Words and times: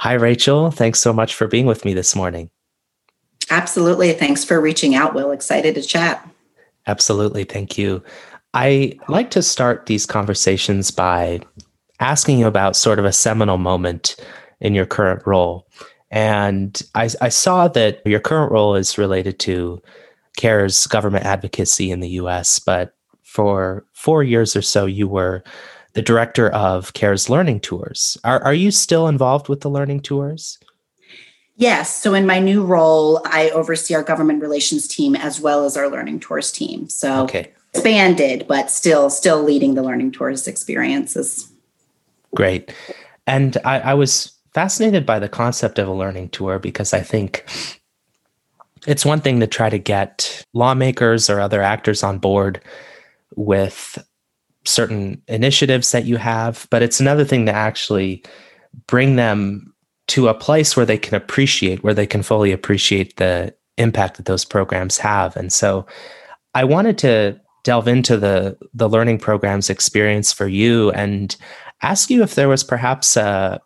Hi, 0.00 0.14
Rachel. 0.14 0.70
Thanks 0.70 0.98
so 0.98 1.12
much 1.12 1.34
for 1.34 1.46
being 1.46 1.66
with 1.66 1.84
me 1.84 1.92
this 1.92 2.16
morning. 2.16 2.48
Absolutely. 3.50 4.14
Thanks 4.14 4.42
for 4.42 4.58
reaching 4.58 4.94
out, 4.94 5.12
Will. 5.12 5.30
Excited 5.30 5.74
to 5.74 5.82
chat. 5.82 6.26
Absolutely. 6.86 7.44
Thank 7.44 7.76
you. 7.76 8.02
I 8.54 8.98
like 9.08 9.30
to 9.32 9.42
start 9.42 9.84
these 9.84 10.06
conversations 10.06 10.90
by 10.90 11.40
asking 12.00 12.38
you 12.38 12.46
about 12.46 12.76
sort 12.76 12.98
of 12.98 13.04
a 13.04 13.12
seminal 13.12 13.58
moment 13.58 14.16
in 14.58 14.74
your 14.74 14.86
current 14.86 15.22
role. 15.26 15.68
And 16.10 16.80
I, 16.94 17.10
I 17.20 17.28
saw 17.28 17.68
that 17.68 18.00
your 18.06 18.20
current 18.20 18.52
role 18.52 18.76
is 18.76 18.96
related 18.96 19.38
to 19.40 19.82
CARE's 20.38 20.86
government 20.86 21.26
advocacy 21.26 21.90
in 21.90 22.00
the 22.00 22.08
US, 22.20 22.58
but 22.58 22.94
for 23.22 23.84
four 23.92 24.24
years 24.24 24.56
or 24.56 24.62
so, 24.62 24.86
you 24.86 25.06
were 25.06 25.44
the 25.92 26.02
director 26.02 26.48
of 26.50 26.92
CARE's 26.92 27.28
learning 27.28 27.60
tours. 27.60 28.16
Are, 28.24 28.42
are 28.42 28.54
you 28.54 28.70
still 28.70 29.08
involved 29.08 29.48
with 29.48 29.60
the 29.60 29.70
learning 29.70 30.00
tours? 30.00 30.58
Yes. 31.56 32.02
So 32.02 32.14
in 32.14 32.26
my 32.26 32.38
new 32.38 32.64
role, 32.64 33.20
I 33.26 33.50
oversee 33.50 33.94
our 33.94 34.02
government 34.02 34.40
relations 34.40 34.88
team 34.88 35.14
as 35.14 35.40
well 35.40 35.64
as 35.64 35.76
our 35.76 35.90
learning 35.90 36.20
tours 36.20 36.50
team. 36.50 36.88
So 36.88 37.24
okay. 37.24 37.52
expanded, 37.74 38.46
but 38.48 38.70
still 38.70 39.10
still 39.10 39.42
leading 39.42 39.74
the 39.74 39.82
learning 39.82 40.12
tours 40.12 40.48
experiences. 40.48 41.52
Great. 42.34 42.72
And 43.26 43.58
I, 43.64 43.80
I 43.80 43.94
was 43.94 44.32
fascinated 44.54 45.04
by 45.04 45.18
the 45.18 45.28
concept 45.28 45.78
of 45.78 45.86
a 45.86 45.92
learning 45.92 46.30
tour 46.30 46.58
because 46.58 46.94
I 46.94 47.00
think 47.00 47.44
it's 48.86 49.04
one 49.04 49.20
thing 49.20 49.40
to 49.40 49.46
try 49.46 49.68
to 49.68 49.78
get 49.78 50.44
lawmakers 50.54 51.28
or 51.28 51.40
other 51.40 51.60
actors 51.62 52.02
on 52.02 52.18
board 52.18 52.60
with 53.36 54.02
certain 54.64 55.22
initiatives 55.28 55.92
that 55.92 56.04
you 56.04 56.16
have, 56.16 56.66
but 56.70 56.82
it's 56.82 57.00
another 57.00 57.24
thing 57.24 57.46
to 57.46 57.52
actually 57.52 58.22
bring 58.86 59.16
them 59.16 59.72
to 60.08 60.28
a 60.28 60.34
place 60.34 60.76
where 60.76 60.86
they 60.86 60.98
can 60.98 61.14
appreciate, 61.14 61.82
where 61.82 61.94
they 61.94 62.06
can 62.06 62.22
fully 62.22 62.52
appreciate 62.52 63.16
the 63.16 63.54
impact 63.78 64.16
that 64.16 64.26
those 64.26 64.44
programs 64.44 64.98
have. 64.98 65.36
And 65.36 65.52
so 65.52 65.86
I 66.54 66.64
wanted 66.64 66.98
to 66.98 67.40
delve 67.62 67.88
into 67.88 68.16
the 68.16 68.56
the 68.74 68.88
learning 68.88 69.18
programs 69.18 69.70
experience 69.70 70.32
for 70.32 70.48
you 70.48 70.90
and 70.92 71.36
ask 71.82 72.10
you 72.10 72.22
if 72.22 72.34
there 72.34 72.48
was 72.48 72.64
perhaps 72.64 73.16
a 73.16 73.60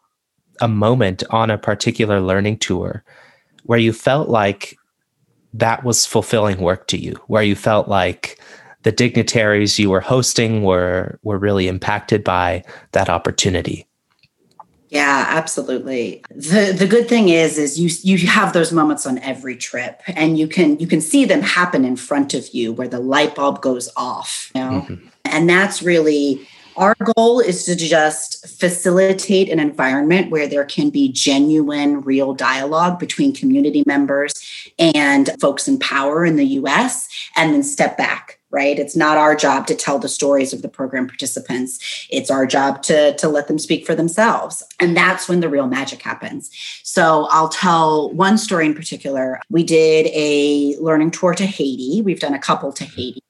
a 0.60 0.68
moment 0.68 1.22
on 1.30 1.50
a 1.50 1.58
particular 1.58 2.20
learning 2.20 2.58
tour 2.58 3.04
where 3.64 3.78
you 3.78 3.92
felt 3.92 4.28
like 4.28 4.76
that 5.52 5.84
was 5.84 6.04
fulfilling 6.04 6.58
work 6.58 6.86
to 6.88 6.98
you, 6.98 7.14
where 7.28 7.42
you 7.42 7.54
felt 7.54 7.88
like 7.88 8.33
the 8.84 8.92
dignitaries 8.92 9.78
you 9.78 9.90
were 9.90 10.00
hosting 10.00 10.62
were 10.62 11.18
were 11.22 11.38
really 11.38 11.66
impacted 11.68 12.22
by 12.22 12.62
that 12.92 13.08
opportunity. 13.08 13.86
Yeah, 14.90 15.24
absolutely. 15.26 16.22
The 16.30 16.72
the 16.78 16.86
good 16.86 17.08
thing 17.08 17.28
is 17.28 17.58
is 17.58 17.80
you 17.80 17.90
you 18.02 18.28
have 18.28 18.52
those 18.52 18.70
moments 18.70 19.06
on 19.06 19.18
every 19.18 19.56
trip 19.56 20.00
and 20.06 20.38
you 20.38 20.46
can 20.46 20.78
you 20.78 20.86
can 20.86 21.00
see 21.00 21.24
them 21.24 21.42
happen 21.42 21.84
in 21.84 21.96
front 21.96 22.32
of 22.32 22.48
you 22.54 22.72
where 22.72 22.86
the 22.86 23.00
light 23.00 23.34
bulb 23.34 23.60
goes 23.60 23.90
off, 23.96 24.52
you 24.54 24.60
know? 24.60 24.82
Mm-hmm. 24.82 25.08
And 25.24 25.50
that's 25.50 25.82
really 25.82 26.46
our 26.76 26.94
goal 27.16 27.40
is 27.40 27.64
to 27.64 27.76
just 27.76 28.46
facilitate 28.46 29.48
an 29.48 29.60
environment 29.60 30.30
where 30.30 30.46
there 30.46 30.64
can 30.64 30.90
be 30.90 31.10
genuine, 31.10 32.00
real 32.00 32.34
dialogue 32.34 32.98
between 32.98 33.32
community 33.32 33.84
members 33.86 34.32
and 34.78 35.30
folks 35.40 35.68
in 35.68 35.78
power 35.78 36.24
in 36.24 36.36
the 36.36 36.46
US, 36.60 37.08
and 37.36 37.54
then 37.54 37.62
step 37.62 37.96
back 37.96 38.40
right? 38.54 38.78
It's 38.78 38.94
not 38.94 39.18
our 39.18 39.34
job 39.34 39.66
to 39.66 39.74
tell 39.74 39.98
the 39.98 40.08
stories 40.08 40.52
of 40.52 40.62
the 40.62 40.68
program 40.68 41.08
participants. 41.08 42.06
It's 42.08 42.30
our 42.30 42.46
job 42.46 42.82
to, 42.84 43.14
to 43.16 43.28
let 43.28 43.48
them 43.48 43.58
speak 43.58 43.84
for 43.84 43.96
themselves. 43.96 44.62
And 44.78 44.96
that's 44.96 45.28
when 45.28 45.40
the 45.40 45.48
real 45.48 45.66
magic 45.66 46.00
happens. 46.00 46.50
So 46.84 47.26
I'll 47.30 47.48
tell 47.48 48.12
one 48.12 48.38
story 48.38 48.66
in 48.66 48.74
particular. 48.74 49.40
We 49.50 49.64
did 49.64 50.06
a 50.14 50.76
learning 50.80 51.10
tour 51.10 51.34
to 51.34 51.44
Haiti. 51.44 52.00
We've 52.00 52.20
done 52.20 52.34
a 52.34 52.38
couple 52.38 52.72
to 52.72 52.84
Haiti. 52.84 53.22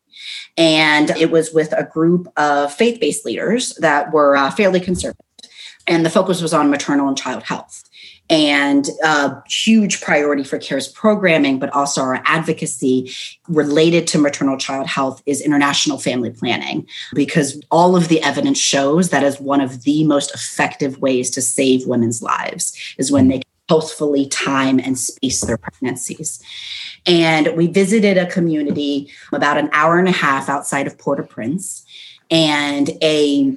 And 0.56 1.10
it 1.10 1.30
was 1.30 1.52
with 1.52 1.72
a 1.72 1.84
group 1.84 2.28
of 2.36 2.72
faith 2.72 3.00
based 3.00 3.24
leaders 3.24 3.74
that 3.76 4.12
were 4.12 4.36
uh, 4.36 4.50
fairly 4.50 4.78
conservative. 4.78 5.24
And 5.86 6.04
the 6.04 6.10
focus 6.10 6.40
was 6.40 6.54
on 6.54 6.70
maternal 6.70 7.08
and 7.08 7.16
child 7.16 7.42
health 7.42 7.82
and 8.30 8.88
a 9.04 9.42
huge 9.48 10.00
priority 10.00 10.44
for 10.44 10.58
CARE's 10.58 10.88
programming, 10.88 11.58
but 11.58 11.70
also 11.74 12.00
our 12.00 12.22
advocacy 12.24 13.12
related 13.48 14.06
to 14.08 14.18
maternal 14.18 14.56
child 14.56 14.86
health 14.86 15.22
is 15.26 15.42
international 15.42 15.98
family 15.98 16.30
planning, 16.30 16.86
because 17.14 17.60
all 17.70 17.96
of 17.96 18.08
the 18.08 18.22
evidence 18.22 18.58
shows 18.58 19.10
that 19.10 19.22
is 19.22 19.40
one 19.40 19.60
of 19.60 19.82
the 19.82 20.04
most 20.04 20.34
effective 20.34 20.98
ways 21.00 21.30
to 21.30 21.42
save 21.42 21.86
women's 21.86 22.22
lives 22.22 22.76
is 22.96 23.12
when 23.12 23.28
they 23.28 23.42
healthfully 23.68 24.26
time 24.28 24.78
and 24.78 24.98
space 24.98 25.40
their 25.42 25.56
pregnancies. 25.56 26.42
And 27.06 27.56
we 27.56 27.66
visited 27.66 28.18
a 28.18 28.26
community 28.26 29.10
about 29.32 29.58
an 29.58 29.70
hour 29.72 29.98
and 29.98 30.08
a 30.08 30.12
half 30.12 30.48
outside 30.48 30.86
of 30.86 30.98
Port 30.98 31.20
au 31.20 31.24
Prince, 31.24 31.84
and 32.30 32.90
a 33.02 33.54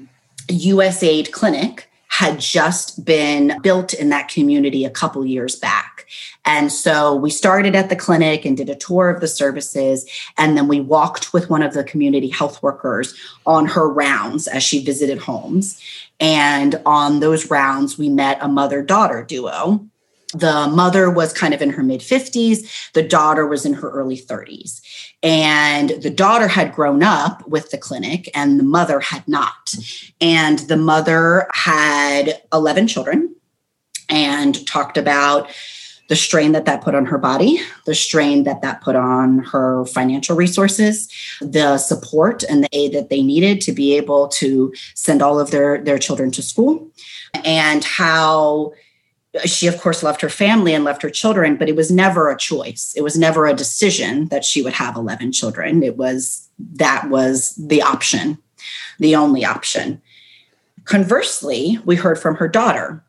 USAID 0.50 1.32
clinic 1.32 1.90
had 2.08 2.40
just 2.40 3.04
been 3.06 3.60
built 3.62 3.94
in 3.94 4.10
that 4.10 4.30
community 4.30 4.86
a 4.86 4.90
couple 4.90 5.26
years 5.26 5.56
back. 5.56 6.06
And 6.46 6.72
so 6.72 7.14
we 7.14 7.30
started 7.30 7.76
at 7.76 7.90
the 7.90 7.96
clinic 7.96 8.46
and 8.46 8.56
did 8.56 8.70
a 8.70 8.76
tour 8.76 9.10
of 9.10 9.20
the 9.20 9.28
services. 9.28 10.10
And 10.38 10.58
then 10.58 10.68
we 10.68 10.80
walked 10.80 11.34
with 11.34 11.50
one 11.50 11.62
of 11.62 11.74
the 11.74 11.84
community 11.84 12.30
health 12.30 12.64
workers 12.64 13.14
on 13.46 13.66
her 13.66 13.90
rounds 13.90 14.48
as 14.48 14.64
she 14.64 14.84
visited 14.84 15.18
homes. 15.18 15.82
And 16.20 16.82
on 16.86 17.20
those 17.20 17.52
rounds, 17.52 17.98
we 17.98 18.10
met 18.10 18.38
a 18.42 18.48
mother 18.48 18.82
daughter 18.82 19.24
duo 19.24 19.88
the 20.34 20.68
mother 20.74 21.10
was 21.10 21.32
kind 21.32 21.54
of 21.54 21.62
in 21.62 21.70
her 21.70 21.84
mid 21.84 22.02
50s 22.02 22.92
the 22.94 23.02
daughter 23.04 23.48
was 23.48 23.66
in 23.66 23.74
her 23.74 23.90
early 23.90 24.18
30s 24.18 24.82
and 25.24 25.90
the 26.02 26.10
daughter 26.10 26.48
had 26.48 26.74
grown 26.74 27.02
up 27.02 27.48
with 27.48 27.72
the 27.72 27.78
clinic 27.78 28.30
and 28.36 28.60
the 28.60 28.64
mother 28.64 29.00
had 29.00 29.28
not. 29.28 29.74
And 30.22 30.60
the 30.60 30.78
mother 30.78 31.48
had 31.54 32.42
11 32.54 32.88
children 32.88 33.36
and 34.10 34.66
talked 34.68 34.98
about 34.98 35.50
the 36.08 36.16
strain 36.16 36.54
that 36.54 36.64
that 36.64 36.82
put 36.82 36.96
on 36.96 37.06
her 37.06 37.18
body, 37.18 37.60
the 37.86 37.96
strain 37.96 38.46
that 38.46 38.62
that 38.62 38.80
put 38.82 38.96
on 38.96 39.40
her 39.40 39.86
financial 39.88 40.38
resources, 40.38 41.12
the 41.42 41.78
support 41.78 42.44
and 42.44 42.64
the 42.64 42.70
aid 42.72 42.94
that 42.94 43.10
they 43.10 43.22
needed 43.22 43.60
to 43.60 43.74
be 43.74 43.98
able 43.98 44.30
to 44.30 44.74
send 44.94 45.22
all 45.22 45.38
of 45.38 45.52
their, 45.52 45.84
their 45.84 46.00
children 46.00 46.32
to 46.32 46.42
school, 46.42 46.90
and 47.44 47.84
how 47.84 48.72
she 49.46 49.68
of 49.68 49.80
course 49.80 50.04
left 50.04 50.22
her 50.22 50.30
family 50.30 50.74
and 50.74 50.84
left 50.84 51.02
her 51.02 51.10
children 51.10 51.56
but 51.56 51.70
it 51.70 51.76
was 51.76 51.92
never 51.92 52.30
a 52.30 52.38
choice. 52.38 52.94
It 52.96 53.02
was 53.02 53.18
never 53.18 53.46
a 53.46 53.54
decision 53.54 54.28
that 54.28 54.46
she 54.46 54.62
would 54.62 54.74
have 54.74 54.96
11 54.96 55.32
children. 55.32 55.84
It 55.84 55.98
was 55.98 56.48
that 56.76 57.10
was 57.10 57.56
the 57.56 57.82
option 57.82 58.38
the 59.00 59.16
only 59.16 59.46
option. 59.46 60.02
Conversely 60.86 61.80
we 61.86 61.96
heard 61.96 62.20
from 62.20 62.36
her 62.36 62.48
daughter 62.48 63.04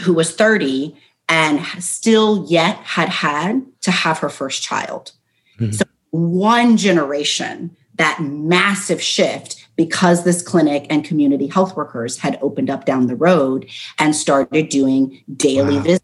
who 0.00 0.12
was 0.12 0.34
30 0.34 0.94
and 1.28 1.64
still 1.82 2.46
yet 2.48 2.76
had 2.76 3.08
had 3.08 3.64
to 3.82 3.90
have 3.90 4.18
her 4.18 4.28
first 4.28 4.62
child. 4.62 5.12
Mm-hmm. 5.58 5.72
so 5.72 5.84
one 6.10 6.76
generation 6.76 7.74
that 7.96 8.20
massive 8.20 9.02
shift 9.02 9.65
because 9.76 10.24
this 10.24 10.42
clinic 10.42 10.86
and 10.90 11.04
community 11.04 11.46
health 11.46 11.76
workers 11.76 12.18
had 12.18 12.38
opened 12.42 12.70
up 12.70 12.84
down 12.84 13.06
the 13.06 13.16
road 13.16 13.68
and 13.98 14.16
started 14.16 14.68
doing 14.68 15.22
daily 15.36 15.76
wow. 15.76 15.82
visits 15.82 16.02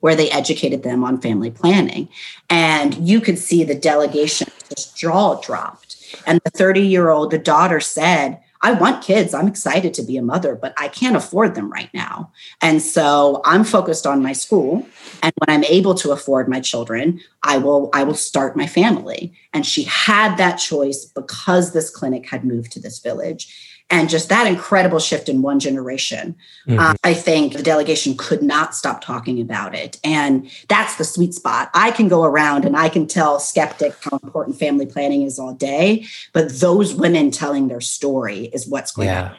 where 0.00 0.14
they 0.14 0.30
educated 0.30 0.82
them 0.82 1.02
on 1.02 1.20
family 1.20 1.50
planning. 1.50 2.08
And 2.50 3.08
you 3.08 3.20
could 3.20 3.38
see 3.38 3.64
the 3.64 3.74
delegation 3.74 4.48
just 4.68 4.96
jaw 4.96 5.40
dropped. 5.40 5.96
And 6.26 6.40
the 6.44 6.50
30 6.50 6.82
year 6.82 7.10
old, 7.10 7.30
the 7.30 7.38
daughter 7.38 7.80
said, 7.80 8.40
I 8.64 8.72
want 8.72 9.04
kids. 9.04 9.34
I'm 9.34 9.46
excited 9.46 9.92
to 9.92 10.02
be 10.02 10.16
a 10.16 10.22
mother, 10.22 10.56
but 10.56 10.72
I 10.78 10.88
can't 10.88 11.16
afford 11.16 11.54
them 11.54 11.70
right 11.70 11.90
now. 11.92 12.32
And 12.62 12.80
so 12.80 13.42
I'm 13.44 13.62
focused 13.62 14.06
on 14.06 14.22
my 14.22 14.32
school. 14.32 14.88
And 15.22 15.34
when 15.36 15.54
I'm 15.54 15.64
able 15.64 15.94
to 15.96 16.12
afford 16.12 16.48
my 16.48 16.60
children, 16.60 17.20
I 17.42 17.58
will 17.58 17.90
I 17.92 18.04
will 18.04 18.14
start 18.14 18.56
my 18.56 18.66
family. 18.66 19.34
And 19.52 19.66
she 19.66 19.82
had 19.82 20.38
that 20.38 20.56
choice 20.56 21.04
because 21.04 21.72
this 21.72 21.90
clinic 21.90 22.26
had 22.26 22.42
moved 22.46 22.72
to 22.72 22.80
this 22.80 23.00
village 23.00 23.73
and 23.90 24.08
just 24.08 24.28
that 24.28 24.46
incredible 24.46 24.98
shift 24.98 25.28
in 25.28 25.42
one 25.42 25.60
generation. 25.60 26.36
Mm-hmm. 26.66 26.78
uh, 26.78 26.94
i 27.04 27.12
think 27.12 27.54
the 27.54 27.62
delegation 27.62 28.16
could 28.16 28.42
not 28.42 28.74
stop 28.74 29.02
talking 29.02 29.40
about 29.40 29.74
it 29.74 30.00
and 30.02 30.50
that's 30.68 30.96
the 30.96 31.04
sweet 31.04 31.34
spot. 31.34 31.70
I 31.74 31.90
can 31.90 32.08
go 32.08 32.24
around 32.24 32.64
and 32.64 32.76
i 32.76 32.88
can 32.88 33.06
tell 33.06 33.38
skeptics 33.38 33.98
how 34.02 34.18
important 34.22 34.58
family 34.58 34.86
planning 34.86 35.22
is 35.22 35.38
all 35.38 35.54
day 35.54 36.06
but 36.32 36.50
those 36.60 36.94
women 36.94 37.30
telling 37.30 37.68
their 37.68 37.80
story 37.80 38.46
is 38.52 38.66
what's 38.66 38.92
going 38.92 39.08
yeah. 39.08 39.28
to 39.28 39.36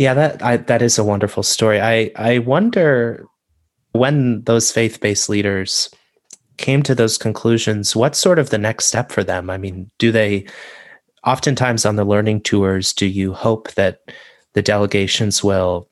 yeah 0.00 0.14
that 0.14 0.42
I, 0.42 0.56
that 0.56 0.80
is 0.80 0.98
a 0.98 1.04
wonderful 1.04 1.42
story. 1.42 1.78
I 1.78 2.10
i 2.16 2.38
wonder 2.38 3.26
when 3.92 4.42
those 4.44 4.72
faith-based 4.72 5.28
leaders 5.28 5.90
came 6.56 6.82
to 6.84 6.94
those 6.94 7.18
conclusions 7.18 7.94
what's 7.94 8.18
sort 8.18 8.38
of 8.38 8.48
the 8.48 8.58
next 8.58 8.86
step 8.86 9.12
for 9.12 9.22
them? 9.22 9.50
I 9.50 9.58
mean 9.58 9.90
do 9.98 10.10
they 10.10 10.46
oftentimes 11.24 11.84
on 11.84 11.96
the 11.96 12.04
learning 12.04 12.42
tours, 12.42 12.92
do 12.92 13.06
you 13.06 13.32
hope 13.32 13.72
that 13.72 14.00
the 14.52 14.62
delegations 14.62 15.44
will 15.44 15.88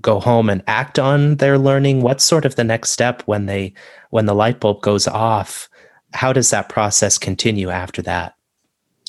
go 0.00 0.20
home 0.20 0.50
and 0.50 0.62
act 0.66 0.98
on 0.98 1.36
their 1.36 1.58
learning? 1.58 2.02
What's 2.02 2.24
sort 2.24 2.44
of 2.44 2.56
the 2.56 2.64
next 2.64 2.90
step 2.90 3.22
when 3.22 3.46
they 3.46 3.72
when 4.10 4.26
the 4.26 4.34
light 4.34 4.60
bulb 4.60 4.82
goes 4.82 5.06
off? 5.06 5.68
How 6.12 6.32
does 6.32 6.50
that 6.50 6.68
process 6.68 7.18
continue 7.18 7.70
after 7.70 8.02
that? 8.02 8.34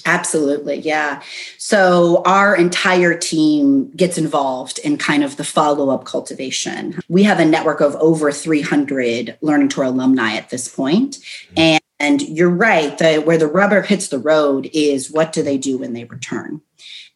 Absolutely. 0.07 0.75
Yeah. 0.75 1.22
So 1.58 2.22
our 2.25 2.56
entire 2.56 3.18
team 3.18 3.90
gets 3.96 4.19
involved 4.19 4.78
in 4.80 4.98
kind 4.98 5.24
of 5.24 5.38
the 5.38 5.44
follow 5.44 5.90
up 5.90 6.06
cultivation. 6.06 7.00
We 7.10 7.24
have 7.24 7.40
a 7.40 7.46
network 7.46 7.81
of 7.81 7.96
over 7.96 8.31
300 8.31 9.38
Learning 9.42 9.68
Tour 9.68 9.86
alumni 9.86 10.36
at 10.36 10.51
this 10.51 10.68
point. 10.68 11.16
Mm-hmm. 11.16 11.60
And, 11.60 11.81
and 12.00 12.22
you're 12.22 12.50
right, 12.50 13.00
where 13.26 13.38
the 13.38 13.48
rubber 13.48 13.82
hits 13.82 14.10
the 14.10 14.20
road 14.20 14.70
is 14.74 15.12
what 15.12 15.32
do 15.32 15.42
they 15.42 15.58
do 15.58 15.78
when 15.78 15.94
they 15.94 16.06
return? 16.06 16.62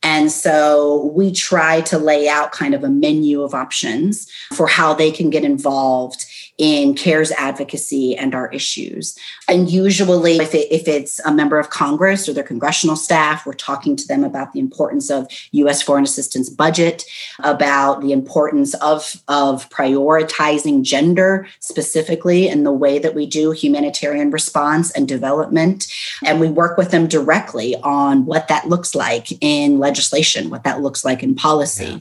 And 0.01 0.31
so 0.31 1.11
we 1.13 1.33
try 1.33 1.81
to 1.81 1.97
lay 1.97 2.29
out 2.29 2.53
kind 2.53 2.73
of 2.73 2.85
a 2.85 2.89
menu 2.89 3.41
of 3.41 3.53
options 3.53 4.31
for 4.53 4.65
how 4.65 4.93
they 4.93 5.11
can 5.11 5.29
get 5.29 5.43
involved 5.43 6.25
in 6.59 6.93
CARE's 6.93 7.31
advocacy 7.31 8.15
and 8.17 8.35
our 8.35 8.51
issues. 8.51 9.17
And 9.47 9.71
usually, 9.71 10.37
if, 10.37 10.53
it, 10.53 10.67
if 10.69 10.87
it's 10.87 11.19
a 11.21 11.33
member 11.33 11.57
of 11.57 11.69
Congress 11.69 12.27
or 12.27 12.33
their 12.33 12.43
congressional 12.43 12.97
staff, 12.97 13.45
we're 13.45 13.53
talking 13.53 13.95
to 13.95 14.05
them 14.05 14.25
about 14.25 14.51
the 14.51 14.59
importance 14.59 15.09
of 15.09 15.25
U.S. 15.53 15.81
foreign 15.81 16.03
assistance 16.03 16.49
budget, 16.49 17.05
about 17.39 18.01
the 18.01 18.11
importance 18.11 18.73
of, 18.75 19.23
of 19.29 19.69
prioritizing 19.69 20.83
gender 20.83 21.47
specifically 21.61 22.49
in 22.49 22.65
the 22.65 22.73
way 22.73 22.99
that 22.99 23.15
we 23.15 23.25
do 23.25 23.51
humanitarian 23.51 24.29
response 24.29 24.91
and 24.91 25.07
development. 25.07 25.87
And 26.25 26.41
we 26.41 26.49
work 26.49 26.77
with 26.77 26.91
them 26.91 27.07
directly 27.07 27.77
on 27.77 28.25
what 28.25 28.49
that 28.49 28.67
looks 28.67 28.93
like 28.93 29.27
in 29.41 29.79
legislation, 29.79 30.49
what 30.49 30.65
that 30.65 30.81
looks 30.81 31.05
like 31.05 31.23
in 31.23 31.35
policy. 31.35 31.85
Yeah. 31.85 31.99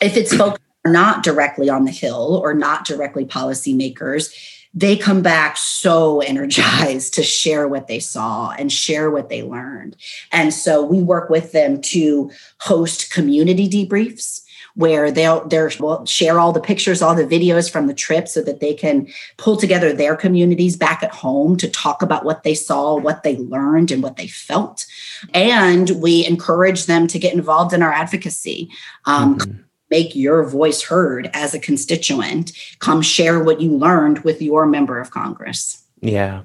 If 0.00 0.16
it's 0.16 0.34
focused 0.34 0.69
not 0.84 1.22
directly 1.22 1.68
on 1.68 1.84
the 1.84 1.90
Hill 1.90 2.40
or 2.42 2.54
not 2.54 2.84
directly 2.84 3.24
policymakers, 3.24 4.34
they 4.72 4.96
come 4.96 5.22
back 5.22 5.56
so 5.56 6.20
energized 6.26 7.14
to 7.14 7.22
share 7.22 7.68
what 7.68 7.86
they 7.86 7.98
saw 7.98 8.50
and 8.52 8.72
share 8.72 9.10
what 9.10 9.28
they 9.28 9.42
learned. 9.42 9.96
And 10.32 10.52
so 10.54 10.84
we 10.84 11.02
work 11.02 11.30
with 11.30 11.52
them 11.52 11.80
to 11.82 12.30
host 12.60 13.12
community 13.12 13.68
debriefs 13.68 14.42
where 14.76 15.10
they'll 15.10 15.46
they'll 15.48 16.06
share 16.06 16.38
all 16.38 16.52
the 16.52 16.60
pictures, 16.60 17.02
all 17.02 17.14
the 17.14 17.24
videos 17.24 17.70
from 17.70 17.88
the 17.88 17.94
trip 17.94 18.28
so 18.28 18.40
that 18.40 18.60
they 18.60 18.72
can 18.72 19.08
pull 19.36 19.56
together 19.56 19.92
their 19.92 20.14
communities 20.14 20.76
back 20.76 21.02
at 21.02 21.12
home 21.12 21.56
to 21.56 21.68
talk 21.68 22.02
about 22.02 22.24
what 22.24 22.44
they 22.44 22.54
saw, 22.54 22.96
what 22.96 23.24
they 23.24 23.36
learned, 23.36 23.90
and 23.90 24.02
what 24.02 24.16
they 24.16 24.28
felt. 24.28 24.86
And 25.34 25.90
we 26.00 26.24
encourage 26.24 26.86
them 26.86 27.08
to 27.08 27.18
get 27.18 27.34
involved 27.34 27.74
in 27.74 27.82
our 27.82 27.92
advocacy. 27.92 28.70
Um, 29.06 29.38
mm-hmm 29.38 29.62
make 29.90 30.14
your 30.14 30.44
voice 30.44 30.82
heard 30.82 31.30
as 31.34 31.54
a 31.54 31.58
constituent. 31.58 32.52
Come 32.78 33.02
share 33.02 33.42
what 33.42 33.60
you 33.60 33.76
learned 33.76 34.20
with 34.20 34.40
your 34.40 34.66
member 34.66 34.98
of 34.98 35.10
Congress. 35.10 35.82
Yeah. 36.00 36.42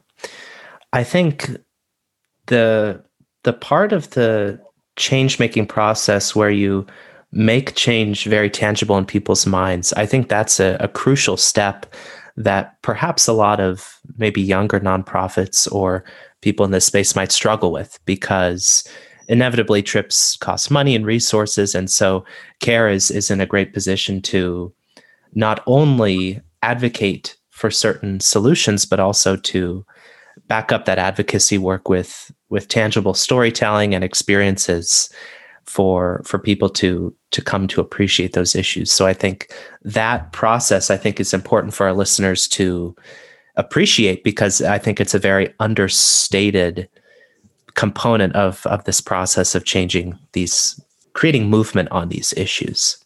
I 0.94 1.04
think 1.04 1.50
the 2.48 3.04
the 3.44 3.54
part 3.54 3.94
of 3.94 4.10
the 4.12 4.60
change 4.96 5.40
making 5.40 5.68
process 5.68 6.36
where 6.36 6.50
you 6.50 6.86
make 7.32 7.76
change 7.76 8.26
very 8.26 8.50
tangible 8.50 8.98
in 8.98 9.06
people's 9.06 9.46
minds, 9.46 9.94
I 9.94 10.06
think 10.06 10.30
that's 10.30 10.60
a, 10.60 10.78
a 10.80 10.88
crucial 10.88 11.38
step 11.38 11.86
that 12.38 12.82
perhaps 12.82 13.28
a 13.28 13.34
lot 13.34 13.60
of 13.60 14.00
maybe 14.18 14.42
younger 14.42 14.80
nonprofits 14.80 15.72
or 15.72 16.04
people 16.42 16.66
in 16.66 16.72
this 16.72 16.86
space 16.86 17.16
might 17.16 17.32
struggle 17.32 17.72
with 17.72 18.00
because 18.06 18.88
inevitably 19.28 19.82
trips 19.82 20.38
cost 20.38 20.70
money 20.70 20.96
and 20.96 21.06
resources 21.06 21.76
and 21.76 21.90
so 21.90 22.24
care 22.60 22.88
is 22.90 23.12
is 23.12 23.32
in 23.32 23.42
a 23.42 23.46
great 23.46 23.74
position 23.74 24.22
to 24.22 24.74
not 25.34 25.64
only 25.66 26.40
advocate 26.62 27.36
for 27.50 27.72
certain 27.72 28.20
solutions 28.20 28.86
but 28.86 29.00
also 29.00 29.36
to 29.36 29.86
back 30.48 30.72
up 30.72 30.86
that 30.86 31.00
advocacy 31.00 31.58
work 31.58 31.90
with 31.90 32.32
with 32.50 32.68
tangible 32.68 33.14
storytelling 33.14 33.96
and 33.96 34.04
experiences 34.04 35.10
for 35.66 36.22
for 36.26 36.38
people 36.38 36.70
to 36.70 37.14
to 37.32 37.42
come 37.42 37.68
to 37.68 37.82
appreciate 37.82 38.34
those 38.34 38.56
issues. 38.56 38.92
So 38.92 39.08
i 39.08 39.14
think 39.14 39.52
that 39.82 40.32
process 40.32 40.90
i 40.90 40.98
think 40.98 41.20
is 41.20 41.34
important 41.34 41.74
for 41.74 41.88
our 41.88 41.94
listeners 41.94 42.48
to 42.50 42.96
appreciate 43.56 44.24
because 44.24 44.62
i 44.62 44.78
think 44.78 45.00
it's 45.00 45.14
a 45.14 45.20
very 45.20 45.54
understated 45.60 46.88
component 47.76 48.36
of 48.36 48.66
of 48.66 48.84
this 48.86 49.02
process 49.02 49.56
of 49.56 49.66
changing 49.66 50.18
these 50.34 50.80
creating 51.14 51.50
movement 51.50 51.90
on 51.92 52.10
these 52.10 52.34
issues 52.38 52.98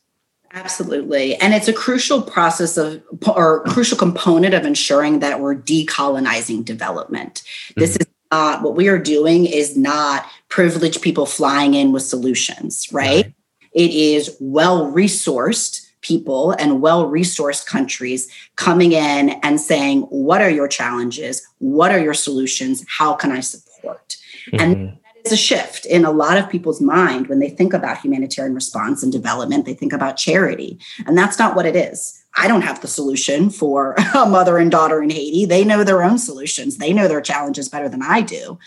absolutely 0.54 1.36
and 1.36 1.54
it's 1.54 1.68
a 1.68 1.74
crucial 1.74 2.22
process 2.22 2.78
of 2.78 3.02
or 3.36 3.64
crucial 3.66 3.98
component 3.98 4.54
of 4.54 4.66
ensuring 4.66 5.20
that 5.20 5.40
we're 5.40 5.56
decolonizing 5.56 6.64
development 6.64 7.44
this 7.76 7.94
mm-hmm. 7.94 8.02
is 8.02 8.08
not 8.32 8.62
what 8.62 8.76
we 8.76 8.88
are 8.88 9.00
doing 9.00 9.46
is 9.46 9.76
not 9.76 10.26
privileged 10.50 11.02
people 11.02 11.26
flying 11.26 11.74
in 11.74 11.92
with 11.92 12.04
solutions 12.04 12.88
right, 12.92 13.26
right. 13.26 13.34
it 13.74 13.92
is 13.92 14.36
well 14.40 14.92
resourced 14.92 15.86
people 16.02 16.52
and 16.52 16.82
well 16.82 17.10
resourced 17.10 17.66
countries 17.66 18.30
coming 18.56 18.94
in 18.94 19.30
and 19.44 19.60
saying, 19.60 20.02
What 20.04 20.42
are 20.42 20.50
your 20.50 20.68
challenges? 20.68 21.46
What 21.60 21.92
are 21.92 22.00
your 22.00 22.14
solutions? 22.14 22.86
How 22.88 23.14
can 23.14 23.32
I 23.32 23.42
support? 23.42 24.16
Mm-hmm. 24.52 24.60
And 24.60 24.88
that 24.94 25.26
is 25.26 25.32
a 25.32 25.38
shift 25.38 25.86
in 25.86 26.06
a 26.06 26.12
lot 26.12 26.38
of 26.38 26.50
people's 26.50 26.82
mind 26.82 27.28
when 27.28 27.40
they 27.40 27.50
think 27.50 27.74
about 27.74 28.00
humanitarian 28.00 28.56
response 28.56 29.04
and 29.04 29.12
development. 29.12 29.66
They 29.66 29.74
think 29.74 29.94
about 29.94 30.18
charity, 30.18 30.80
and 31.06 31.18
that's 31.18 31.40
not 31.40 31.56
what 31.56 31.66
it 31.66 31.76
is. 31.76 32.16
I 32.38 32.48
don't 32.48 32.62
have 32.62 32.82
the 32.82 32.88
solution 32.88 33.50
for 33.50 33.96
a 34.16 34.26
mother 34.26 34.58
and 34.58 34.72
daughter 34.72 35.02
in 35.02 35.10
Haiti. 35.10 35.46
They 35.46 35.66
know 35.66 35.84
their 35.84 36.04
own 36.04 36.18
solutions, 36.18 36.78
they 36.78 36.94
know 36.94 37.08
their 37.08 37.22
challenges 37.22 37.70
better 37.70 37.90
than 37.90 38.04
I 38.04 38.22
do. 38.22 38.58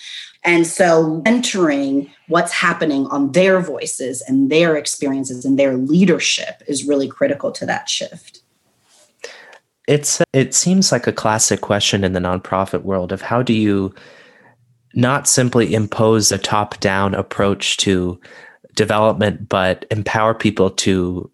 And 0.45 0.67
so, 0.67 1.23
entering 1.25 2.11
what's 2.29 2.53
happening 2.53 3.07
on 3.07 3.33
their 3.33 3.61
voices 3.61 4.23
and 4.27 4.51
their 4.51 4.77
experiences 4.77 5.45
and 5.45 5.59
their 5.59 5.77
leadership 5.77 6.63
is 6.67 6.85
really 6.85 7.09
critical 7.09 7.53
to 7.53 7.67
that 7.67 7.89
shift. 7.89 8.41
It's 9.87 10.21
it 10.33 10.55
seems 10.55 10.93
like 10.93 11.07
a 11.07 11.13
classic 11.13 11.61
question 11.61 12.05
in 12.05 12.13
the 12.13 12.21
nonprofit 12.21 12.83
world 12.83 13.13
of 13.13 13.23
how 13.23 13.43
do 13.43 13.53
you 13.53 13.95
not 14.95 15.29
simply 15.29 15.75
impose 15.75 16.33
a 16.33 16.39
top 16.39 16.79
down 16.81 17.15
approach 17.15 17.77
to 17.79 18.21
development, 18.75 19.49
but 19.49 19.85
empower 19.91 20.35
people 20.35 20.71
to 20.71 21.31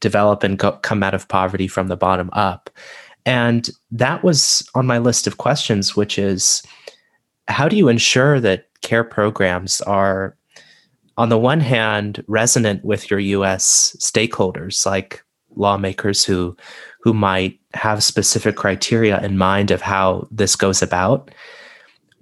develop 0.00 0.42
and 0.42 0.58
go, 0.58 0.72
come 0.72 1.02
out 1.02 1.14
of 1.14 1.28
poverty 1.28 1.66
from 1.66 1.88
the 1.88 1.96
bottom 1.96 2.30
up. 2.32 2.70
And 3.26 3.70
that 3.90 4.22
was 4.22 4.68
on 4.74 4.86
my 4.86 4.98
list 4.98 5.26
of 5.26 5.38
questions, 5.38 5.96
which 5.96 6.18
is 6.18 6.62
how 7.48 7.68
do 7.68 7.76
you 7.76 7.88
ensure 7.88 8.40
that 8.40 8.68
care 8.82 9.04
programs 9.04 9.80
are, 9.82 10.36
on 11.16 11.28
the 11.30 11.38
one 11.38 11.60
hand, 11.60 12.22
resonant 12.26 12.84
with 12.84 13.10
your 13.10 13.20
US 13.20 13.96
stakeholders, 13.98 14.84
like 14.84 15.24
lawmakers 15.56 16.24
who 16.24 16.56
who 17.00 17.12
might 17.12 17.58
have 17.74 18.02
specific 18.02 18.56
criteria 18.56 19.22
in 19.22 19.36
mind 19.36 19.70
of 19.70 19.82
how 19.82 20.26
this 20.30 20.56
goes 20.56 20.82
about 20.82 21.30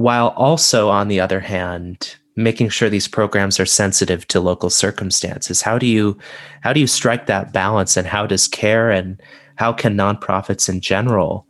while 0.03 0.35
also, 0.37 0.89
on 0.89 1.07
the 1.07 1.21
other 1.21 1.39
hand, 1.39 2.17
making 2.35 2.69
sure 2.69 2.91
these 2.91 3.07
programs 3.07 3.61
are 3.61 3.67
sensitive 3.67 4.27
to 4.27 4.41
local 4.41 4.69
circumstances. 4.69 5.63
How 5.63 5.79
do 5.79 5.87
you 5.87 6.19
how 6.63 6.73
do 6.73 6.81
you 6.81 6.89
strike 6.89 7.27
that 7.27 7.53
balance, 7.53 7.97
and 7.97 8.07
how 8.07 8.27
does 8.27 8.49
care 8.49 8.91
and 8.91 9.23
how 9.57 9.73
can 9.73 9.97
nonprofits 9.97 10.69
in 10.69 10.81
general 10.81 11.47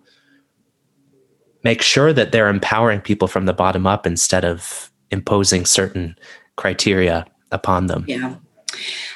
make 1.65 1.81
sure 1.81 2.13
that 2.13 2.33
they're 2.33 2.49
empowering 2.49 3.01
people 3.01 3.27
from 3.27 3.47
the 3.47 3.55
bottom 3.55 3.87
up 3.87 4.07
instead 4.07 4.45
of 4.45 4.93
imposing 5.11 5.65
certain 5.65 6.15
criteria 6.57 7.25
upon 7.53 7.87
them? 7.87 8.05
Yeah. 8.07 8.37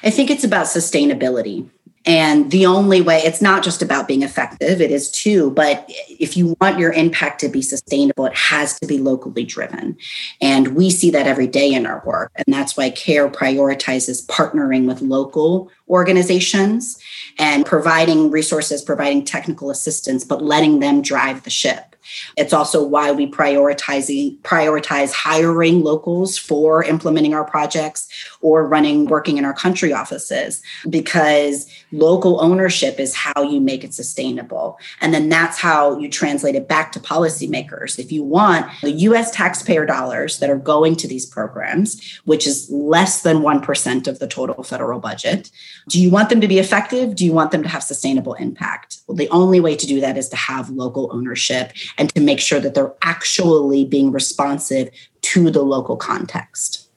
I 0.02 0.10
think 0.10 0.30
it's 0.30 0.44
about 0.44 0.66
sustainability. 0.66 1.68
And 2.06 2.52
the 2.52 2.66
only 2.66 3.00
way, 3.00 3.18
it's 3.18 3.42
not 3.42 3.64
just 3.64 3.82
about 3.82 4.06
being 4.06 4.22
effective, 4.22 4.80
it 4.80 4.92
is 4.92 5.10
too, 5.10 5.50
but 5.50 5.84
if 6.08 6.36
you 6.36 6.56
want 6.60 6.78
your 6.78 6.92
impact 6.92 7.40
to 7.40 7.48
be 7.48 7.60
sustainable, 7.62 8.26
it 8.26 8.34
has 8.36 8.78
to 8.78 8.86
be 8.86 8.98
locally 8.98 9.44
driven. 9.44 9.96
And 10.40 10.76
we 10.76 10.88
see 10.88 11.10
that 11.10 11.26
every 11.26 11.48
day 11.48 11.72
in 11.72 11.84
our 11.84 12.04
work. 12.06 12.30
And 12.36 12.54
that's 12.54 12.76
why 12.76 12.90
CARE 12.90 13.28
prioritizes 13.28 14.24
partnering 14.26 14.86
with 14.86 15.02
local 15.02 15.68
organizations 15.88 16.96
and 17.40 17.66
providing 17.66 18.30
resources, 18.30 18.82
providing 18.82 19.24
technical 19.24 19.70
assistance, 19.70 20.22
but 20.22 20.42
letting 20.44 20.78
them 20.78 21.02
drive 21.02 21.42
the 21.42 21.50
ship. 21.50 21.95
It's 22.36 22.52
also 22.52 22.84
why 22.84 23.12
we 23.12 23.26
prioritize 23.30 24.06
prioritize 24.42 25.12
hiring 25.12 25.82
locals 25.82 26.38
for 26.38 26.84
implementing 26.84 27.34
our 27.34 27.44
projects 27.44 28.08
or 28.40 28.66
running 28.66 29.06
working 29.06 29.38
in 29.38 29.44
our 29.44 29.54
country 29.54 29.92
offices 29.92 30.62
because 30.88 31.70
local 31.92 32.40
ownership 32.40 33.00
is 33.00 33.14
how 33.14 33.42
you 33.42 33.60
make 33.60 33.84
it 33.84 33.94
sustainable. 33.94 34.78
And 35.00 35.12
then 35.12 35.28
that's 35.28 35.58
how 35.58 35.98
you 35.98 36.08
translate 36.08 36.54
it 36.54 36.68
back 36.68 36.92
to 36.92 37.00
policymakers. 37.00 37.98
If 37.98 38.12
you 38.12 38.22
want 38.22 38.66
the 38.82 38.92
US 38.92 39.30
taxpayer 39.30 39.86
dollars 39.86 40.38
that 40.38 40.50
are 40.50 40.58
going 40.58 40.96
to 40.96 41.08
these 41.08 41.26
programs, 41.26 42.20
which 42.24 42.46
is 42.46 42.70
less 42.70 43.22
than 43.22 43.38
1% 43.38 44.06
of 44.06 44.18
the 44.18 44.26
total 44.26 44.62
federal 44.62 45.00
budget, 45.00 45.50
do 45.88 46.00
you 46.00 46.10
want 46.10 46.28
them 46.28 46.40
to 46.40 46.48
be 46.48 46.58
effective? 46.58 47.14
Do 47.14 47.24
you 47.24 47.32
want 47.32 47.50
them 47.50 47.62
to 47.62 47.68
have 47.68 47.82
sustainable 47.82 48.34
impact? 48.34 48.98
Well, 49.06 49.16
the 49.16 49.28
only 49.30 49.60
way 49.60 49.76
to 49.76 49.86
do 49.86 50.00
that 50.00 50.16
is 50.16 50.28
to 50.30 50.36
have 50.36 50.70
local 50.70 51.10
ownership 51.12 51.72
and 51.98 52.12
to 52.14 52.20
make 52.20 52.40
sure 52.40 52.60
that 52.60 52.74
they're 52.74 52.94
actually 53.02 53.84
being 53.84 54.12
responsive 54.12 54.90
to 55.22 55.50
the 55.50 55.62
local 55.62 55.96
context. 55.96 56.88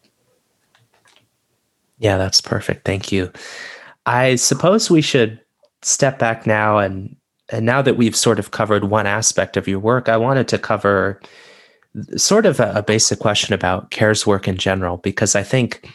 Yeah, 1.97 2.17
that's 2.17 2.41
perfect. 2.41 2.85
Thank 2.85 3.11
you. 3.11 3.31
I 4.05 4.35
suppose 4.35 4.89
we 4.89 5.01
should 5.01 5.39
step 5.81 6.19
back 6.19 6.45
now 6.45 6.77
and 6.77 7.15
and 7.51 7.65
now 7.65 7.81
that 7.81 7.97
we've 7.97 8.15
sort 8.15 8.37
of 8.37 8.51
covered 8.51 8.83
one 8.85 9.07
aspect 9.07 9.57
of 9.57 9.67
your 9.67 9.79
work, 9.79 10.07
I 10.07 10.17
wanted 10.17 10.47
to 10.49 10.59
cover 10.59 11.19
sort 12.15 12.45
of 12.45 12.59
a, 12.59 12.73
a 12.75 12.83
basic 12.83 13.17
question 13.17 13.55
about 13.55 13.89
CARE's 13.89 14.27
work 14.27 14.47
in 14.47 14.55
general, 14.55 14.97
because 14.97 15.35
I 15.35 15.41
think 15.41 15.89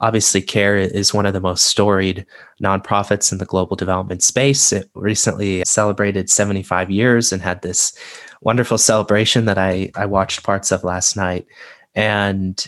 obviously 0.00 0.40
CARE 0.40 0.76
is 0.76 1.12
one 1.12 1.26
of 1.26 1.32
the 1.32 1.40
most 1.40 1.66
storied 1.66 2.24
nonprofits 2.62 3.32
in 3.32 3.38
the 3.38 3.44
global 3.44 3.76
development 3.76 4.22
space. 4.22 4.72
It 4.72 4.90
recently 4.94 5.64
celebrated 5.64 6.30
75 6.30 6.90
years 6.90 7.32
and 7.32 7.42
had 7.42 7.62
this 7.62 7.96
wonderful 8.40 8.78
celebration 8.78 9.46
that 9.46 9.58
I, 9.58 9.90
I 9.96 10.06
watched 10.06 10.44
parts 10.44 10.70
of 10.70 10.84
last 10.84 11.16
night. 11.16 11.46
And 11.94 12.64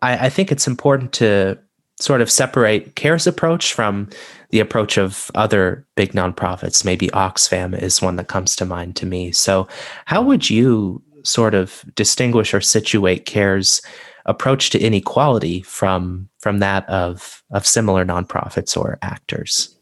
I, 0.00 0.26
I 0.26 0.28
think 0.28 0.50
it's 0.50 0.66
important 0.66 1.12
to 1.14 1.58
sort 2.00 2.20
of 2.20 2.30
separate 2.30 2.96
CARE's 2.96 3.26
approach 3.26 3.74
from 3.74 4.08
the 4.50 4.60
approach 4.60 4.96
of 4.98 5.30
other 5.34 5.86
big 5.96 6.12
nonprofits. 6.12 6.84
Maybe 6.84 7.08
Oxfam 7.08 7.80
is 7.80 8.02
one 8.02 8.16
that 8.16 8.28
comes 8.28 8.56
to 8.56 8.64
mind 8.64 8.96
to 8.96 9.06
me. 9.06 9.32
So, 9.32 9.68
how 10.06 10.22
would 10.22 10.50
you 10.50 11.02
sort 11.24 11.54
of 11.54 11.84
distinguish 11.94 12.52
or 12.52 12.60
situate 12.60 13.26
CARE's 13.26 13.80
approach 14.26 14.70
to 14.70 14.80
inequality 14.80 15.62
from 15.62 16.28
from 16.38 16.58
that 16.58 16.88
of 16.88 17.42
of 17.50 17.66
similar 17.66 18.04
nonprofits 18.04 18.76
or 18.76 18.98
actors? 19.02 19.76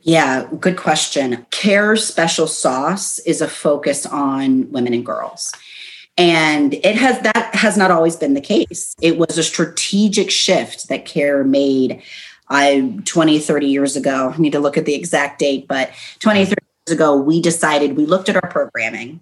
Yeah, 0.00 0.46
good 0.60 0.76
question. 0.76 1.44
Care 1.50 1.96
special 1.96 2.46
sauce 2.46 3.18
is 3.20 3.40
a 3.40 3.48
focus 3.48 4.06
on 4.06 4.70
women 4.70 4.94
and 4.94 5.04
girls. 5.04 5.52
And 6.16 6.74
it 6.74 6.94
has 6.96 7.20
that 7.20 7.54
has 7.54 7.76
not 7.76 7.90
always 7.90 8.16
been 8.16 8.34
the 8.34 8.40
case. 8.40 8.94
It 9.02 9.18
was 9.18 9.36
a 9.36 9.42
strategic 9.42 10.30
shift 10.30 10.88
that 10.88 11.04
CARE 11.04 11.44
made 11.44 12.02
I 12.48 13.00
20, 13.04 13.38
30 13.40 13.66
years 13.66 13.96
ago. 13.96 14.32
I 14.34 14.38
need 14.38 14.52
to 14.52 14.60
look 14.60 14.76
at 14.76 14.84
the 14.84 14.94
exact 14.94 15.40
date, 15.40 15.66
but 15.66 15.90
20, 16.20 16.44
30 16.44 16.56
years 16.86 16.96
ago, 16.96 17.16
we 17.16 17.40
decided 17.40 17.96
we 17.96 18.06
looked 18.06 18.28
at 18.28 18.36
our 18.36 18.48
programming 18.48 19.20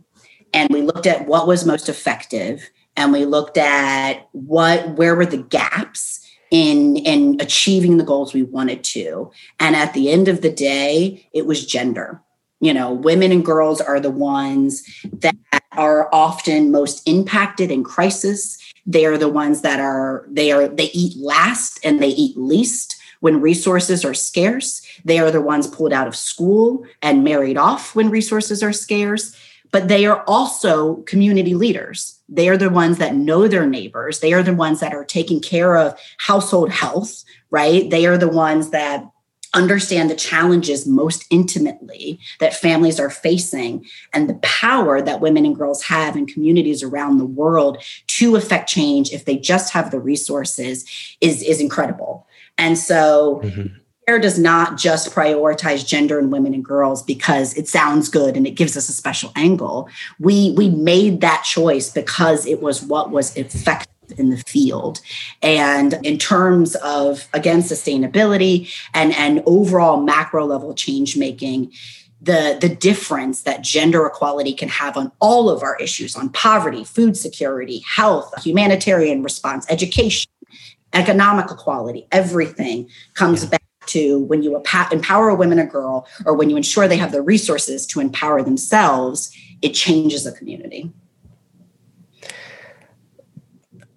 and 0.53 0.69
we 0.71 0.83
looked 0.83 1.07
at 1.07 1.27
what 1.27 1.47
was 1.47 1.65
most 1.65 1.89
effective 1.89 2.71
and 2.97 3.13
we 3.13 3.25
looked 3.25 3.59
at 3.59 4.29
what 4.33 4.91
where 4.91 5.15
were 5.15 5.27
the 5.27 5.39
gaps 5.39 6.21
in 6.51 6.97
in 6.99 7.37
achieving 7.41 7.97
the 7.97 8.05
goals 8.05 8.33
we 8.33 8.43
wanted 8.43 8.85
to. 8.85 9.31
And 9.59 9.75
at 9.75 9.93
the 9.93 10.11
end 10.11 10.29
of 10.29 10.41
the 10.41 10.53
day, 10.53 11.29
it 11.33 11.47
was 11.47 11.67
gender. 11.67 12.21
You 12.61 12.73
know, 12.73 12.93
women 12.93 13.33
and 13.33 13.45
girls 13.45 13.81
are 13.81 14.01
the 14.01 14.11
ones 14.11 14.85
that 15.13 15.35
are 15.73 16.09
often 16.15 16.71
most 16.71 17.07
impacted 17.07 17.71
in 17.71 17.83
crisis. 17.83 18.59
They 18.87 19.05
are 19.07 19.19
the 19.19 19.29
ones 19.29 19.63
that 19.63 19.81
are 19.81 20.27
they 20.31 20.53
are 20.53 20.69
they 20.69 20.91
eat 20.93 21.17
last 21.19 21.81
and 21.85 22.01
they 22.01 22.09
eat 22.09 22.37
least 22.37 22.97
when 23.21 23.41
resources 23.41 24.05
are 24.05 24.15
scarce. 24.15 24.83
They 25.05 25.19
are 25.19 25.31
the 25.31 25.41
ones 25.41 25.67
pulled 25.67 25.93
out 25.93 26.07
of 26.07 26.15
school 26.15 26.85
and 27.03 27.25
married 27.25 27.57
off 27.57 27.95
when 27.97 28.11
resources 28.11 28.63
are 28.63 28.73
scarce. 28.73 29.35
But 29.75 29.89
they 29.89 30.07
are 30.07 30.23
also 30.29 31.03
community 31.03 31.53
leaders. 31.53 32.21
They 32.29 32.49
are 32.49 32.57
the 32.57 32.71
ones 32.71 32.99
that 32.99 33.17
know 33.17 33.49
their 33.49 33.67
neighbors. 33.67 34.21
They 34.21 34.33
are 34.33 34.43
the 34.45 34.55
ones 34.55 34.79
that 34.79 34.95
are 34.95 35.05
taking 35.05 35.41
care 35.41 35.77
of 35.77 35.99
household 36.19 36.71
health, 36.71 37.25
right? 37.51 37.91
They 37.91 38.07
are 38.07 38.17
the 38.17 38.29
ones 38.29 38.71
that 38.71 39.05
understand 39.53 40.11
the 40.11 40.15
challenges 40.15 40.87
most 40.87 41.25
intimately 41.29 42.21
that 42.39 42.55
families 42.55 43.01
are 43.01 43.11
facing 43.11 43.85
and 44.13 44.29
the 44.29 44.39
power 44.43 45.03
that 45.03 45.21
women 45.21 45.45
and 45.45 45.57
girls 45.57 45.83
have 45.83 46.15
in 46.15 46.27
communities 46.27 46.85
around 46.85 47.19
the 47.19 47.25
world 47.25 47.83
to 48.07 48.37
affect 48.37 48.69
change 48.69 49.11
if 49.11 49.25
they 49.25 49.37
just 49.37 49.73
have 49.73 49.91
the 49.91 49.99
resources 49.99 50.85
is, 51.21 51.43
is 51.43 51.61
incredible. 51.61 52.29
And 52.59 52.79
so 52.79 53.41
mm-hmm. 53.43 53.75
CARE 54.07 54.19
does 54.19 54.39
not 54.39 54.77
just 54.77 55.11
prioritize 55.13 55.87
gender 55.87 56.19
and 56.19 56.31
women 56.31 56.55
and 56.55 56.65
girls 56.65 57.03
because 57.03 57.55
it 57.55 57.69
sounds 57.69 58.09
good 58.09 58.37
and 58.37 58.47
it 58.47 58.53
gives 58.53 58.77
us 58.77 58.89
a 58.89 58.93
special 58.93 59.33
angle. 59.35 59.89
We 60.19 60.53
we 60.53 60.71
made 60.71 61.21
that 61.23 61.43
choice 61.45 61.91
because 61.91 62.47
it 62.47 62.61
was 62.61 62.83
what 62.83 63.11
was 63.11 63.37
effective 63.37 63.89
in 64.19 64.31
the 64.31 64.37
field. 64.37 65.01
And 65.43 65.95
in 66.03 66.19
terms 66.19 66.77
of 66.77 67.29
again 67.33 67.61
sustainability 67.61 68.73
and 68.93 69.15
and 69.15 69.43
overall 69.47 70.03
macro 70.03 70.45
level 70.45 70.75
change 70.75 71.17
making, 71.17 71.73
the, 72.21 72.57
the 72.59 72.75
difference 72.75 73.43
that 73.43 73.63
gender 73.63 74.07
equality 74.07 74.55
can 74.55 74.69
have 74.69 74.97
on 74.97 75.13
all 75.21 75.51
of 75.51 75.63
our 75.63 75.77
issues 75.77 76.17
on 76.17 76.31
poverty, 76.31 76.83
food 76.83 77.17
security, 77.19 77.81
health, 77.81 78.33
humanitarian 78.43 79.23
response, 79.23 79.67
education, 79.69 80.31
economic 80.95 81.51
equality, 81.51 82.07
everything 82.13 82.89
comes 83.13 83.45
back 83.45 83.61
to 83.87 84.21
when 84.25 84.43
you 84.43 84.57
empower 84.57 85.29
a 85.29 85.35
woman 85.35 85.59
or 85.59 85.67
girl, 85.67 86.07
or 86.27 86.35
when 86.35 86.51
you 86.51 86.57
ensure 86.57 86.89
they 86.89 86.97
have 86.97 87.13
the 87.13 87.23
resources 87.23 87.87
to 87.87 88.01
empower 88.01 88.43
themselves, 88.43 89.35
it 89.63 89.71
changes 89.71 90.27
a 90.27 90.33
community. 90.33 90.91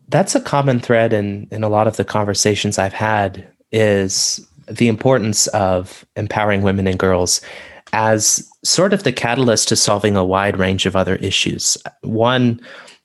That's 0.10 0.36
a 0.36 0.42
common 0.42 0.80
thread 0.80 1.12
in, 1.12 1.48
in 1.52 1.64
a 1.64 1.70
lot 1.70 1.88
of 1.88 1.98
the 1.98 2.06
conversations 2.06 2.78
I've 2.78 2.94
had 2.94 3.48
is 3.72 4.46
the 4.70 4.88
importance 4.88 5.48
of 5.48 6.06
empowering 6.16 6.62
women 6.62 6.88
and 6.88 6.98
girls 6.98 7.42
as 7.94 8.50
sort 8.64 8.94
of 8.94 9.04
the 9.04 9.14
catalyst 9.14 9.70
to 9.70 9.76
solving 9.76 10.16
a 10.16 10.26
wide 10.26 10.58
range 10.58 10.86
of 10.86 10.96
other 10.96 11.16
issues. 11.16 11.78
One 12.02 12.62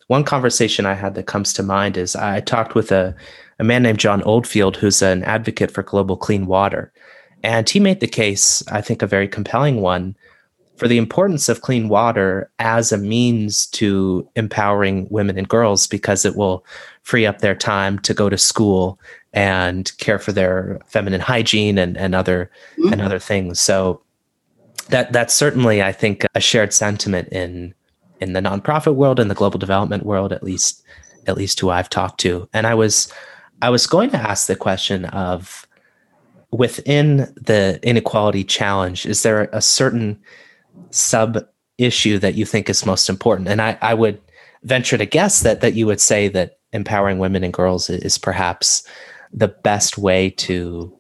one 0.08 0.24
conversation 0.24 0.84
I 0.84 0.94
had 0.94 1.14
that 1.14 1.26
comes 1.26 1.52
to 1.54 1.62
mind 1.62 1.96
is 1.96 2.14
I 2.14 2.40
talked 2.40 2.74
with 2.74 2.92
a 2.92 3.14
a 3.62 3.64
man 3.64 3.84
named 3.84 4.00
John 4.00 4.22
Oldfield, 4.24 4.76
who's 4.76 5.02
an 5.02 5.22
advocate 5.22 5.70
for 5.70 5.84
global 5.84 6.16
clean 6.16 6.46
water. 6.46 6.92
And 7.44 7.70
he 7.70 7.78
made 7.78 8.00
the 8.00 8.08
case, 8.08 8.60
I 8.72 8.80
think 8.80 9.02
a 9.02 9.06
very 9.06 9.28
compelling 9.28 9.80
one, 9.80 10.16
for 10.74 10.88
the 10.88 10.98
importance 10.98 11.48
of 11.48 11.60
clean 11.60 11.88
water 11.88 12.50
as 12.58 12.90
a 12.90 12.98
means 12.98 13.66
to 13.66 14.28
empowering 14.34 15.06
women 15.10 15.38
and 15.38 15.48
girls 15.48 15.86
because 15.86 16.24
it 16.24 16.34
will 16.34 16.66
free 17.02 17.24
up 17.24 17.38
their 17.38 17.54
time 17.54 18.00
to 18.00 18.12
go 18.12 18.28
to 18.28 18.36
school 18.36 18.98
and 19.32 19.96
care 19.98 20.18
for 20.18 20.32
their 20.32 20.80
feminine 20.86 21.20
hygiene 21.20 21.78
and, 21.78 21.96
and 21.96 22.16
other 22.16 22.50
mm-hmm. 22.76 22.92
and 22.92 23.00
other 23.00 23.20
things. 23.20 23.60
So 23.60 24.02
that 24.88 25.12
that's 25.12 25.34
certainly, 25.34 25.84
I 25.84 25.92
think, 25.92 26.26
a 26.34 26.40
shared 26.40 26.72
sentiment 26.72 27.28
in 27.28 27.74
in 28.20 28.32
the 28.32 28.40
nonprofit 28.40 28.96
world 28.96 29.20
and 29.20 29.30
the 29.30 29.36
global 29.36 29.60
development 29.60 30.04
world, 30.04 30.32
at 30.32 30.42
least 30.42 30.82
at 31.28 31.36
least 31.36 31.60
who 31.60 31.70
I've 31.70 31.90
talked 31.90 32.18
to. 32.22 32.48
And 32.52 32.66
I 32.66 32.74
was 32.74 33.12
I 33.62 33.70
was 33.70 33.86
going 33.86 34.10
to 34.10 34.18
ask 34.18 34.48
the 34.48 34.56
question 34.56 35.06
of 35.06 35.66
within 36.50 37.32
the 37.36 37.78
inequality 37.82 38.44
challenge, 38.44 39.06
is 39.06 39.22
there 39.22 39.48
a 39.52 39.62
certain 39.62 40.20
sub 40.90 41.46
issue 41.78 42.18
that 42.18 42.34
you 42.34 42.44
think 42.44 42.68
is 42.68 42.84
most 42.84 43.08
important? 43.08 43.48
And 43.48 43.62
I, 43.62 43.78
I 43.80 43.94
would 43.94 44.20
venture 44.64 44.98
to 44.98 45.06
guess 45.06 45.40
that 45.40 45.60
that 45.60 45.74
you 45.74 45.86
would 45.86 46.00
say 46.00 46.28
that 46.28 46.58
empowering 46.72 47.18
women 47.18 47.44
and 47.44 47.52
girls 47.52 47.88
is 47.88 48.18
perhaps 48.18 48.82
the 49.32 49.48
best 49.48 49.96
way 49.96 50.30
to 50.30 50.92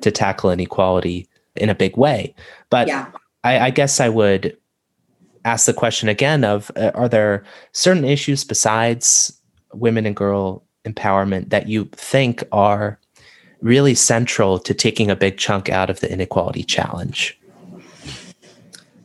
to 0.00 0.10
tackle 0.10 0.50
inequality 0.50 1.28
in 1.56 1.68
a 1.68 1.74
big 1.74 1.96
way. 1.96 2.34
But 2.68 2.88
yeah. 2.88 3.10
I, 3.44 3.58
I 3.66 3.70
guess 3.70 4.00
I 4.00 4.08
would 4.08 4.56
ask 5.44 5.66
the 5.66 5.72
question 5.72 6.08
again 6.08 6.44
of 6.44 6.70
uh, 6.76 6.90
are 6.94 7.08
there 7.08 7.44
certain 7.72 8.04
issues 8.04 8.44
besides 8.44 9.32
women 9.72 10.04
and 10.04 10.16
girl 10.16 10.64
empowerment 10.88 11.50
that 11.50 11.68
you 11.68 11.84
think 11.92 12.42
are 12.52 12.98
really 13.60 13.94
central 13.94 14.58
to 14.58 14.74
taking 14.74 15.10
a 15.10 15.16
big 15.16 15.36
chunk 15.36 15.68
out 15.68 15.90
of 15.90 16.00
the 16.00 16.10
inequality 16.10 16.62
challenge? 16.62 17.38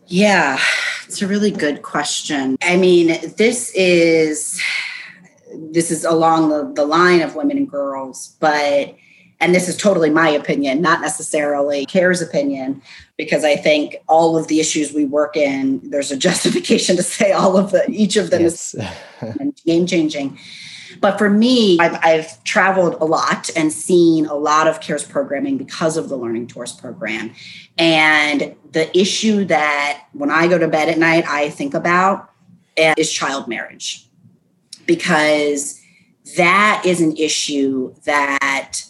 Yeah, 0.07 0.59
it's 1.05 1.21
a 1.21 1.27
really 1.27 1.51
good 1.51 1.81
question. 1.81 2.57
I 2.61 2.77
mean, 2.77 3.19
this 3.37 3.71
is 3.75 4.61
this 5.71 5.91
is 5.91 6.03
along 6.03 6.49
the, 6.49 6.71
the 6.73 6.85
line 6.85 7.21
of 7.21 7.35
women 7.35 7.57
and 7.57 7.69
girls, 7.69 8.35
but 8.39 8.95
and 9.39 9.53
this 9.53 9.67
is 9.67 9.75
totally 9.75 10.09
my 10.09 10.29
opinion, 10.29 10.81
not 10.81 11.01
necessarily 11.01 11.85
CARE's 11.85 12.21
opinion, 12.21 12.81
because 13.17 13.43
I 13.43 13.55
think 13.55 13.97
all 14.07 14.37
of 14.37 14.47
the 14.47 14.59
issues 14.59 14.93
we 14.93 15.03
work 15.03 15.35
in, 15.35 15.81
there's 15.89 16.11
a 16.11 16.17
justification 16.29 16.95
to 16.95 17.03
say 17.03 17.31
all 17.31 17.57
of 17.57 17.71
the 17.71 17.85
each 17.89 18.15
of 18.15 18.29
them 18.29 18.43
yes. 18.43 18.73
is 18.73 19.63
game 19.65 19.85
changing. 19.85 20.37
But 21.01 21.17
for 21.17 21.29
me, 21.29 21.77
I've, 21.79 22.00
I've 22.03 22.43
traveled 22.43 22.95
a 22.95 23.05
lot 23.05 23.50
and 23.55 23.71
seen 23.71 24.25
a 24.25 24.35
lot 24.35 24.67
of 24.67 24.79
CARE's 24.79 25.03
programming 25.03 25.57
because 25.57 25.97
of 25.97 26.09
the 26.09 26.15
Learning 26.15 26.47
Tours 26.47 26.73
program. 26.73 27.33
And 27.77 28.55
the 28.71 28.95
issue 28.97 29.45
that 29.45 30.05
when 30.13 30.31
I 30.31 30.47
go 30.47 30.57
to 30.57 30.67
bed 30.67 30.89
at 30.89 30.97
night, 30.97 31.25
I 31.27 31.50
think 31.50 31.73
about 31.73 32.29
eh, 32.77 32.93
is 32.97 33.12
child 33.12 33.47
marriage 33.47 34.07
because 34.85 35.81
that 36.38 36.83
is 36.85 37.01
an 37.01 37.15
issue 37.17 37.93
that 38.05 38.83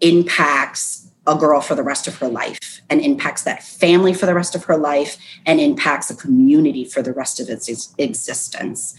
impacts 0.00 1.07
a 1.28 1.36
girl 1.36 1.60
for 1.60 1.74
the 1.74 1.82
rest 1.82 2.08
of 2.08 2.16
her 2.16 2.28
life 2.28 2.80
and 2.90 3.00
impacts 3.00 3.42
that 3.42 3.62
family 3.62 4.14
for 4.14 4.26
the 4.26 4.34
rest 4.34 4.54
of 4.54 4.64
her 4.64 4.76
life 4.76 5.18
and 5.44 5.60
impacts 5.60 6.10
a 6.10 6.16
community 6.16 6.84
for 6.84 7.02
the 7.02 7.12
rest 7.12 7.38
of 7.38 7.48
its 7.50 7.92
existence. 7.98 8.94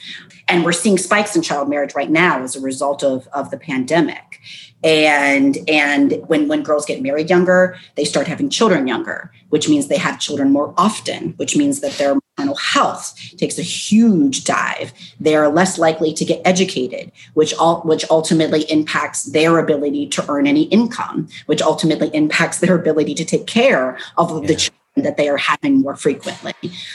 And 0.48 0.64
we're 0.64 0.72
seeing 0.72 0.98
spikes 0.98 1.36
in 1.36 1.42
child 1.42 1.70
marriage 1.70 1.96
right 1.96 2.10
now 2.10 2.42
as 2.44 2.56
a 2.56 2.62
result 2.62 3.04
of, 3.04 3.28
of 3.34 3.50
the 3.50 3.58
pandemic 3.58 4.40
and 4.84 5.58
and 5.68 6.22
when 6.28 6.48
when 6.48 6.64
girls 6.64 6.86
get 6.86 7.02
married 7.02 7.30
younger 7.30 7.78
they 7.96 8.06
start 8.06 8.28
having 8.28 8.50
children 8.50 8.88
younger 8.88 9.30
which 9.50 9.68
means 9.68 9.88
they 9.88 9.98
have 9.98 10.20
children 10.20 10.52
more 10.52 10.74
often 10.78 11.34
which 11.36 11.58
means 11.58 11.82
that 11.82 11.92
their 11.94 12.16
mental 12.40 12.56
health 12.56 13.16
takes 13.38 13.60
a 13.60 13.62
huge 13.62 14.44
dive 14.44 14.92
they 15.20 15.36
are 15.36 15.50
less 15.50 15.78
likely 15.78 16.12
to 16.14 16.26
get 16.26 16.42
educated 16.46 17.12
which 17.36 17.54
all 17.56 17.82
which 17.82 18.04
ultimately 18.10 18.62
impacts 18.72 19.26
their 19.26 19.60
ability 19.60 20.08
to 20.08 20.26
earn 20.32 20.48
any 20.48 20.64
income 20.64 21.28
which 21.46 21.62
ultimately 21.62 22.10
impacts 22.14 22.60
their 22.60 22.76
ability 22.76 23.14
to 23.14 23.24
take 23.24 23.46
care 23.46 23.98
of 24.18 24.32
yeah. 24.32 24.48
the 24.48 24.56
children 24.56 24.80
that 25.04 25.18
they 25.18 25.30
are 25.30 25.38
having 25.38 25.82
more 25.82 25.96
frequently. 25.96 26.54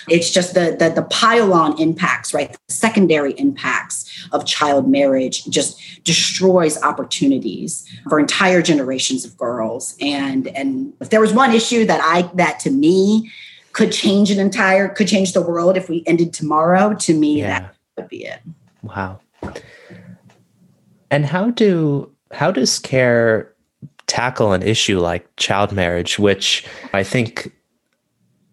It's 0.09 0.31
just 0.31 0.55
the, 0.55 0.77
the, 0.79 0.91
the 0.91 1.03
pile-on 1.05 1.81
impacts, 1.81 2.35
right? 2.35 2.53
The 2.53 2.75
secondary 2.75 3.33
impacts 3.33 4.29
of 4.33 4.45
child 4.47 4.89
marriage 4.89 5.45
just 5.47 6.05
destroys 6.05 6.81
opportunities 6.83 7.89
for 8.09 8.19
entire 8.19 8.63
generations 8.63 9.25
of 9.25 9.37
girls. 9.37 9.97
And 10.01 10.49
and 10.49 10.93
if 11.01 11.11
there 11.11 11.21
was 11.21 11.33
one 11.33 11.53
issue 11.53 11.87
that 11.87 12.01
I 12.03 12.31
that 12.35 12.61
to 12.61 12.71
me 12.71 13.31
could 13.75 13.93
change 13.93 14.31
an 14.31 14.39
entire 14.39 14.89
could 14.89 15.09
change 15.09 15.33
the 15.35 15.43
world 15.43 15.77
if 15.77 15.89
we 15.89 16.03
ended 16.07 16.33
tomorrow, 16.33 16.95
to 16.95 17.13
me 17.13 17.41
yeah. 17.41 17.61
that 17.61 17.75
would 17.97 18.09
be 18.09 18.25
it. 18.25 18.41
Wow. 18.83 19.21
And 21.11 21.27
how 21.27 21.51
do 21.51 22.11
how 22.33 22.51
does 22.51 22.79
care 22.79 23.53
tackle 24.07 24.53
an 24.53 24.63
issue 24.63 24.99
like 24.99 25.29
child 25.37 25.73
marriage, 25.73 26.19
which 26.19 26.67
I 26.93 27.03
think 27.03 27.53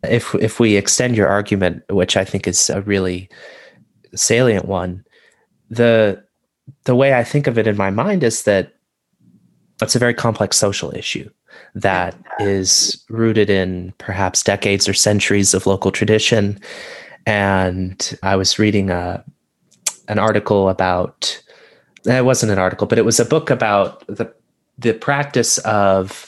if 0.04 0.36
if 0.36 0.60
we 0.60 0.76
extend 0.76 1.16
your 1.16 1.28
argument, 1.28 1.84
which 1.90 2.18
I 2.18 2.26
think 2.26 2.48
is 2.48 2.70
a 2.70 2.82
really 2.82 3.30
salient 4.16 4.66
one, 4.66 5.06
the 5.70 6.24
the 6.86 6.96
way 6.96 7.14
I 7.14 7.24
think 7.24 7.48
of 7.48 7.58
it 7.58 7.68
in 7.68 7.78
my 7.78 7.92
mind 7.92 8.24
is 8.24 8.44
that 8.44 8.74
it's 9.82 9.96
a 9.96 10.00
very 10.00 10.14
complex 10.14 10.58
social 10.58 10.92
issue 10.96 11.30
that 11.76 12.16
is 12.40 13.04
rooted 13.10 13.50
in 13.50 13.94
perhaps 13.98 14.44
decades 14.44 14.88
or 14.88 14.94
centuries 14.94 15.54
of 15.54 15.66
local 15.66 15.92
tradition. 15.92 16.60
And 17.26 18.18
I 18.24 18.36
was 18.36 18.60
reading 18.60 18.90
a 18.90 19.24
an 20.08 20.20
article 20.20 20.70
about 20.70 21.42
eh, 22.08 22.18
it 22.18 22.26
wasn't 22.26 22.52
an 22.52 22.60
article, 22.60 22.88
but 22.88 22.98
it 22.98 23.06
was 23.06 23.20
a 23.20 23.26
book 23.26 23.50
about 23.50 24.06
the 24.08 24.34
the 24.78 24.94
practice 24.94 25.60
of 25.60 26.28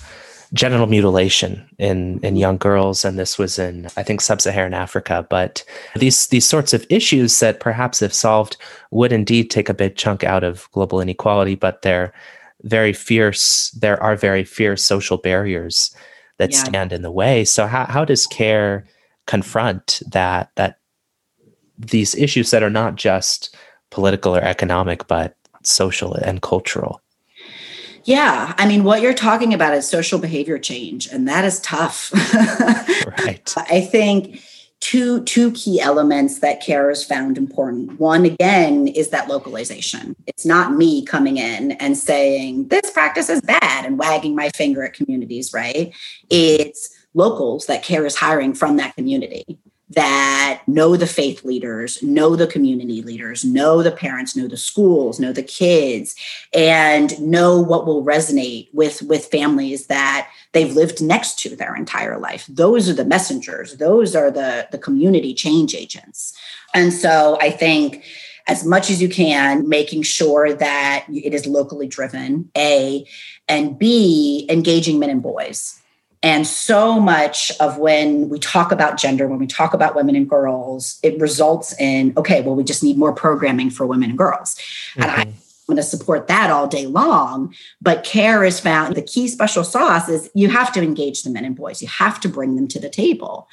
genital 0.53 0.85
mutilation 0.85 1.67
in 1.79 2.19
in 2.19 2.35
young 2.35 2.57
girls 2.57 3.03
and 3.03 3.17
this 3.17 3.39
was 3.39 3.57
in 3.57 3.87
i 3.97 4.03
think 4.03 4.21
sub-saharan 4.21 4.73
africa 4.73 5.25
but 5.27 5.63
these 5.95 6.27
these 6.27 6.45
sorts 6.45 6.73
of 6.73 6.85
issues 6.89 7.39
that 7.39 7.59
perhaps 7.59 8.03
if 8.03 8.13
solved 8.13 8.55
would 8.91 9.11
indeed 9.11 9.49
take 9.49 9.67
a 9.67 9.73
big 9.73 9.95
chunk 9.95 10.23
out 10.23 10.43
of 10.43 10.69
global 10.71 11.01
inequality 11.01 11.55
but 11.55 11.81
they're 11.81 12.13
very 12.63 12.93
fierce 12.93 13.71
there 13.71 14.01
are 14.01 14.15
very 14.15 14.43
fierce 14.43 14.83
social 14.83 15.17
barriers 15.17 15.95
that 16.37 16.51
yeah. 16.51 16.63
stand 16.63 16.93
in 16.93 17.01
the 17.01 17.11
way 17.11 17.43
so 17.43 17.67
how, 17.67 17.85
how 17.85 18.05
does 18.05 18.27
care 18.27 18.85
confront 19.27 20.01
that 20.09 20.51
that 20.55 20.79
these 21.77 22.15
issues 22.15 22.51
that 22.51 22.63
are 22.63 22.69
not 22.69 22.95
just 22.95 23.55
political 23.91 24.35
or 24.35 24.41
economic 24.41 25.07
but 25.07 25.35
social 25.63 26.13
and 26.13 26.41
cultural 26.41 27.01
yeah. 28.05 28.53
I 28.57 28.67
mean, 28.67 28.83
what 28.83 29.01
you're 29.01 29.13
talking 29.13 29.53
about 29.53 29.73
is 29.73 29.87
social 29.87 30.19
behavior 30.19 30.59
change, 30.59 31.07
and 31.07 31.27
that 31.27 31.45
is 31.45 31.61
tough. 31.61 32.11
right. 33.19 33.53
I 33.55 33.79
think 33.79 34.41
two 34.83 35.23
two 35.23 35.49
key 35.53 35.79
elements 35.79 36.39
that 36.39 36.61
care 36.61 36.89
has 36.89 37.05
found 37.05 37.37
important. 37.37 37.97
One 38.01 38.25
again 38.25 38.89
is 38.89 39.09
that 39.09 39.29
localization. 39.29 40.13
It's 40.27 40.45
not 40.45 40.73
me 40.73 41.05
coming 41.05 41.37
in 41.37 41.71
and 41.73 41.97
saying 41.97 42.67
this 42.67 42.91
practice 42.91 43.29
is 43.29 43.39
bad 43.39 43.85
and 43.85 43.97
wagging 43.97 44.35
my 44.35 44.49
finger 44.49 44.83
at 44.83 44.93
communities 44.93 45.53
right? 45.53 45.93
It's 46.29 46.89
locals 47.13 47.65
that 47.67 47.81
care 47.81 48.05
is 48.05 48.15
hiring 48.15 48.53
from 48.53 48.75
that 48.77 48.95
community 48.95 49.57
that 49.89 50.63
know 50.67 50.95
the 50.95 51.07
faith 51.07 51.45
leaders, 51.45 52.01
know 52.01 52.35
the 52.35 52.47
community 52.47 53.01
leaders, 53.01 53.45
know 53.45 53.83
the 53.83 53.91
parents, 53.91 54.35
know 54.35 54.47
the 54.47 54.57
schools, 54.57 55.19
know 55.19 55.31
the 55.31 55.43
kids, 55.43 56.15
and 56.53 57.19
know 57.21 57.61
what 57.61 57.85
will 57.85 58.03
resonate 58.03 58.69
with, 58.73 59.03
with 59.03 59.27
families 59.27 59.87
that 59.87 60.29
they've 60.53 60.73
lived 60.73 61.01
next 61.01 61.39
to 61.39 61.55
their 61.55 61.75
entire 61.75 62.17
life. 62.17 62.45
Those 62.47 62.89
are 62.89 62.93
the 62.93 63.05
messengers, 63.05 63.77
those 63.77 64.15
are 64.15 64.31
the, 64.31 64.67
the 64.71 64.77
community 64.77 65.33
change 65.33 65.75
agents. 65.75 66.33
And 66.73 66.93
so 66.93 67.37
I 67.41 67.49
think 67.51 68.03
as 68.47 68.65
much 68.65 68.89
as 68.89 69.01
you 69.01 69.09
can, 69.09 69.67
making 69.69 70.03
sure 70.03 70.53
that 70.53 71.05
it 71.09 71.33
is 71.33 71.45
locally 71.45 71.87
driven, 71.87 72.51
A, 72.57 73.05
and 73.47 73.77
B, 73.77 74.45
engaging 74.49 74.99
men 74.99 75.09
and 75.09 75.21
boys 75.23 75.79
and 76.23 76.47
so 76.47 77.01
much 77.01 77.51
of 77.59 77.77
when 77.77 78.29
we 78.29 78.39
talk 78.39 78.71
about 78.71 78.95
gender, 78.97 79.27
when 79.27 79.39
we 79.39 79.45
talk 79.45 79.73
about 79.73 79.93
women 79.93 80.15
and 80.15 80.27
girls, 80.27 80.97
it 81.03 81.19
results 81.19 81.77
in, 81.79 82.13
okay, 82.15 82.41
well, 82.41 82.55
we 82.55 82.63
just 82.63 82.81
need 82.81 82.97
more 82.97 83.11
programming 83.11 83.69
for 83.69 83.85
women 83.85 84.09
and 84.09 84.17
girls. 84.17 84.55
Mm-hmm. 84.55 85.01
And 85.01 85.11
I 85.11 85.15
I'm 85.15 85.33
going 85.73 85.83
to 85.83 85.89
support 85.89 86.27
that 86.27 86.49
all 86.49 86.67
day 86.67 86.85
long. 86.85 87.53
But 87.81 88.03
care 88.03 88.43
is 88.43 88.59
found. 88.59 88.95
The 88.95 89.01
key 89.01 89.27
special 89.27 89.63
sauce 89.63 90.07
is 90.07 90.29
you 90.33 90.49
have 90.49 90.71
to 90.73 90.81
engage 90.81 91.23
the 91.23 91.29
men 91.29 91.45
and 91.45 91.55
boys. 91.55 91.81
You 91.81 91.87
have 91.87 92.19
to 92.21 92.29
bring 92.29 92.55
them 92.55 92.67
to 92.69 92.79
the 92.79 92.89
table. 92.89 93.47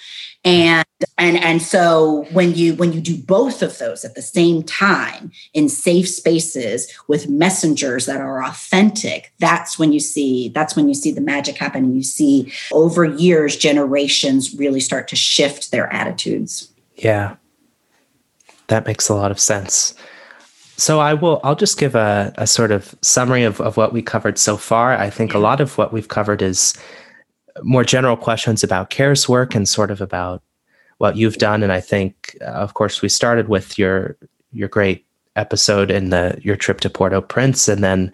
And 0.45 0.85
and 1.19 1.37
and 1.39 1.63
so 1.63 2.27
when 2.33 2.55
you 2.55 2.75
when 2.75 2.93
you 2.93 3.01
do 3.01 3.17
both 3.17 3.63
of 3.63 3.79
those 3.79 4.05
at 4.05 4.15
the 4.15 4.23
same 4.23 4.63
time 4.63 5.33
in 5.55 5.69
safe 5.69 6.09
spaces 6.09 6.93
with 7.09 7.29
messengers 7.29 8.07
that 8.07 8.21
are 8.21 8.43
authentic, 8.45 9.33
that's 9.39 9.79
when 9.79 9.93
you 9.93 10.01
see 10.01 10.51
that's 10.51 10.77
when 10.77 10.89
you 10.89 10.95
see 10.95 11.13
the 11.13 11.21
magic 11.21 11.57
happen. 11.57 11.85
And 11.85 11.97
you 11.97 12.03
see 12.03 12.53
over 12.73 13.05
years 13.05 13.57
generations 13.57 14.55
really 14.55 14.81
start 14.81 15.09
to 15.09 15.17
shift 15.17 15.71
their 15.71 15.93
attitudes. 15.93 16.71
Yeah. 16.97 17.37
That 18.69 18.87
makes 18.87 19.09
a 19.09 19.15
lot 19.15 19.33
of 19.33 19.41
sense. 19.41 19.95
So 20.81 20.99
I 20.99 21.13
will 21.13 21.41
I'll 21.45 21.55
just 21.55 21.79
give 21.79 21.95
a, 21.95 22.33
a 22.39 22.47
sort 22.47 22.71
of 22.71 22.95
summary 23.03 23.43
of, 23.43 23.61
of 23.61 23.77
what 23.77 23.93
we 23.93 24.01
covered 24.01 24.39
so 24.39 24.57
far. 24.57 24.97
I 24.97 25.11
think 25.11 25.35
a 25.35 25.39
lot 25.39 25.61
of 25.61 25.77
what 25.77 25.93
we've 25.93 26.09
covered 26.09 26.41
is 26.41 26.75
more 27.63 27.85
general 27.85 28.17
questions 28.17 28.65
about 28.65 28.89
CARE's 28.89 29.29
work 29.29 29.55
and 29.55 29.69
sort 29.69 29.91
of 29.91 30.01
about 30.01 30.43
what 30.97 31.17
you've 31.17 31.37
done. 31.37 31.63
And 31.63 31.71
I 31.71 31.81
think, 31.81 32.35
uh, 32.41 32.45
of 32.47 32.73
course, 32.73 33.03
we 33.03 33.11
started 33.11 33.49
with 33.49 33.79
your 33.79 34.17
your 34.53 34.69
great 34.69 35.05
episode 35.37 35.91
in 35.91 36.09
the 36.09 36.39
your 36.43 36.57
trip 36.57 36.81
to 36.81 36.89
Port-au-Prince, 36.89 37.69
and 37.69 37.85
then 37.85 38.11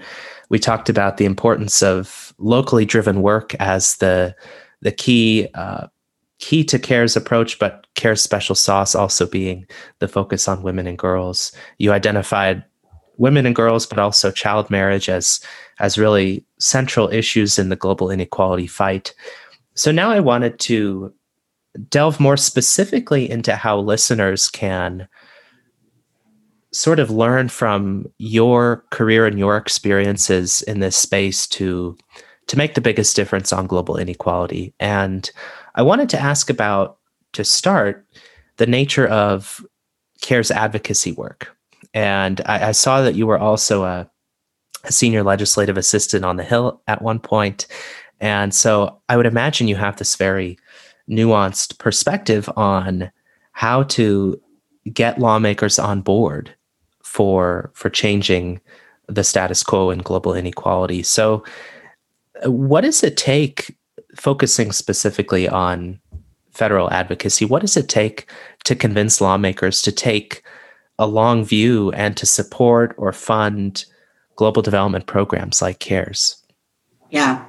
we 0.48 0.58
talked 0.58 0.88
about 0.88 1.18
the 1.18 1.24
importance 1.24 1.84
of 1.84 2.34
locally 2.38 2.84
driven 2.84 3.22
work 3.22 3.54
as 3.60 3.96
the 3.98 4.34
the 4.80 4.92
key 4.92 5.46
uh, 5.54 5.86
key 6.38 6.64
to 6.64 6.78
CARE's 6.78 7.16
approach, 7.16 7.58
but 7.58 7.86
CARE's 7.94 8.22
special 8.22 8.54
sauce 8.54 8.94
also 8.94 9.26
being 9.26 9.66
the 10.00 10.08
focus 10.08 10.48
on 10.48 10.62
women 10.62 10.86
and 10.86 10.98
girls. 10.98 11.52
You 11.78 11.92
identified 11.92 12.64
women 13.16 13.46
and 13.46 13.56
girls, 13.56 13.86
but 13.86 13.98
also 13.98 14.30
child 14.30 14.70
marriage 14.70 15.08
as 15.08 15.40
as 15.78 15.98
really 15.98 16.44
central 16.58 17.08
issues 17.10 17.58
in 17.58 17.68
the 17.68 17.76
global 17.76 18.10
inequality 18.10 18.66
fight. 18.66 19.14
So 19.74 19.90
now 19.92 20.10
I 20.10 20.20
wanted 20.20 20.58
to 20.60 21.12
delve 21.90 22.18
more 22.18 22.36
specifically 22.36 23.28
into 23.30 23.54
how 23.54 23.78
listeners 23.78 24.48
can 24.48 25.06
sort 26.72 26.98
of 26.98 27.10
learn 27.10 27.48
from 27.48 28.06
your 28.18 28.84
career 28.90 29.26
and 29.26 29.38
your 29.38 29.56
experiences 29.56 30.62
in 30.62 30.80
this 30.80 30.96
space 30.96 31.46
to 31.46 31.96
to 32.48 32.56
make 32.56 32.74
the 32.74 32.80
biggest 32.80 33.16
difference 33.16 33.52
on 33.52 33.66
global 33.66 33.96
inequality. 33.96 34.72
And 34.78 35.28
I 35.76 35.82
wanted 35.82 36.08
to 36.10 36.20
ask 36.20 36.50
about, 36.50 36.98
to 37.32 37.44
start, 37.44 38.06
the 38.56 38.66
nature 38.66 39.06
of 39.06 39.64
CARE's 40.22 40.50
advocacy 40.50 41.12
work. 41.12 41.56
And 41.94 42.40
I, 42.46 42.68
I 42.68 42.72
saw 42.72 43.02
that 43.02 43.14
you 43.14 43.26
were 43.26 43.38
also 43.38 43.84
a, 43.84 44.10
a 44.84 44.92
senior 44.92 45.22
legislative 45.22 45.76
assistant 45.76 46.24
on 46.24 46.36
the 46.36 46.44
Hill 46.44 46.82
at 46.88 47.02
one 47.02 47.20
point. 47.20 47.66
And 48.20 48.54
so 48.54 49.00
I 49.08 49.16
would 49.16 49.26
imagine 49.26 49.68
you 49.68 49.76
have 49.76 49.96
this 49.96 50.16
very 50.16 50.58
nuanced 51.08 51.78
perspective 51.78 52.48
on 52.56 53.10
how 53.52 53.84
to 53.84 54.40
get 54.92 55.18
lawmakers 55.18 55.78
on 55.78 56.00
board 56.00 56.54
for 57.02 57.70
for 57.74 57.88
changing 57.88 58.60
the 59.08 59.24
status 59.24 59.62
quo 59.62 59.90
and 59.90 60.04
global 60.04 60.34
inequality. 60.34 61.02
So, 61.02 61.44
uh, 62.44 62.50
what 62.50 62.82
does 62.82 63.02
it 63.02 63.16
take, 63.16 63.76
focusing 64.16 64.72
specifically 64.72 65.48
on 65.48 66.00
federal 66.52 66.90
advocacy, 66.90 67.44
what 67.44 67.60
does 67.60 67.76
it 67.76 67.88
take 67.88 68.30
to 68.64 68.74
convince 68.74 69.20
lawmakers 69.20 69.82
to 69.82 69.92
take 69.92 70.42
a 70.98 71.06
long 71.06 71.44
view 71.44 71.92
and 71.92 72.16
to 72.16 72.26
support 72.26 72.94
or 72.96 73.12
fund 73.12 73.84
global 74.36 74.62
development 74.62 75.06
programs 75.06 75.60
like 75.60 75.78
CARE's? 75.78 76.42
Yeah. 77.10 77.44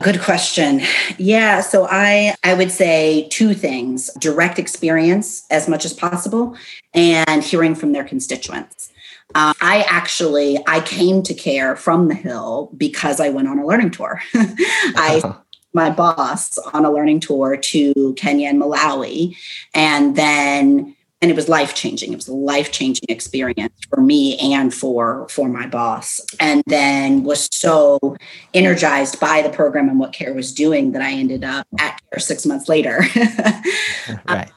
Good 0.00 0.20
question. 0.20 0.80
Yeah, 1.18 1.60
so 1.60 1.86
I 1.88 2.34
I 2.42 2.54
would 2.54 2.70
say 2.70 3.28
two 3.30 3.54
things: 3.54 4.10
direct 4.18 4.58
experience 4.58 5.44
as 5.50 5.68
much 5.68 5.84
as 5.84 5.92
possible 5.92 6.56
and 6.92 7.42
hearing 7.42 7.74
from 7.74 7.92
their 7.92 8.04
constituents. 8.04 8.90
Uh, 9.34 9.54
I 9.60 9.84
actually 9.88 10.58
I 10.66 10.80
came 10.80 11.22
to 11.22 11.34
care 11.34 11.76
from 11.76 12.08
the 12.08 12.14
Hill 12.14 12.70
because 12.76 13.20
I 13.20 13.30
went 13.30 13.48
on 13.48 13.58
a 13.58 13.66
learning 13.66 13.92
tour. 13.92 14.20
I. 14.34 15.36
my 15.74 15.90
boss 15.90 16.56
on 16.58 16.84
a 16.84 16.90
learning 16.90 17.20
tour 17.20 17.56
to 17.56 18.14
Kenya 18.16 18.48
and 18.48 18.60
Malawi, 18.60 19.36
and 19.74 20.16
then 20.16 20.96
and 21.24 21.30
it 21.30 21.36
was 21.36 21.48
life 21.48 21.74
changing. 21.74 22.12
It 22.12 22.16
was 22.16 22.28
a 22.28 22.34
life 22.34 22.70
changing 22.70 23.06
experience 23.08 23.72
for 23.88 24.00
me 24.02 24.36
and 24.38 24.74
for 24.74 25.26
for 25.30 25.48
my 25.48 25.66
boss. 25.66 26.20
And 26.38 26.62
then 26.66 27.24
was 27.24 27.48
so 27.50 28.16
energized 28.52 29.18
by 29.20 29.40
the 29.40 29.48
program 29.48 29.88
and 29.88 29.98
what 29.98 30.12
CARE 30.12 30.34
was 30.34 30.52
doing 30.52 30.92
that 30.92 31.00
I 31.00 31.12
ended 31.12 31.42
up 31.42 31.66
at 31.78 31.98
CARE 32.10 32.20
six 32.20 32.44
months 32.44 32.68
later. 32.68 33.04
right. 34.28 34.50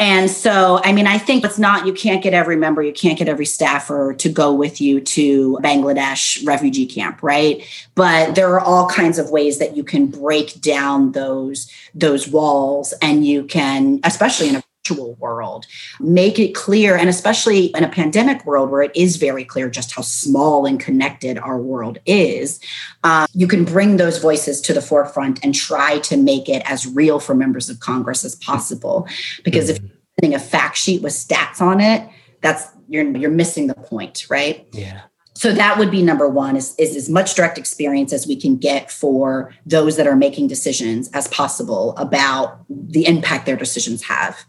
And 0.00 0.30
so, 0.30 0.80
I 0.82 0.92
mean, 0.92 1.06
I 1.06 1.18
think 1.18 1.44
it's 1.44 1.58
not, 1.58 1.86
you 1.86 1.92
can't 1.92 2.22
get 2.22 2.32
every 2.32 2.56
member, 2.56 2.82
you 2.82 2.92
can't 2.92 3.18
get 3.18 3.28
every 3.28 3.44
staffer 3.44 4.14
to 4.14 4.28
go 4.30 4.50
with 4.50 4.80
you 4.80 4.98
to 4.98 5.58
Bangladesh 5.62 6.44
refugee 6.46 6.86
camp, 6.86 7.22
right? 7.22 7.62
But 7.94 8.34
there 8.34 8.48
are 8.48 8.60
all 8.60 8.88
kinds 8.88 9.18
of 9.18 9.28
ways 9.28 9.58
that 9.58 9.76
you 9.76 9.84
can 9.84 10.06
break 10.06 10.58
down 10.62 11.12
those, 11.12 11.70
those 11.94 12.26
walls 12.26 12.94
and 13.02 13.26
you 13.26 13.44
can, 13.44 14.00
especially 14.02 14.48
in 14.48 14.56
a 14.56 14.62
virtual 14.90 15.14
world, 15.14 15.66
make 16.00 16.38
it 16.38 16.54
clear, 16.54 16.96
and 16.96 17.08
especially 17.08 17.66
in 17.66 17.84
a 17.84 17.88
pandemic 17.88 18.44
world 18.44 18.70
where 18.70 18.82
it 18.82 18.92
is 18.94 19.16
very 19.16 19.44
clear 19.44 19.70
just 19.70 19.92
how 19.92 20.02
small 20.02 20.66
and 20.66 20.80
connected 20.80 21.38
our 21.38 21.58
world 21.58 21.98
is, 22.06 22.60
uh, 23.04 23.26
you 23.32 23.46
can 23.46 23.64
bring 23.64 23.96
those 23.96 24.18
voices 24.18 24.60
to 24.60 24.72
the 24.72 24.82
forefront 24.82 25.42
and 25.44 25.54
try 25.54 25.98
to 26.00 26.16
make 26.16 26.48
it 26.48 26.62
as 26.70 26.86
real 26.86 27.20
for 27.20 27.34
members 27.34 27.68
of 27.68 27.80
Congress 27.80 28.24
as 28.24 28.34
possible. 28.36 29.06
Because 29.44 29.66
mm-hmm. 29.66 29.84
if 29.84 29.90
you're 29.90 30.00
sending 30.20 30.36
a 30.36 30.40
fact 30.40 30.76
sheet 30.76 31.02
with 31.02 31.12
stats 31.12 31.60
on 31.60 31.80
it, 31.80 32.08
that's 32.42 32.66
you're 32.88 33.04
you're 33.16 33.30
missing 33.30 33.66
the 33.66 33.74
point, 33.74 34.26
right? 34.30 34.66
Yeah 34.72 35.02
so 35.40 35.54
that 35.54 35.78
would 35.78 35.90
be 35.90 36.02
number 36.02 36.28
one 36.28 36.54
is, 36.54 36.74
is 36.76 36.94
as 36.94 37.08
much 37.08 37.34
direct 37.34 37.56
experience 37.56 38.12
as 38.12 38.26
we 38.26 38.36
can 38.36 38.58
get 38.58 38.90
for 38.90 39.54
those 39.64 39.96
that 39.96 40.06
are 40.06 40.14
making 40.14 40.48
decisions 40.48 41.08
as 41.14 41.28
possible 41.28 41.96
about 41.96 42.58
the 42.68 43.06
impact 43.06 43.46
their 43.46 43.56
decisions 43.56 44.02
have. 44.02 44.44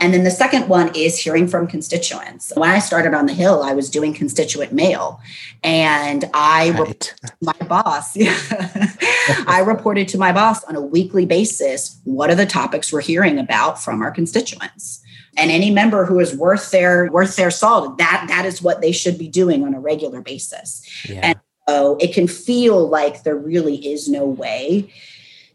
And 0.00 0.12
then 0.12 0.24
the 0.24 0.32
second 0.32 0.68
one 0.68 0.90
is 0.96 1.16
hearing 1.16 1.46
from 1.46 1.68
constituents. 1.68 2.52
When 2.56 2.70
i 2.70 2.80
started 2.80 3.14
on 3.14 3.26
the 3.26 3.32
hill 3.32 3.62
i 3.62 3.72
was 3.72 3.88
doing 3.88 4.12
constituent 4.12 4.72
mail 4.72 5.20
and 5.62 6.24
i 6.34 6.70
right. 6.70 7.14
my 7.40 7.52
boss 7.68 8.16
i 9.46 9.62
reported 9.64 10.08
to 10.08 10.18
my 10.18 10.32
boss 10.32 10.64
on 10.64 10.74
a 10.74 10.80
weekly 10.80 11.24
basis 11.24 12.00
what 12.04 12.30
are 12.30 12.34
the 12.34 12.46
topics 12.46 12.92
we're 12.92 13.00
hearing 13.00 13.38
about 13.38 13.80
from 13.80 14.02
our 14.02 14.10
constituents 14.10 15.01
and 15.36 15.50
any 15.50 15.70
member 15.70 16.04
who 16.04 16.20
is 16.20 16.34
worth 16.36 16.70
their 16.70 17.10
worth 17.10 17.36
their 17.36 17.50
salt 17.50 17.98
that 17.98 18.24
that 18.28 18.44
is 18.44 18.62
what 18.62 18.80
they 18.80 18.92
should 18.92 19.18
be 19.18 19.28
doing 19.28 19.64
on 19.64 19.74
a 19.74 19.80
regular 19.80 20.20
basis. 20.20 20.86
Yeah. 21.08 21.20
and 21.22 21.40
so 21.68 21.96
it 22.00 22.12
can 22.12 22.26
feel 22.26 22.88
like 22.88 23.22
there 23.22 23.36
really 23.36 23.76
is 23.86 24.08
no 24.08 24.24
way 24.24 24.92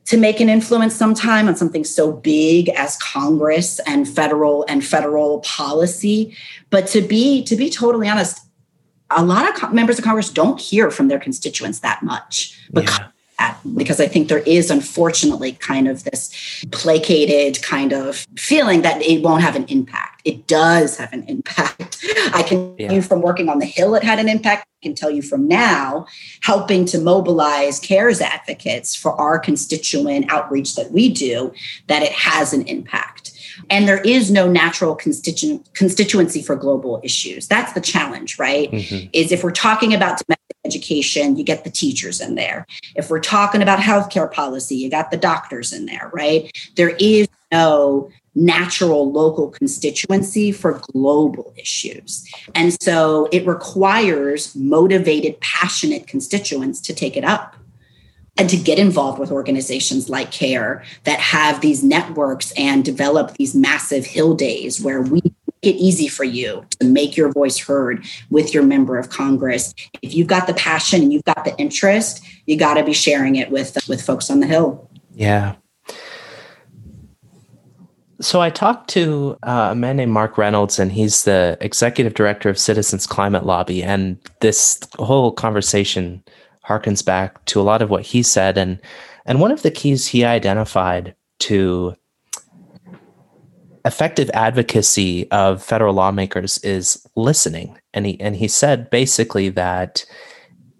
to 0.05 0.17
make 0.17 0.39
an 0.39 0.47
influence 0.47 0.95
sometime 0.95 1.49
on 1.49 1.55
something 1.55 1.83
so 1.83 2.13
big 2.13 2.69
as 2.69 2.97
congress 2.97 3.79
and 3.85 4.07
federal 4.07 4.65
and 4.69 4.85
federal 4.85 5.41
policy. 5.41 6.35
But 6.69 6.87
to 6.87 7.01
be 7.01 7.43
to 7.43 7.55
be 7.55 7.69
totally 7.69 8.07
honest 8.07 8.39
a 9.09 9.23
lot 9.23 9.63
of 9.63 9.73
members 9.73 9.97
of 9.97 10.03
congress 10.03 10.29
don't 10.29 10.59
hear 10.59 10.91
from 10.91 11.07
their 11.07 11.19
constituents 11.19 11.79
that 11.79 12.03
much 12.03 12.59
because 12.73 12.97
yeah 12.99 13.07
at 13.39 13.59
because 13.75 13.99
I 13.99 14.07
think 14.07 14.27
there 14.27 14.39
is 14.39 14.71
unfortunately 14.71 15.53
kind 15.53 15.87
of 15.87 16.03
this 16.03 16.63
placated 16.71 17.61
kind 17.61 17.93
of 17.93 18.25
feeling 18.37 18.81
that 18.81 19.01
it 19.01 19.23
won't 19.23 19.43
have 19.43 19.55
an 19.55 19.65
impact. 19.65 20.21
It 20.25 20.47
does 20.47 20.97
have 20.97 21.13
an 21.13 21.23
impact. 21.27 22.03
I 22.33 22.43
can 22.43 22.75
yeah. 22.77 22.87
tell 22.87 22.95
you 22.95 23.01
from 23.01 23.21
working 23.21 23.49
on 23.49 23.59
the 23.59 23.65
Hill, 23.65 23.95
it 23.95 24.03
had 24.03 24.19
an 24.19 24.27
impact. 24.27 24.67
I 24.81 24.87
can 24.87 24.95
tell 24.95 25.09
you 25.09 25.21
from 25.21 25.47
now, 25.47 26.05
helping 26.41 26.85
to 26.85 26.99
mobilize 26.99 27.79
CARE's 27.79 28.21
advocates 28.21 28.95
for 28.95 29.13
our 29.13 29.39
constituent 29.39 30.31
outreach 30.31 30.75
that 30.75 30.91
we 30.91 31.11
do, 31.11 31.53
that 31.87 32.03
it 32.03 32.11
has 32.11 32.53
an 32.53 32.63
impact. 32.63 33.33
And 33.69 33.87
there 33.87 34.01
is 34.01 34.29
no 34.29 34.47
natural 34.47 34.95
constituency 34.95 36.41
for 36.41 36.55
global 36.55 37.01
issues. 37.03 37.47
That's 37.47 37.73
the 37.73 37.81
challenge, 37.81 38.37
right? 38.37 38.71
Mm-hmm. 38.71 39.09
Is 39.13 39.31
if 39.31 39.43
we're 39.43 39.51
talking 39.51 39.93
about 39.93 40.19
domestic 40.19 40.46
education, 40.67 41.37
you 41.37 41.43
get 41.43 41.63
the 41.63 41.69
teachers 41.69 42.21
in 42.21 42.35
there. 42.35 42.67
If 42.95 43.09
we're 43.09 43.19
talking 43.19 43.61
about 43.61 43.79
healthcare 43.79 44.31
policy, 44.31 44.75
you 44.75 44.89
got 44.89 45.09
the 45.11 45.17
doctors 45.17 45.73
in 45.73 45.85
there, 45.85 46.11
right? 46.13 46.51
There 46.75 46.95
is 46.99 47.27
no 47.51 48.09
natural 48.35 49.11
local 49.11 49.49
constituency 49.49 50.51
for 50.51 50.79
global 50.93 51.53
issues. 51.57 52.29
And 52.53 52.79
so 52.81 53.27
it 53.31 53.47
requires 53.47 54.55
motivated, 54.55 55.39
passionate 55.39 56.05
constituents 56.05 56.79
to 56.81 56.93
take 56.93 57.17
it 57.17 57.23
up 57.23 57.55
and 58.37 58.49
to 58.49 58.57
get 58.57 58.77
involved 58.77 59.19
with 59.19 59.31
organizations 59.31 60.09
like 60.09 60.31
CARE 60.31 60.83
that 61.05 61.19
have 61.19 61.61
these 61.61 61.83
networks 61.83 62.51
and 62.51 62.85
develop 62.85 63.33
these 63.33 63.55
massive 63.55 64.05
hill 64.05 64.35
days 64.35 64.79
where 64.79 65.01
we 65.01 65.21
it 65.61 65.75
easy 65.75 66.07
for 66.07 66.23
you 66.23 66.65
to 66.79 66.85
make 66.85 67.17
your 67.17 67.31
voice 67.31 67.57
heard 67.57 68.05
with 68.29 68.53
your 68.53 68.63
member 68.63 68.97
of 68.97 69.09
Congress. 69.09 69.73
If 70.01 70.13
you've 70.13 70.27
got 70.27 70.47
the 70.47 70.53
passion 70.53 71.01
and 71.01 71.11
you've 71.11 71.23
got 71.23 71.45
the 71.45 71.57
interest, 71.57 72.23
you 72.45 72.57
got 72.57 72.75
to 72.75 72.83
be 72.83 72.93
sharing 72.93 73.35
it 73.35 73.51
with 73.51 73.77
with 73.87 74.01
folks 74.01 74.29
on 74.29 74.39
the 74.39 74.47
Hill. 74.47 74.89
Yeah. 75.13 75.55
So 78.19 78.41
I 78.41 78.49
talked 78.49 78.89
to 78.91 79.37
uh, 79.43 79.69
a 79.71 79.75
man 79.75 79.97
named 79.97 80.11
Mark 80.11 80.37
Reynolds, 80.37 80.79
and 80.79 80.91
he's 80.91 81.23
the 81.23 81.55
executive 81.61 82.15
director 82.15 82.49
of 82.49 82.57
Citizens 82.57 83.05
Climate 83.05 83.45
Lobby. 83.45 83.83
And 83.83 84.17
this 84.41 84.79
whole 84.97 85.31
conversation 85.31 86.23
harkens 86.67 87.05
back 87.05 87.45
to 87.45 87.61
a 87.61 87.63
lot 87.63 87.81
of 87.81 87.89
what 87.89 88.03
he 88.03 88.23
said, 88.23 88.57
and 88.57 88.81
and 89.25 89.39
one 89.39 89.51
of 89.51 89.61
the 89.61 89.71
keys 89.71 90.07
he 90.07 90.25
identified 90.25 91.15
to 91.39 91.95
effective 93.87 94.29
advocacy 94.33 95.31
of 95.31 95.63
federal 95.63 95.93
lawmakers 95.93 96.57
is 96.59 97.07
listening. 97.15 97.79
And 97.93 98.05
he 98.05 98.19
and 98.19 98.35
he 98.35 98.47
said 98.47 98.89
basically 98.89 99.49
that 99.49 100.05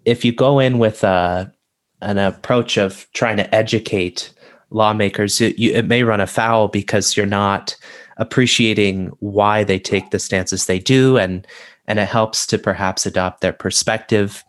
if 0.04 0.24
you 0.24 0.32
go 0.32 0.58
in 0.58 0.78
with 0.78 1.02
a 1.02 1.52
an 2.00 2.18
approach 2.18 2.76
of 2.76 3.08
trying 3.14 3.38
to 3.38 3.54
educate 3.54 4.32
lawmakers, 4.70 5.40
it, 5.40 5.58
you, 5.58 5.72
it 5.72 5.86
may 5.86 6.04
run 6.04 6.20
afoul 6.20 6.68
because 6.68 7.16
you're 7.16 7.26
not 7.26 7.74
appreciating 8.18 9.06
why 9.20 9.64
they 9.64 9.78
take 9.78 10.10
the 10.10 10.18
stances 10.18 10.66
they 10.66 10.78
do, 10.78 11.16
and 11.16 11.46
and 11.86 11.98
it 11.98 12.08
helps 12.08 12.46
to 12.46 12.58
perhaps 12.58 13.06
adopt 13.06 13.40
their 13.40 13.52
perspective. 13.52 14.44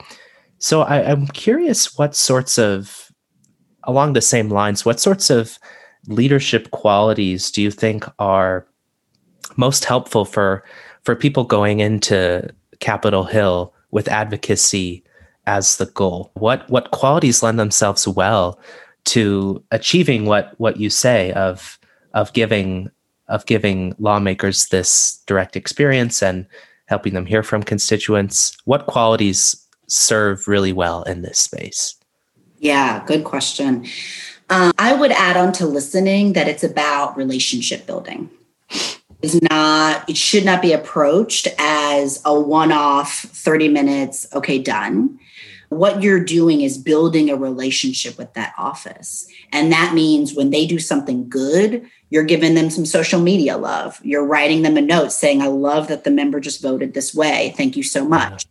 So 0.59 0.81
I, 0.81 1.09
I'm 1.09 1.27
curious 1.27 1.97
what 1.97 2.15
sorts 2.15 2.59
of 2.59 3.09
along 3.83 4.13
the 4.13 4.21
same 4.21 4.49
lines, 4.49 4.85
what 4.85 4.99
sorts 4.99 5.29
of 5.29 5.57
leadership 6.09 6.71
qualities 6.71 7.51
do 7.51 7.61
you 7.61 7.71
think 7.71 8.03
are 8.17 8.67
most 9.55 9.85
helpful 9.85 10.25
for 10.25 10.63
for 11.03 11.15
people 11.15 11.43
going 11.43 11.79
into 11.79 12.47
Capitol 12.79 13.23
Hill 13.23 13.73
with 13.91 14.07
advocacy 14.07 15.03
as 15.45 15.77
the 15.77 15.85
goal? 15.85 16.31
What 16.33 16.69
what 16.69 16.91
qualities 16.91 17.41
lend 17.41 17.59
themselves 17.59 18.07
well 18.07 18.59
to 19.05 19.63
achieving 19.71 20.25
what 20.25 20.53
what 20.57 20.77
you 20.77 20.89
say 20.89 21.31
of 21.33 21.79
of 22.13 22.33
giving 22.33 22.89
of 23.27 23.45
giving 23.45 23.95
lawmakers 23.99 24.67
this 24.67 25.21
direct 25.27 25.55
experience 25.55 26.23
and 26.23 26.47
helping 26.87 27.13
them 27.13 27.25
hear 27.25 27.43
from 27.43 27.63
constituents? 27.63 28.57
What 28.65 28.87
qualities 28.87 29.55
serve 29.87 30.47
really 30.47 30.73
well 30.73 31.03
in 31.03 31.21
this 31.21 31.39
space? 31.39 31.95
Yeah, 32.57 33.03
good 33.05 33.23
question. 33.23 33.85
Um, 34.49 34.73
I 34.79 34.93
would 34.93 35.11
add 35.11 35.37
on 35.37 35.53
to 35.53 35.67
listening 35.67 36.33
that 36.33 36.47
it's 36.47 36.63
about 36.63 37.15
relationship 37.15 37.85
building. 37.85 38.29
It's 39.21 39.39
not, 39.41 40.09
it 40.09 40.17
should 40.17 40.45
not 40.45 40.61
be 40.61 40.73
approached 40.73 41.47
as 41.59 42.21
a 42.25 42.39
one 42.39 42.71
off 42.71 43.19
30 43.19 43.67
minutes, 43.67 44.27
okay, 44.33 44.57
done. 44.57 45.19
What 45.67 46.01
you're 46.01 46.23
doing 46.23 46.61
is 46.61 46.79
building 46.79 47.29
a 47.29 47.35
relationship 47.35 48.17
with 48.17 48.33
that 48.33 48.53
office. 48.57 49.27
And 49.51 49.71
that 49.71 49.93
means 49.93 50.33
when 50.33 50.49
they 50.49 50.65
do 50.65 50.79
something 50.79 51.29
good, 51.29 51.85
you're 52.09 52.23
giving 52.23 52.55
them 52.55 52.71
some 52.71 52.87
social 52.87 53.21
media 53.21 53.55
love. 53.55 53.99
You're 54.03 54.25
writing 54.25 54.63
them 54.63 54.77
a 54.77 54.81
note 54.81 55.11
saying, 55.11 55.43
I 55.43 55.47
love 55.47 55.89
that 55.89 56.05
the 56.05 56.11
member 56.11 56.39
just 56.39 56.61
voted 56.61 56.95
this 56.95 57.13
way. 57.13 57.53
Thank 57.55 57.77
you 57.77 57.83
so 57.83 58.03
much 58.03 58.45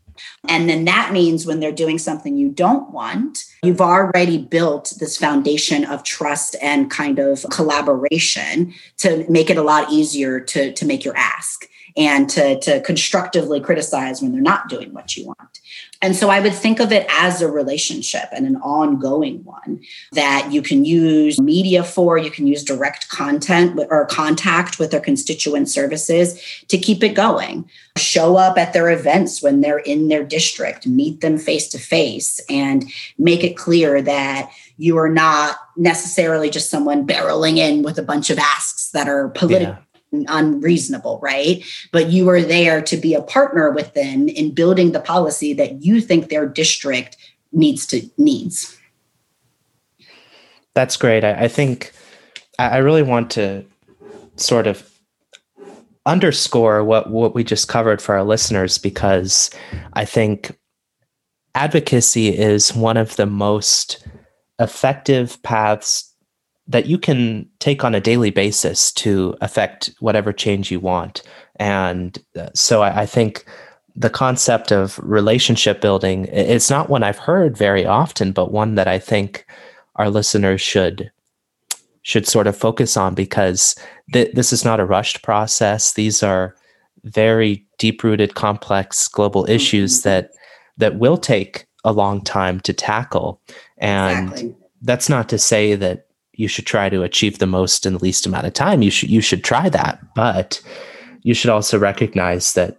And 0.48 0.68
then 0.68 0.85
that 0.85 1.12
means 1.12 1.46
when 1.46 1.61
they're 1.61 1.72
doing 1.72 1.98
something 1.98 2.37
you 2.37 2.48
don't 2.48 2.90
want, 2.90 3.44
you've 3.62 3.81
already 3.81 4.38
built 4.38 4.94
this 4.98 5.16
foundation 5.16 5.85
of 5.85 6.02
trust 6.02 6.57
and 6.62 6.90
kind 6.90 7.18
of 7.18 7.44
collaboration 7.50 8.74
to 8.98 9.24
make 9.28 9.50
it 9.50 9.57
a 9.57 9.62
lot 9.62 9.90
easier 9.90 10.40
to, 10.40 10.72
to 10.72 10.87
make 10.87 11.04
your 11.04 11.16
ask 11.16 11.68
and 11.96 12.31
to, 12.31 12.59
to 12.61 12.81
constructively 12.83 13.61
criticize 13.61 14.22
when 14.22 14.33
they're 14.33 14.40
not 14.40 14.68
doing 14.68 14.92
what 14.92 15.16
you 15.16 15.26
want. 15.26 15.61
And 16.00 16.14
so 16.14 16.30
I 16.30 16.38
would 16.38 16.54
think 16.54 16.78
of 16.78 16.92
it 16.92 17.06
as 17.11 17.42
a 17.42 17.50
relationship 17.50 18.28
and 18.32 18.46
an 18.46 18.56
ongoing 18.56 19.42
one 19.42 19.80
that 20.12 20.52
you 20.52 20.62
can 20.62 20.84
use 20.84 21.40
media 21.40 21.82
for, 21.82 22.16
you 22.16 22.30
can 22.30 22.46
use 22.46 22.62
direct 22.62 23.08
content 23.08 23.80
or 23.90 24.06
contact 24.06 24.78
with 24.78 24.92
their 24.92 25.00
constituent 25.00 25.68
services 25.68 26.40
to 26.68 26.78
keep 26.78 27.02
it 27.02 27.14
going. 27.14 27.68
Show 27.96 28.37
up 28.37 28.58
at 28.58 28.72
their 28.72 28.90
events 28.90 29.42
when 29.42 29.61
they're 29.61 29.78
in 29.78 30.06
their 30.06 30.22
district, 30.22 30.87
meet 30.87 31.20
them 31.20 31.37
face 31.37 31.68
to 31.70 31.78
face, 31.78 32.40
and 32.48 32.84
make 33.18 33.42
it 33.42 33.56
clear 33.56 34.00
that 34.00 34.52
you 34.76 34.96
are 34.98 35.08
not 35.08 35.56
necessarily 35.76 36.48
just 36.48 36.70
someone 36.70 37.08
barreling 37.08 37.56
in 37.56 37.82
with 37.82 37.98
a 37.98 38.02
bunch 38.02 38.30
of 38.30 38.38
asks 38.38 38.90
that 38.90 39.08
are 39.08 39.30
political. 39.30 39.74
Yeah 39.74 39.88
unreasonable, 40.12 41.18
right? 41.23 41.64
But 41.92 42.11
you 42.11 42.29
are 42.29 42.42
there 42.42 42.83
to 42.83 42.97
be 42.97 43.14
a 43.14 43.23
partner 43.23 43.71
with 43.71 43.94
them 43.94 44.29
in 44.29 44.55
building 44.55 44.92
the 44.92 45.01
policy 45.01 45.53
that 45.55 45.83
you 45.83 46.01
think 46.01 46.29
their 46.29 46.47
district 46.47 47.16
needs 47.53 47.87
to 47.87 48.09
needs. 48.18 48.79
That's 50.75 50.97
great. 50.97 51.25
I, 51.25 51.44
I 51.44 51.49
think 51.49 51.92
I 52.59 52.79
really 52.79 53.03
want 53.03 53.31
to 53.33 53.64
sort 54.37 54.66
of 54.66 54.88
underscore 56.07 56.85
what 56.85 57.11
what 57.11 57.35
we 57.35 57.44
just 57.44 57.68
covered 57.68 58.01
for 58.01 58.14
our 58.14 58.25
listeners 58.25 58.79
because 58.79 59.51
I 59.92 60.05
think 60.05 60.57
advocacy 61.55 62.29
is 62.29 62.75
one 62.75 62.97
of 62.97 63.16
the 63.16 63.27
most 63.27 64.07
effective 64.59 65.40
paths 65.42 66.08
that 66.68 66.87
you 66.87 66.98
can 66.98 67.48
take 67.59 67.83
on 67.83 67.94
a 67.94 68.00
daily 68.00 68.31
basis 68.31 68.92
to 68.92 69.35
affect 69.40 69.90
whatever 70.00 70.33
change 70.33 70.70
you 70.70 70.78
want. 70.78 71.22
And 71.57 72.18
uh, 72.38 72.50
so 72.54 72.83
I, 72.83 73.02
I 73.02 73.07
think 73.07 73.46
the 73.96 74.11
concept 74.11 74.70
of 74.70 75.00
relationship 75.02 75.81
building 75.81 76.26
it's 76.26 76.70
not 76.70 76.88
one 76.88 77.02
I've 77.02 77.18
heard 77.18 77.57
very 77.57 77.85
often, 77.85 78.33
but 78.33 78.52
one 78.52 78.76
that 78.76 78.87
I 78.87 78.98
think 78.98 79.46
our 79.96 80.11
listeners 80.11 80.61
should 80.61 81.11
should 82.02 82.26
sort 82.26 82.46
of 82.46 82.57
focus 82.57 82.96
on 82.96 83.14
because 83.14 83.74
th- 84.12 84.33
this 84.35 84.52
is 84.52 84.64
not 84.64 84.81
a 84.81 84.87
rushed 84.87 85.22
process. 85.22 85.94
These 85.94 86.22
are 86.22 86.54
very 87.04 87.66
deep 87.78 88.04
rooted, 88.04 88.35
complex 88.35 89.09
global 89.09 89.42
mm-hmm. 89.42 89.52
issues 89.52 90.02
that 90.02 90.31
that 90.76 90.98
will 90.98 91.16
take 91.16 91.66
a 91.85 91.92
long 91.92 92.22
time 92.22 92.61
to 92.61 92.72
tackle. 92.72 93.40
And 93.78 94.28
exactly. 94.28 94.57
that's 94.83 95.09
not 95.09 95.28
to 95.31 95.38
say 95.38 95.74
that 95.74 96.08
you 96.38 96.46
should 96.46 96.66
try 96.66 96.88
to 96.88 97.03
achieve 97.03 97.38
the 97.38 97.46
most 97.46 97.85
in 97.85 97.94
the 97.94 97.98
least 97.98 98.24
amount 98.24 98.46
of 98.46 98.55
time. 98.55 98.81
You 98.81 98.90
should 98.90 99.11
you 99.11 99.20
should 99.20 99.44
try 99.44 99.68
that, 99.68 100.01
but 100.14 100.62
you 101.22 101.35
should 101.35 101.51
also 101.51 101.79
recognize 101.79 102.55
that 102.55 102.79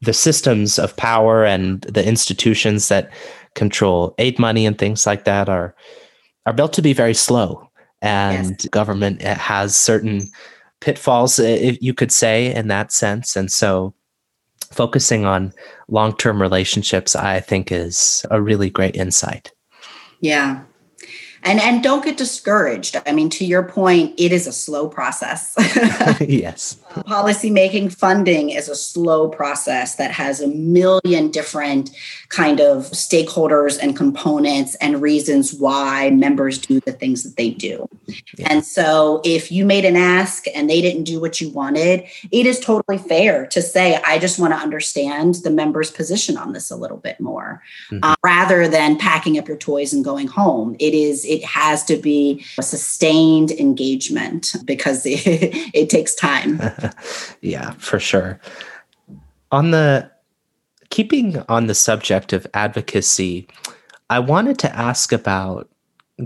the 0.00 0.12
systems 0.12 0.78
of 0.78 0.96
power 0.96 1.44
and 1.44 1.82
the 1.82 2.06
institutions 2.06 2.88
that 2.88 3.10
control 3.54 4.14
aid 4.18 4.38
money 4.38 4.66
and 4.66 4.76
things 4.76 5.06
like 5.06 5.24
that 5.24 5.48
are 5.48 5.74
are 6.44 6.52
built 6.52 6.72
to 6.72 6.82
be 6.82 6.92
very 6.92 7.14
slow 7.14 7.68
and 8.00 8.50
yes. 8.50 8.66
government 8.68 9.22
eh, 9.22 9.34
has 9.34 9.76
certain 9.76 10.28
pitfalls 10.80 11.38
eh, 11.38 11.44
if 11.44 11.80
you 11.80 11.94
could 11.94 12.10
say 12.10 12.52
in 12.52 12.66
that 12.66 12.90
sense 12.90 13.36
and 13.36 13.52
so 13.52 13.94
focusing 14.72 15.24
on 15.24 15.52
long-term 15.88 16.40
relationships 16.40 17.14
i 17.14 17.38
think 17.38 17.70
is 17.70 18.26
a 18.30 18.40
really 18.40 18.70
great 18.70 18.96
insight 18.96 19.52
yeah 20.20 20.62
and 21.42 21.60
and 21.60 21.82
don't 21.82 22.04
get 22.04 22.16
discouraged. 22.16 22.96
I 23.06 23.12
mean 23.12 23.28
to 23.30 23.44
your 23.44 23.62
point 23.62 24.14
it 24.18 24.32
is 24.32 24.46
a 24.46 24.52
slow 24.52 24.88
process. 24.88 25.54
Yes 26.20 26.76
policy 27.04 27.50
making 27.50 27.90
funding 27.90 28.50
is 28.50 28.68
a 28.68 28.74
slow 28.74 29.28
process 29.28 29.96
that 29.96 30.10
has 30.10 30.40
a 30.40 30.48
million 30.48 31.30
different 31.30 31.90
kind 32.28 32.60
of 32.60 32.84
stakeholders 32.86 33.78
and 33.80 33.96
components 33.96 34.74
and 34.76 35.02
reasons 35.02 35.54
why 35.54 36.10
members 36.10 36.58
do 36.58 36.80
the 36.80 36.92
things 36.92 37.22
that 37.22 37.36
they 37.36 37.50
do 37.50 37.88
yeah. 38.36 38.46
and 38.50 38.64
so 38.64 39.20
if 39.24 39.50
you 39.52 39.64
made 39.64 39.84
an 39.84 39.96
ask 39.96 40.46
and 40.54 40.68
they 40.68 40.80
didn't 40.80 41.04
do 41.04 41.20
what 41.20 41.40
you 41.40 41.50
wanted 41.50 42.04
it 42.30 42.46
is 42.46 42.58
totally 42.60 42.98
fair 42.98 43.46
to 43.46 43.60
say 43.60 44.00
i 44.06 44.18
just 44.18 44.38
want 44.38 44.52
to 44.52 44.58
understand 44.58 45.36
the 45.36 45.50
member's 45.50 45.90
position 45.90 46.36
on 46.36 46.52
this 46.52 46.70
a 46.70 46.76
little 46.76 46.96
bit 46.96 47.20
more 47.20 47.62
mm-hmm. 47.90 48.02
uh, 48.02 48.14
rather 48.24 48.68
than 48.68 48.96
packing 48.96 49.38
up 49.38 49.48
your 49.48 49.56
toys 49.56 49.92
and 49.92 50.04
going 50.04 50.26
home 50.26 50.74
it 50.78 50.94
is 50.94 51.24
it 51.24 51.44
has 51.44 51.84
to 51.84 51.96
be 51.96 52.44
a 52.58 52.62
sustained 52.62 53.50
engagement 53.52 54.54
because 54.64 55.04
it, 55.06 55.20
it 55.74 55.90
takes 55.90 56.14
time. 56.14 56.60
yeah, 57.40 57.72
for 57.72 57.98
sure. 57.98 58.40
On 59.50 59.70
the 59.70 60.10
keeping 60.90 61.38
on 61.48 61.66
the 61.66 61.74
subject 61.74 62.32
of 62.32 62.46
advocacy, 62.54 63.48
I 64.10 64.18
wanted 64.18 64.58
to 64.60 64.76
ask 64.76 65.12
about 65.12 65.68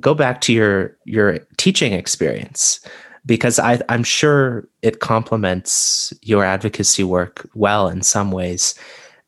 go 0.00 0.14
back 0.14 0.40
to 0.42 0.52
your 0.52 0.96
your 1.04 1.38
teaching 1.56 1.92
experience 1.92 2.80
because 3.24 3.58
I, 3.58 3.80
I'm 3.88 4.04
sure 4.04 4.68
it 4.82 5.00
complements 5.00 6.12
your 6.22 6.44
advocacy 6.44 7.02
work 7.02 7.48
well 7.54 7.88
in 7.88 8.02
some 8.02 8.30
ways. 8.30 8.74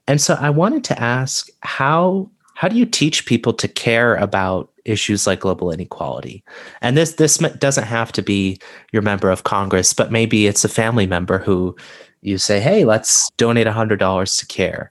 And 0.06 0.20
so 0.20 0.34
I 0.34 0.50
wanted 0.50 0.84
to 0.84 1.00
ask 1.00 1.48
how 1.62 2.30
how 2.58 2.66
do 2.66 2.76
you 2.76 2.84
teach 2.84 3.24
people 3.24 3.52
to 3.52 3.68
care 3.68 4.16
about 4.16 4.68
issues 4.88 5.26
like 5.26 5.40
global 5.40 5.70
inequality. 5.70 6.42
And 6.80 6.96
this 6.96 7.12
this 7.12 7.38
doesn't 7.38 7.84
have 7.84 8.10
to 8.12 8.22
be 8.22 8.58
your 8.92 9.02
member 9.02 9.30
of 9.30 9.44
Congress, 9.44 9.92
but 9.92 10.10
maybe 10.10 10.46
it's 10.46 10.64
a 10.64 10.68
family 10.68 11.06
member 11.06 11.38
who 11.38 11.76
you 12.22 12.38
say, 12.38 12.58
"Hey, 12.58 12.84
let's 12.84 13.30
donate 13.36 13.66
$100 13.66 14.36
to 14.38 14.46
care." 14.46 14.90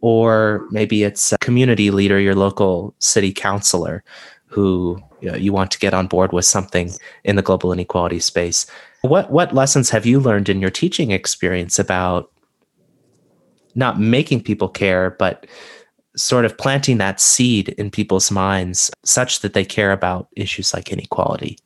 Or 0.00 0.66
maybe 0.70 1.04
it's 1.04 1.32
a 1.32 1.38
community 1.38 1.90
leader, 1.90 2.18
your 2.18 2.34
local 2.34 2.94
city 2.98 3.32
councilor 3.32 4.02
who 4.46 4.98
you, 5.20 5.30
know, 5.30 5.36
you 5.36 5.52
want 5.52 5.70
to 5.72 5.78
get 5.78 5.94
on 5.94 6.06
board 6.06 6.32
with 6.32 6.44
something 6.44 6.90
in 7.24 7.36
the 7.36 7.42
global 7.42 7.72
inequality 7.72 8.20
space. 8.20 8.66
What 9.02 9.30
what 9.30 9.54
lessons 9.54 9.90
have 9.90 10.06
you 10.06 10.18
learned 10.18 10.48
in 10.48 10.60
your 10.60 10.70
teaching 10.70 11.10
experience 11.10 11.78
about 11.78 12.30
not 13.74 14.00
making 14.00 14.42
people 14.42 14.68
care, 14.68 15.10
but 15.18 15.46
sort 16.16 16.44
of 16.44 16.58
planting 16.58 16.98
that 16.98 17.20
seed 17.20 17.70
in 17.70 17.90
people's 17.90 18.30
minds 18.30 18.90
such 19.04 19.40
that 19.40 19.54
they 19.54 19.64
care 19.64 19.92
about 19.92 20.28
issues 20.36 20.74
like 20.74 20.92
inequality? 20.92 21.58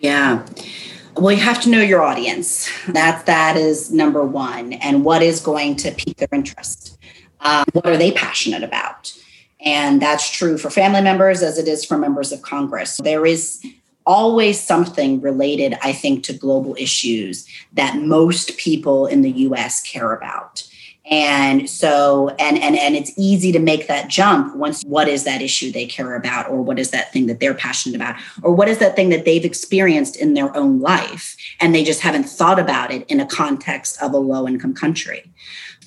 Yeah. 0.00 0.46
Well, 1.16 1.32
you 1.32 1.40
have 1.40 1.60
to 1.62 1.70
know 1.70 1.80
your 1.80 2.02
audience. 2.02 2.68
That 2.88 3.24
that 3.26 3.56
is 3.56 3.90
number 3.90 4.24
one, 4.24 4.74
and 4.74 5.04
what 5.04 5.22
is 5.22 5.40
going 5.40 5.76
to 5.76 5.90
pique 5.92 6.18
their 6.18 6.28
interest. 6.32 6.98
Um, 7.40 7.64
what 7.72 7.86
are 7.86 7.96
they 7.96 8.12
passionate 8.12 8.62
about? 8.62 9.14
And 9.60 10.00
that's 10.00 10.30
true 10.30 10.58
for 10.58 10.68
family 10.68 11.00
members 11.00 11.42
as 11.42 11.58
it 11.58 11.68
is 11.68 11.84
for 11.84 11.96
members 11.96 12.32
of 12.32 12.42
Congress. 12.42 12.98
There 12.98 13.24
is 13.24 13.64
always 14.04 14.60
something 14.60 15.20
related, 15.20 15.76
I 15.82 15.92
think, 15.92 16.22
to 16.24 16.32
global 16.32 16.76
issues 16.78 17.46
that 17.72 17.96
most 17.98 18.56
people 18.56 19.06
in 19.06 19.22
the 19.22 19.30
US 19.30 19.82
care 19.82 20.12
about 20.12 20.65
and 21.08 21.70
so 21.70 22.30
and 22.38 22.58
and 22.58 22.76
and 22.76 22.96
it's 22.96 23.12
easy 23.16 23.52
to 23.52 23.60
make 23.60 23.86
that 23.86 24.08
jump 24.08 24.54
once 24.56 24.82
what 24.82 25.08
is 25.08 25.24
that 25.24 25.40
issue 25.40 25.70
they 25.70 25.86
care 25.86 26.16
about 26.16 26.48
or 26.50 26.60
what 26.60 26.78
is 26.78 26.90
that 26.90 27.12
thing 27.12 27.26
that 27.26 27.38
they're 27.38 27.54
passionate 27.54 27.94
about 27.94 28.16
or 28.42 28.52
what 28.52 28.68
is 28.68 28.78
that 28.78 28.96
thing 28.96 29.08
that 29.10 29.24
they've 29.24 29.44
experienced 29.44 30.16
in 30.16 30.34
their 30.34 30.54
own 30.56 30.80
life 30.80 31.36
and 31.60 31.74
they 31.74 31.84
just 31.84 32.00
haven't 32.00 32.24
thought 32.24 32.58
about 32.58 32.90
it 32.90 33.08
in 33.08 33.20
a 33.20 33.26
context 33.26 34.00
of 34.02 34.12
a 34.12 34.18
low 34.18 34.48
income 34.48 34.74
country 34.74 35.30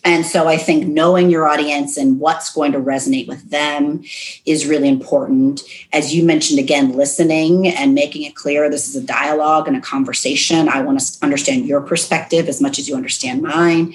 and 0.06 0.26
so 0.26 0.48
I 0.48 0.58
think 0.58 0.88
knowing 0.88 1.30
your 1.30 1.48
audience 1.48 1.98
and 1.98 2.20
what's 2.20 2.54
going 2.54 2.72
to 2.72 2.80
resonate 2.80 3.28
with 3.28 3.50
them 3.50 4.04
is 4.46 4.66
really 4.66 4.88
important. 4.88 5.62
As 5.92 6.16
you 6.16 6.24
mentioned 6.24 6.58
again, 6.58 6.94
listening 6.94 7.68
and 7.68 7.94
making 7.94 8.24
it 8.24 8.34
clear 8.36 8.70
this 8.70 8.88
is 8.88 8.96
a 8.96 9.06
dialogue 9.06 9.68
and 9.68 9.76
a 9.76 9.82
conversation. 9.82 10.70
I 10.70 10.82
want 10.82 11.02
to 11.02 11.18
understand 11.22 11.66
your 11.66 11.82
perspective 11.82 12.48
as 12.48 12.62
much 12.62 12.80
as 12.80 12.88
you 12.88 12.96
understand 12.96 13.42
mine 13.42 13.94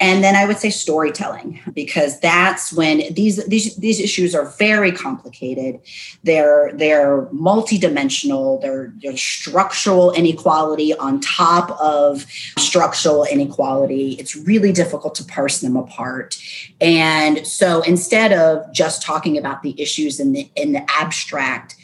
and 0.00 0.22
then 0.22 0.34
i 0.36 0.44
would 0.44 0.58
say 0.58 0.70
storytelling 0.70 1.60
because 1.74 2.18
that's 2.20 2.72
when 2.72 3.02
these 3.12 3.44
these 3.46 3.76
these 3.76 4.00
issues 4.00 4.34
are 4.34 4.46
very 4.58 4.92
complicated. 4.92 5.80
They're 6.24 6.72
they're 6.74 7.26
multidimensional. 7.26 8.60
They're, 8.60 8.92
they're 9.02 9.16
structural 9.16 10.12
inequality 10.12 10.94
on 10.94 11.20
top 11.20 11.78
of 11.80 12.26
structural 12.58 13.24
inequality. 13.24 14.12
It's 14.12 14.36
really 14.36 14.72
difficult 14.72 15.14
to 15.16 15.24
parse 15.24 15.60
them 15.60 15.76
apart. 15.76 16.36
And 16.80 17.46
so 17.46 17.82
instead 17.82 18.32
of 18.32 18.72
just 18.72 19.02
talking 19.02 19.38
about 19.38 19.62
the 19.62 19.80
issues 19.80 20.20
in 20.20 20.32
the 20.32 20.50
in 20.56 20.72
the 20.72 20.84
abstract 20.90 21.76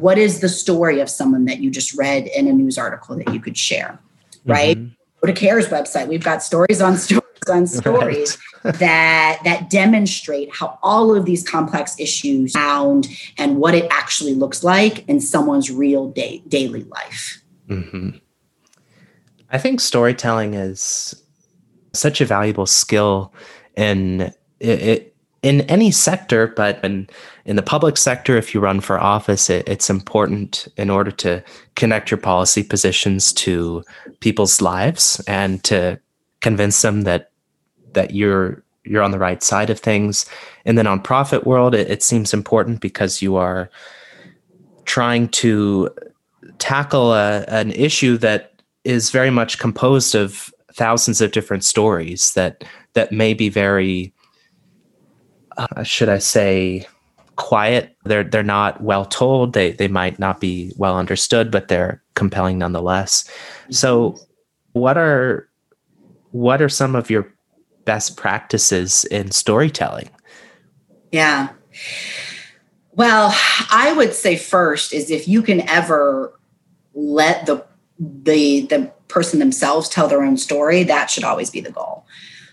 what 0.00 0.18
is 0.18 0.40
the 0.40 0.48
story 0.48 0.98
of 0.98 1.08
someone 1.08 1.44
that 1.44 1.60
you 1.60 1.70
just 1.70 1.96
read 1.96 2.26
in 2.26 2.48
a 2.48 2.52
news 2.52 2.76
article 2.76 3.14
that 3.16 3.32
you 3.32 3.38
could 3.38 3.56
share 3.56 4.00
right? 4.44 4.76
Mm-hmm. 4.76 4.94
go 5.20 5.32
to 5.32 5.32
care's 5.32 5.68
website. 5.68 6.08
We've 6.08 6.22
got 6.22 6.42
stories 6.42 6.80
on 6.80 6.96
stories 6.96 7.25
on 7.48 7.66
stories 7.66 8.38
right. 8.64 8.74
that 8.74 9.40
that 9.44 9.70
demonstrate 9.70 10.54
how 10.54 10.78
all 10.82 11.14
of 11.14 11.24
these 11.24 11.46
complex 11.46 11.98
issues 11.98 12.52
sound 12.52 13.08
and 13.38 13.58
what 13.58 13.74
it 13.74 13.86
actually 13.90 14.34
looks 14.34 14.64
like 14.64 15.06
in 15.08 15.20
someone's 15.20 15.70
real 15.70 16.08
day, 16.10 16.42
daily 16.48 16.84
life. 16.84 17.42
Mm-hmm. 17.68 18.10
I 19.50 19.58
think 19.58 19.80
storytelling 19.80 20.54
is 20.54 21.22
such 21.92 22.20
a 22.20 22.24
valuable 22.24 22.66
skill 22.66 23.32
in 23.76 24.32
it, 24.60 24.82
it 24.82 25.16
in 25.46 25.60
any 25.62 25.92
sector, 25.92 26.48
but 26.48 26.82
in, 26.82 27.08
in 27.44 27.54
the 27.54 27.62
public 27.62 27.96
sector, 27.96 28.36
if 28.36 28.52
you 28.52 28.60
run 28.60 28.80
for 28.80 28.98
office, 28.98 29.48
it, 29.48 29.68
it's 29.68 29.88
important 29.88 30.66
in 30.76 30.90
order 30.90 31.12
to 31.12 31.40
connect 31.76 32.10
your 32.10 32.18
policy 32.18 32.64
positions 32.64 33.32
to 33.32 33.84
people's 34.18 34.60
lives 34.60 35.22
and 35.28 35.62
to 35.62 36.00
convince 36.40 36.82
them 36.82 37.02
that 37.02 37.30
that 37.96 38.12
you're 38.12 38.62
you're 38.84 39.02
on 39.02 39.10
the 39.10 39.18
right 39.18 39.42
side 39.42 39.68
of 39.68 39.80
things. 39.80 40.26
In 40.64 40.76
the 40.76 40.82
nonprofit 40.84 41.44
world, 41.44 41.74
it, 41.74 41.90
it 41.90 42.04
seems 42.04 42.32
important 42.32 42.80
because 42.80 43.20
you 43.20 43.34
are 43.34 43.68
trying 44.84 45.28
to 45.30 45.90
tackle 46.58 47.12
a, 47.12 47.44
an 47.48 47.72
issue 47.72 48.16
that 48.18 48.62
is 48.84 49.10
very 49.10 49.30
much 49.30 49.58
composed 49.58 50.14
of 50.14 50.54
thousands 50.72 51.20
of 51.20 51.32
different 51.32 51.64
stories 51.64 52.32
that 52.34 52.62
that 52.92 53.10
may 53.10 53.34
be 53.34 53.48
very 53.48 54.12
uh, 55.56 55.82
should 55.82 56.08
I 56.08 56.18
say 56.18 56.86
quiet. 57.36 57.96
They're 58.04 58.24
they're 58.24 58.42
not 58.42 58.82
well 58.82 59.04
told. 59.04 59.54
They 59.54 59.72
they 59.72 59.88
might 59.88 60.18
not 60.18 60.40
be 60.40 60.72
well 60.76 60.96
understood 60.96 61.50
but 61.50 61.68
they're 61.68 62.02
compelling 62.14 62.58
nonetheless. 62.58 63.28
So 63.70 64.16
what 64.72 64.96
are 64.96 65.48
what 66.30 66.60
are 66.62 66.68
some 66.68 66.94
of 66.94 67.10
your 67.10 67.32
best 67.86 68.18
practices 68.18 69.06
in 69.06 69.30
storytelling? 69.30 70.10
Yeah. 71.10 71.48
Well 72.92 73.34
i 73.70 73.92
would 73.92 74.14
say 74.14 74.36
first 74.36 74.92
is 74.92 75.10
if 75.10 75.28
you 75.28 75.42
can 75.42 75.66
ever 75.68 76.32
let 76.94 77.46
the 77.46 77.64
the 77.98 78.62
the 78.62 78.90
person 79.08 79.38
themselves 79.38 79.88
tell 79.88 80.08
their 80.08 80.22
own 80.22 80.36
story 80.36 80.82
that 80.82 81.10
should 81.10 81.24
always 81.24 81.50
be 81.50 81.60
the 81.60 81.70
goal. 81.70 82.04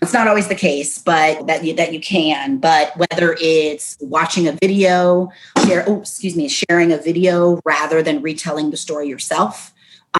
It's 0.02 0.12
not 0.12 0.28
always 0.28 0.48
the 0.48 0.54
case 0.54 0.98
but 0.98 1.46
that 1.46 1.64
you 1.64 1.74
that 1.74 1.94
you 1.94 2.00
can 2.00 2.58
but 2.58 2.94
whether 2.96 3.36
it's 3.40 3.96
watching 4.00 4.46
a 4.46 4.52
video 4.60 5.30
share 5.64 5.82
oh 5.86 6.00
excuse 6.00 6.36
me 6.36 6.46
sharing 6.46 6.92
a 6.92 6.98
video 6.98 7.58
rather 7.64 8.02
than 8.02 8.20
retelling 8.20 8.70
the 8.70 8.76
story 8.76 9.08
yourself 9.08 9.72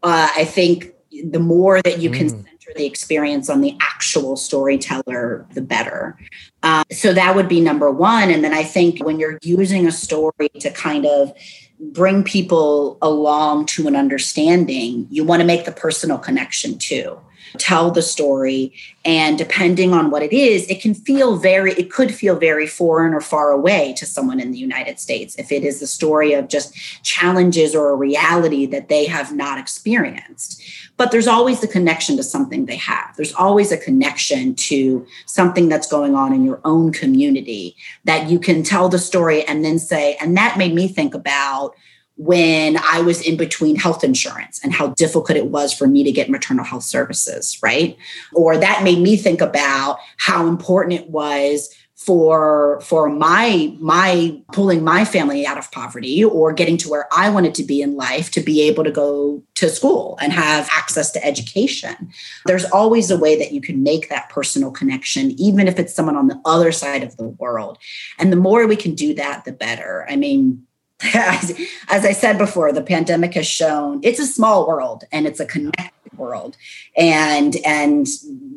uh, 0.03 0.31
i 0.35 0.45
think 0.45 0.95
the 1.31 1.39
more 1.39 1.83
that 1.83 1.99
you 1.99 2.09
can 2.09 2.29
mm. 2.29 2.31
center 2.31 2.54
the 2.77 2.87
experience 2.87 3.49
on 3.49 3.61
the 3.61 3.77
actual 3.81 4.37
storyteller 4.37 5.47
the 5.53 5.63
better 5.63 6.17
uh, 6.63 6.85
so 6.91 7.13
that 7.13 7.35
would 7.37 7.49
be 7.49 7.61
number 7.61 7.91
one 7.91 8.31
and 8.31 8.45
then 8.45 8.55
i 8.55 8.63
think 8.63 9.05
when 9.05 9.19
you're 9.19 9.39
using 9.43 9.87
a 9.87 9.93
story 9.93 10.49
to 10.61 10.71
kind 10.71 11.07
of 11.07 11.33
bring 11.81 12.23
people 12.23 12.99
along 13.03 13.67
to 13.67 13.87
an 13.89 13.97
understanding, 13.97 15.07
you 15.11 15.25
want 15.25 15.41
to 15.41 15.47
make 15.47 15.65
the 15.65 15.73
personal 15.73 16.19
connection 16.19 16.79
too. 16.79 17.19
Tell 17.59 17.91
the 17.91 18.03
story. 18.03 18.73
And 19.05 19.39
depending 19.39 19.93
on 19.93 20.11
what 20.11 20.23
it 20.23 20.33
is, 20.33 20.69
it 20.69 20.81
can 20.81 20.95
feel 20.95 21.37
very, 21.37 21.73
it 21.75 21.91
could 21.91 22.15
feel 22.15 22.37
very 22.37 22.67
foreign 22.67 23.15
or 23.15 23.21
far 23.21 23.51
away 23.51 23.95
to 23.99 24.07
someone 24.07 24.41
in 24.41 24.51
the 24.51 24.59
United 24.59 24.99
States 24.99 25.37
if 25.37 25.53
it 25.53 25.65
is 25.65 25.81
the 25.81 25.87
story 25.87 26.33
of 26.33 26.49
just 26.49 26.75
challenges 27.05 27.75
or 27.75 27.91
a 27.91 27.97
reality 27.97 28.67
that 28.67 28.89
they 28.89 29.05
have 29.07 29.33
not 29.33 29.59
experienced 29.59 30.63
but 30.97 31.11
there's 31.11 31.27
always 31.27 31.61
the 31.61 31.69
connection 31.69 32.17
to 32.17 32.23
something 32.23 32.67
they 32.67 32.77
have. 32.77 33.15
There's 33.17 33.35
always 33.35 33.73
a 33.73 33.77
connection 33.77 34.55
to 34.57 35.07
something 35.27 35.69
that's 35.69 35.89
going 35.89 36.15
on 36.15 36.33
in 36.33 36.45
your 36.45 36.61
own 36.65 36.93
community 36.93 37.77
that 38.05 38.31
you 38.31 38.39
can 38.39 38.63
tell 38.63 38.89
the 38.89 38.99
story 38.99 39.45
and 39.45 39.65
then 39.65 39.79
say, 39.79 40.17
and 40.21 40.37
that 40.37 40.57
made 40.57 40.75
me 40.75 40.87
think 40.87 41.15
about 41.15 41.75
when 42.17 42.79
I 42.79 43.01
was 43.01 43.21
in 43.21 43.37
between 43.37 43.77
health 43.77 44.05
insurance 44.05 44.61
and 44.63 44.73
how 44.73 44.89
difficult 44.89 45.37
it 45.37 45.47
was 45.47 45.73
for 45.73 45.87
me 45.87 46.05
to 46.05 46.13
get 46.13 46.31
maternal 46.31 46.65
health 46.65 46.85
services, 46.85 47.59
right? 47.63 47.97
Or 48.33 48.57
that 48.57 48.85
made 48.85 49.01
me 49.01 49.17
think 49.17 49.41
about 49.41 49.99
how 50.17 50.47
important 50.47 51.01
it 51.01 51.11
was 51.11 51.75
for 51.97 52.81
for 52.81 53.09
my 53.09 53.75
my 53.79 54.39
pulling 54.53 54.83
my 54.83 55.05
family 55.05 55.47
out 55.47 55.57
of 55.57 55.71
poverty 55.71 56.25
or 56.25 56.53
getting 56.53 56.77
to 56.77 56.89
where 56.89 57.07
I 57.17 57.31
wanted 57.31 57.55
to 57.55 57.65
be 57.65 57.81
in 57.81 57.97
life 57.97 58.31
to 58.33 58.41
be 58.41 58.63
able 58.63 58.85
to 58.85 58.91
go 58.91 59.43
to 59.55 59.69
school 59.71 60.19
and 60.21 60.33
have 60.33 60.69
access 60.73 61.11
to 61.13 61.25
education. 61.25 62.11
There's 62.47 62.65
always 62.67 63.11
a 63.11 63.19
way 63.19 63.39
that 63.39 63.53
you 63.53 63.61
can 63.61 63.83
make 63.83 64.09
that 64.09 64.29
personal 64.29 64.71
connection 64.71 65.31
even 65.41 65.67
if 65.69 65.79
it's 65.79 65.95
someone 65.95 66.17
on 66.17 66.27
the 66.29 66.41
other 66.45 66.73
side 66.73 67.05
of 67.05 67.17
the 67.17 67.29
world. 67.29 67.79
And 68.19 68.33
the 68.33 68.37
more 68.37 68.67
we 68.67 68.77
can 68.77 68.95
do 68.95 69.15
that 69.15 69.45
the 69.45 69.53
better. 69.53 70.05
I 70.09 70.17
mean, 70.17 70.67
as, 71.15 71.61
as 71.89 72.05
I 72.05 72.13
said 72.13 72.39
before, 72.39 72.73
the 72.73 72.83
pandemic 72.83 73.35
has 73.35 73.47
shown 73.47 74.01
it's 74.03 74.21
a 74.21 74.27
small 74.27 74.67
world 74.67 75.05
and 75.13 75.27
it's 75.27 75.41
a 75.41 75.47
connected 75.47 75.91
world, 76.17 76.57
and 76.97 77.57
and 77.65 78.07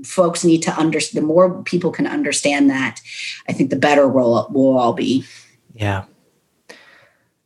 folks 0.03 0.43
need 0.43 0.61
to 0.63 0.71
understand. 0.71 1.23
The 1.23 1.27
more 1.27 1.63
people 1.63 1.91
can 1.91 2.07
understand 2.07 2.69
that, 2.69 3.01
I 3.49 3.53
think 3.53 3.69
the 3.69 3.75
better 3.75 4.07
we'll 4.07 4.47
we'll 4.51 4.77
all 4.77 4.93
be. 4.93 5.25
Yeah. 5.73 6.05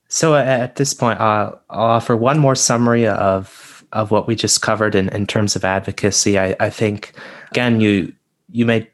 So 0.07 0.35
at 0.35 0.75
this 0.75 0.93
point, 0.93 1.21
I'll, 1.21 1.61
I'll 1.69 1.85
offer 1.85 2.17
one 2.17 2.39
more 2.39 2.55
summary 2.55 3.07
of 3.07 3.85
of 3.93 4.11
what 4.11 4.27
we 4.27 4.35
just 4.35 4.61
covered 4.61 4.95
in, 4.95 5.09
in 5.09 5.25
terms 5.27 5.55
of 5.55 5.63
advocacy. 5.63 6.37
I, 6.37 6.55
I 6.59 6.69
think 6.69 7.13
again 7.51 7.81
you 7.81 8.13
you 8.51 8.65
made 8.65 8.87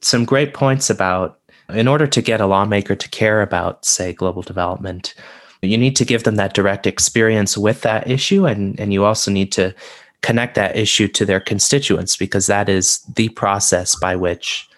some 0.00 0.24
great 0.24 0.54
points 0.54 0.90
about 0.90 1.38
in 1.68 1.88
order 1.88 2.06
to 2.06 2.22
get 2.22 2.40
a 2.40 2.46
lawmaker 2.46 2.94
to 2.94 3.08
care 3.08 3.40
about, 3.40 3.84
say, 3.84 4.12
global 4.12 4.42
development, 4.42 5.14
you 5.62 5.78
need 5.78 5.96
to 5.96 6.04
give 6.04 6.24
them 6.24 6.36
that 6.36 6.54
direct 6.54 6.86
experience 6.86 7.56
with 7.56 7.82
that 7.82 8.10
issue. 8.10 8.46
And, 8.46 8.78
and 8.78 8.92
you 8.92 9.04
also 9.04 9.30
need 9.30 9.52
to 9.52 9.74
connect 10.20 10.54
that 10.56 10.76
issue 10.76 11.08
to 11.08 11.24
their 11.24 11.40
constituents 11.40 12.16
because 12.16 12.46
that 12.46 12.68
is 12.68 12.98
the 13.14 13.28
process 13.30 13.94
by 13.96 14.16
which 14.16 14.68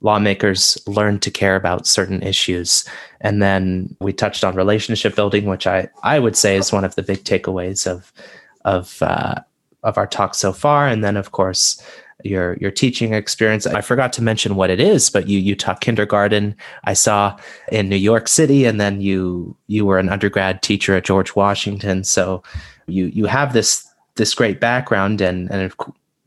lawmakers 0.00 0.78
learn 0.86 1.18
to 1.18 1.30
care 1.30 1.56
about 1.56 1.86
certain 1.86 2.22
issues. 2.22 2.84
And 3.20 3.42
then 3.42 3.96
we 4.00 4.12
touched 4.12 4.44
on 4.44 4.54
relationship 4.54 5.16
building, 5.16 5.46
which 5.46 5.66
I, 5.66 5.88
I 6.04 6.20
would 6.20 6.36
say 6.36 6.56
is 6.56 6.72
one 6.72 6.84
of 6.84 6.94
the 6.94 7.02
big 7.02 7.24
takeaways 7.24 7.86
of, 7.86 8.12
of, 8.64 9.02
uh, 9.02 9.36
of 9.82 9.98
our 9.98 10.06
talk 10.06 10.36
so 10.36 10.52
far. 10.52 10.86
And 10.86 11.02
then, 11.02 11.16
of 11.16 11.32
course, 11.32 11.82
your 12.24 12.56
your 12.60 12.70
teaching 12.70 13.14
experience. 13.14 13.66
I 13.66 13.80
forgot 13.80 14.12
to 14.14 14.22
mention 14.22 14.56
what 14.56 14.70
it 14.70 14.80
is, 14.80 15.10
but 15.10 15.28
you 15.28 15.38
you 15.38 15.54
taught 15.54 15.80
kindergarten. 15.80 16.56
I 16.84 16.94
saw 16.94 17.38
in 17.70 17.88
New 17.88 17.96
York 17.96 18.28
City, 18.28 18.64
and 18.64 18.80
then 18.80 19.00
you 19.00 19.56
you 19.68 19.86
were 19.86 19.98
an 19.98 20.08
undergrad 20.08 20.62
teacher 20.62 20.96
at 20.96 21.04
George 21.04 21.36
Washington. 21.36 22.04
So 22.04 22.42
you 22.86 23.06
you 23.06 23.26
have 23.26 23.52
this 23.52 23.86
this 24.16 24.34
great 24.34 24.60
background, 24.60 25.20
and 25.20 25.50
and 25.50 25.72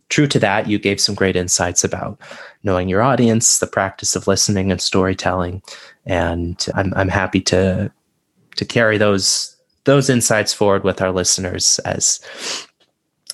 true 0.10 0.27
to 0.27 0.39
that, 0.39 0.67
you 0.67 0.80
gave 0.80 0.99
some 0.99 1.15
great 1.15 1.36
insights 1.36 1.84
about 1.84 2.19
knowing 2.63 2.88
your 2.88 3.01
audience, 3.01 3.60
the 3.60 3.67
practice 3.67 4.15
of 4.15 4.27
listening 4.27 4.71
and 4.71 4.82
storytelling, 4.82 5.62
and 6.06 6.67
I'm 6.73 6.93
I'm 6.95 7.10
happy 7.10 7.41
to 7.41 7.91
to 8.56 8.65
carry 8.65 8.97
those 8.97 9.58
those 9.84 10.10
insights 10.10 10.54
forward 10.54 10.84
with 10.84 11.01
our 11.01 11.12
listeners 11.12 11.80
as 11.80 12.19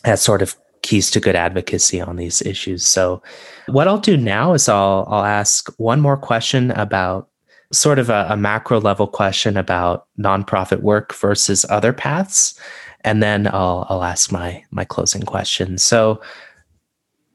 as 0.03 0.21
sort 0.21 0.41
of 0.41 0.55
keys 0.87 1.11
to 1.11 1.19
good 1.19 1.35
advocacy 1.35 1.99
on 1.99 2.15
these 2.15 2.41
issues. 2.41 2.85
So, 2.85 3.21
what 3.67 3.89
I'll 3.89 3.97
do 3.99 4.15
now 4.15 4.53
is 4.53 4.69
I'll 4.69 5.05
I'll 5.09 5.25
ask 5.25 5.69
one 5.77 5.99
more 5.99 6.15
question 6.15 6.71
about 6.71 7.27
sort 7.73 7.99
of 7.99 8.09
a, 8.09 8.27
a 8.29 8.37
macro 8.37 8.79
level 8.79 9.05
question 9.05 9.57
about 9.57 10.07
nonprofit 10.17 10.81
work 10.81 11.13
versus 11.13 11.65
other 11.69 11.91
paths, 11.91 12.57
and 13.03 13.21
then 13.21 13.47
I'll 13.47 13.85
I'll 13.89 14.03
ask 14.03 14.31
my 14.31 14.63
my 14.71 14.85
closing 14.85 15.23
question. 15.23 15.77
So, 15.77 16.21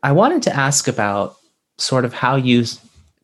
I 0.02 0.12
wanted 0.12 0.42
to 0.44 0.56
ask 0.56 0.88
about 0.88 1.36
sort 1.76 2.06
of 2.06 2.14
how 2.14 2.36
you 2.36 2.64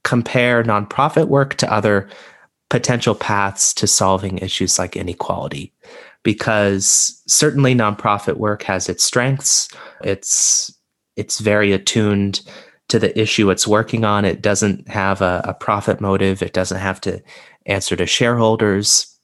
compare 0.04 0.62
nonprofit 0.62 1.28
work 1.28 1.54
to 1.54 1.72
other 1.72 2.06
potential 2.68 3.14
paths 3.14 3.72
to 3.72 3.86
solving 3.86 4.36
issues 4.38 4.78
like 4.78 4.94
inequality 4.94 5.72
because 6.22 7.22
certainly 7.26 7.74
nonprofit 7.74 8.36
work 8.36 8.62
has 8.64 8.88
its 8.88 9.04
strengths. 9.04 9.68
It's 10.02 10.74
it's 11.16 11.40
very 11.40 11.72
attuned 11.72 12.40
to 12.88 12.98
the 12.98 13.18
issue 13.18 13.50
it's 13.50 13.66
working 13.66 14.04
on. 14.04 14.24
It 14.24 14.40
doesn't 14.40 14.88
have 14.88 15.20
a, 15.20 15.42
a 15.44 15.54
profit 15.54 16.00
motive. 16.00 16.42
It 16.42 16.52
doesn't 16.52 16.78
have 16.78 17.00
to 17.02 17.22
answer 17.66 17.96
to 17.96 18.06
shareholders. 18.06 19.14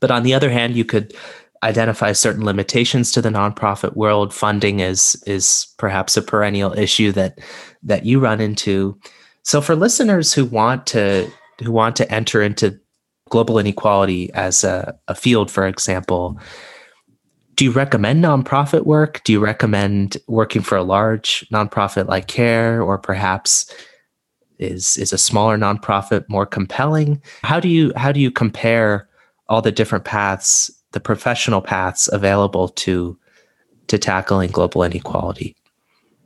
But 0.00 0.10
on 0.10 0.22
the 0.22 0.34
other 0.34 0.50
hand, 0.50 0.76
you 0.76 0.84
could 0.84 1.14
identify 1.62 2.12
certain 2.12 2.44
limitations 2.44 3.10
to 3.12 3.22
the 3.22 3.30
nonprofit 3.30 3.96
world. 3.96 4.32
Funding 4.34 4.80
is 4.80 5.22
is 5.26 5.66
perhaps 5.78 6.16
a 6.16 6.22
perennial 6.22 6.72
issue 6.78 7.10
that 7.12 7.38
that 7.82 8.04
you 8.04 8.20
run 8.20 8.40
into. 8.40 8.98
So 9.42 9.60
for 9.60 9.74
listeners 9.74 10.32
who 10.32 10.44
want 10.44 10.86
to 10.88 11.30
who 11.62 11.72
want 11.72 11.96
to 11.96 12.12
enter 12.12 12.42
into 12.42 12.78
global 13.30 13.58
inequality 13.58 14.32
as 14.34 14.64
a, 14.64 14.98
a 15.08 15.14
field, 15.14 15.50
for 15.50 15.66
example, 15.66 16.38
do 17.56 17.64
you 17.64 17.70
recommend 17.70 18.22
nonprofit 18.22 18.84
work? 18.84 19.22
Do 19.24 19.32
you 19.32 19.40
recommend 19.40 20.16
working 20.26 20.62
for 20.62 20.76
a 20.76 20.82
large 20.82 21.46
nonprofit 21.52 22.08
like 22.08 22.26
CARE, 22.26 22.82
or 22.82 22.98
perhaps 22.98 23.72
is 24.58 24.96
is 24.96 25.12
a 25.12 25.18
smaller 25.18 25.56
nonprofit 25.56 26.24
more 26.28 26.46
compelling? 26.46 27.22
How 27.42 27.60
do 27.60 27.68
you 27.68 27.92
how 27.96 28.12
do 28.12 28.20
you 28.20 28.30
compare 28.30 29.08
all 29.48 29.62
the 29.62 29.72
different 29.72 30.04
paths, 30.04 30.70
the 30.92 31.00
professional 31.00 31.60
paths 31.60 32.08
available 32.12 32.68
to 32.68 33.16
to 33.86 33.98
tackling 33.98 34.50
global 34.50 34.82
inequality? 34.82 35.54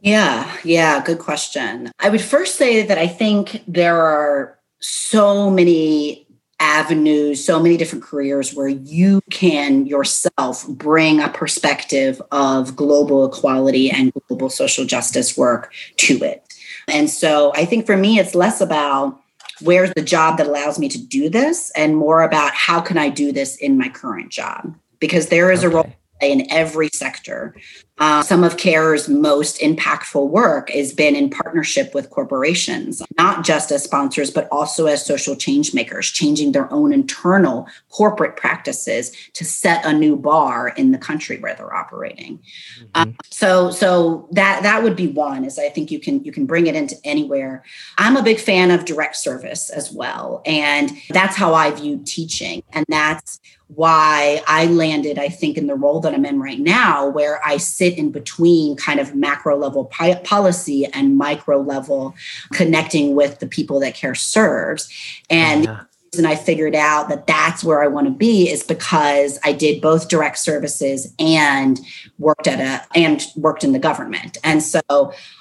Yeah, 0.00 0.50
yeah, 0.64 1.02
good 1.04 1.18
question. 1.18 1.90
I 1.98 2.08
would 2.08 2.20
first 2.20 2.54
say 2.56 2.86
that 2.86 2.98
I 2.98 3.08
think 3.08 3.64
there 3.66 4.00
are 4.00 4.56
so 4.80 5.50
many 5.50 6.27
avenues, 6.60 7.44
so 7.44 7.60
many 7.60 7.76
different 7.76 8.04
careers 8.04 8.54
where 8.54 8.68
you 8.68 9.20
can 9.30 9.86
yourself 9.86 10.66
bring 10.68 11.20
a 11.20 11.28
perspective 11.28 12.20
of 12.32 12.74
global 12.74 13.24
equality 13.24 13.90
and 13.90 14.12
global 14.28 14.50
social 14.50 14.84
justice 14.84 15.36
work 15.36 15.72
to 15.96 16.22
it. 16.24 16.42
And 16.88 17.08
so 17.08 17.52
I 17.54 17.64
think 17.64 17.86
for 17.86 17.96
me, 17.96 18.18
it's 18.18 18.34
less 18.34 18.60
about 18.60 19.20
where's 19.60 19.92
the 19.94 20.02
job 20.02 20.38
that 20.38 20.46
allows 20.46 20.78
me 20.78 20.88
to 20.88 20.98
do 20.98 21.28
this 21.28 21.70
and 21.76 21.96
more 21.96 22.22
about 22.22 22.54
how 22.54 22.80
can 22.80 22.98
I 22.98 23.08
do 23.08 23.32
this 23.32 23.56
in 23.56 23.78
my 23.78 23.88
current 23.88 24.30
job? 24.30 24.74
Because 24.98 25.28
there 25.28 25.52
is 25.52 25.64
okay. 25.64 25.66
a 25.66 25.76
role 25.76 25.92
in 26.20 26.50
every 26.50 26.88
sector. 26.88 27.54
Uh, 27.98 28.22
some 28.22 28.44
of 28.44 28.56
CARE's 28.56 29.08
most 29.08 29.60
impactful 29.60 30.28
work 30.28 30.70
has 30.70 30.92
been 30.92 31.16
in 31.16 31.28
partnership 31.30 31.94
with 31.94 32.10
corporations, 32.10 33.02
not 33.16 33.44
just 33.44 33.72
as 33.72 33.82
sponsors, 33.82 34.30
but 34.30 34.48
also 34.52 34.86
as 34.86 35.04
social 35.04 35.34
change 35.34 35.74
makers, 35.74 36.10
changing 36.10 36.52
their 36.52 36.72
own 36.72 36.92
internal 36.92 37.66
corporate 37.90 38.36
practices 38.36 39.10
to 39.32 39.44
set 39.44 39.84
a 39.84 39.92
new 39.92 40.16
bar 40.16 40.68
in 40.68 40.92
the 40.92 40.98
country 40.98 41.38
where 41.38 41.54
they're 41.54 41.74
operating. 41.74 42.38
Mm-hmm. 42.38 42.84
Um, 42.94 43.16
so, 43.30 43.70
so 43.70 44.28
that 44.32 44.62
that 44.62 44.82
would 44.82 44.96
be 44.96 45.08
one. 45.08 45.44
Is 45.44 45.58
I 45.58 45.68
think 45.68 45.90
you 45.90 45.98
can 45.98 46.22
you 46.24 46.32
can 46.32 46.46
bring 46.46 46.66
it 46.66 46.76
into 46.76 46.96
anywhere. 47.04 47.64
I'm 47.96 48.16
a 48.16 48.22
big 48.22 48.38
fan 48.38 48.70
of 48.70 48.84
direct 48.84 49.16
service 49.16 49.70
as 49.70 49.90
well, 49.90 50.42
and 50.44 50.92
that's 51.10 51.36
how 51.36 51.54
I 51.54 51.70
view 51.72 52.00
teaching, 52.04 52.62
and 52.72 52.84
that's 52.88 53.40
why 53.68 54.42
I 54.46 54.66
landed, 54.66 55.18
I 55.18 55.28
think, 55.28 55.58
in 55.58 55.66
the 55.66 55.74
role 55.74 56.00
that 56.00 56.14
I'm 56.14 56.24
in 56.24 56.40
right 56.40 56.58
now, 56.58 57.08
where 57.08 57.44
I 57.46 57.58
sit 57.58 57.87
in 57.96 58.10
between 58.10 58.76
kind 58.76 59.00
of 59.00 59.14
macro 59.14 59.56
level 59.56 59.84
policy 60.24 60.86
and 60.86 61.16
micro 61.16 61.60
level 61.60 62.14
connecting 62.52 63.14
with 63.14 63.38
the 63.38 63.46
people 63.46 63.80
that 63.80 63.94
care 63.94 64.14
serves. 64.14 64.92
And 65.30 65.64
yeah. 65.64 65.80
And 66.16 66.26
I 66.26 66.36
figured 66.36 66.74
out 66.74 67.10
that 67.10 67.26
that's 67.26 67.62
where 67.62 67.82
I 67.82 67.86
want 67.86 68.06
to 68.06 68.10
be 68.10 68.48
is 68.48 68.62
because 68.62 69.38
I 69.44 69.52
did 69.52 69.82
both 69.82 70.08
direct 70.08 70.38
services 70.38 71.12
and 71.18 71.78
worked 72.18 72.46
at 72.46 72.60
a 72.60 72.98
and 72.98 73.22
worked 73.36 73.62
in 73.62 73.72
the 73.72 73.78
government. 73.78 74.38
And 74.42 74.62
so 74.62 74.80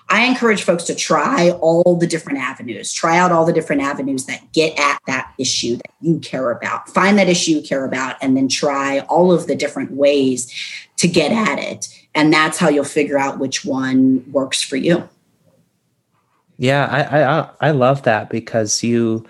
I 0.10 0.26
encourage 0.26 0.64
folks 0.64 0.84
to 0.86 0.96
try 0.96 1.52
all 1.52 1.96
the 1.96 2.08
different 2.08 2.40
avenues, 2.40 2.92
try 2.92 3.18
out 3.18 3.32
all 3.32 3.46
the 3.46 3.54
different 3.54 3.82
avenues 3.82 4.26
that 4.26 4.52
get 4.52 4.78
at 4.78 5.00
that 5.08 5.34
issue 5.38 5.78
that 5.78 5.94
you 6.02 6.20
care 6.20 6.52
about. 6.52 6.90
Find 6.90 7.18
that 7.18 7.30
issue 7.30 7.52
you 7.52 7.62
care 7.62 7.86
about, 7.86 8.18
and 8.22 8.36
then 8.36 8.50
try 8.50 9.00
all 9.00 9.32
of 9.32 9.48
the 9.48 9.56
different 9.56 9.92
ways 9.92 10.54
to 10.98 11.08
get 11.08 11.32
at 11.32 11.60
it. 11.60 11.88
And 12.18 12.34
that's 12.34 12.58
how 12.58 12.68
you'll 12.68 12.84
figure 12.84 13.18
out 13.18 13.40
which 13.40 13.64
one 13.64 14.24
works 14.32 14.62
for 14.62 14.76
you. 14.76 15.08
Yeah, 16.58 16.88
I 16.88 17.24
I, 17.24 17.70
I 17.70 17.72
love 17.72 18.04
that 18.04 18.30
because 18.30 18.84
you 18.84 19.26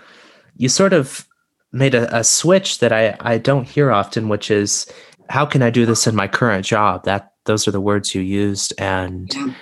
you 0.56 0.68
sort 0.68 0.92
of 0.92 1.26
made 1.70 1.94
a, 1.94 2.16
a 2.16 2.24
switch 2.24 2.78
that 2.78 2.92
I, 2.92 3.16
I 3.20 3.38
don't 3.38 3.68
hear 3.68 3.92
often, 3.92 4.28
which 4.28 4.50
is 4.50 4.90
how 5.28 5.44
can 5.44 5.62
I 5.62 5.70
do 5.70 5.84
this 5.84 6.06
in 6.06 6.16
my 6.16 6.26
current 6.26 6.64
job? 6.64 7.04
That 7.04 7.34
those 7.44 7.68
are 7.68 7.70
the 7.70 7.80
words 7.80 8.14
you 8.14 8.22
used. 8.22 8.72
And 8.78 9.32
yeah 9.34 9.52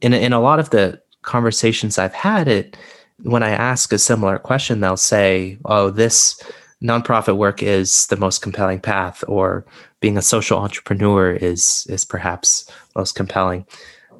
in 0.00 0.12
in 0.12 0.32
a 0.32 0.40
lot 0.40 0.58
of 0.58 0.70
the 0.70 1.00
conversations 1.22 1.98
I've 1.98 2.14
had, 2.14 2.48
it 2.48 2.76
when 3.22 3.42
I 3.42 3.50
ask 3.50 3.92
a 3.92 3.98
similar 3.98 4.38
question, 4.38 4.80
they'll 4.80 4.96
say, 4.96 5.58
"Oh, 5.64 5.90
this 5.90 6.40
nonprofit 6.82 7.36
work 7.36 7.62
is 7.62 8.06
the 8.08 8.16
most 8.16 8.42
compelling 8.42 8.80
path," 8.80 9.24
or 9.28 9.64
being 10.00 10.16
a 10.16 10.22
social 10.22 10.58
entrepreneur 10.58 11.32
is 11.32 11.86
is 11.88 12.04
perhaps 12.04 12.70
most 12.94 13.14
compelling. 13.14 13.66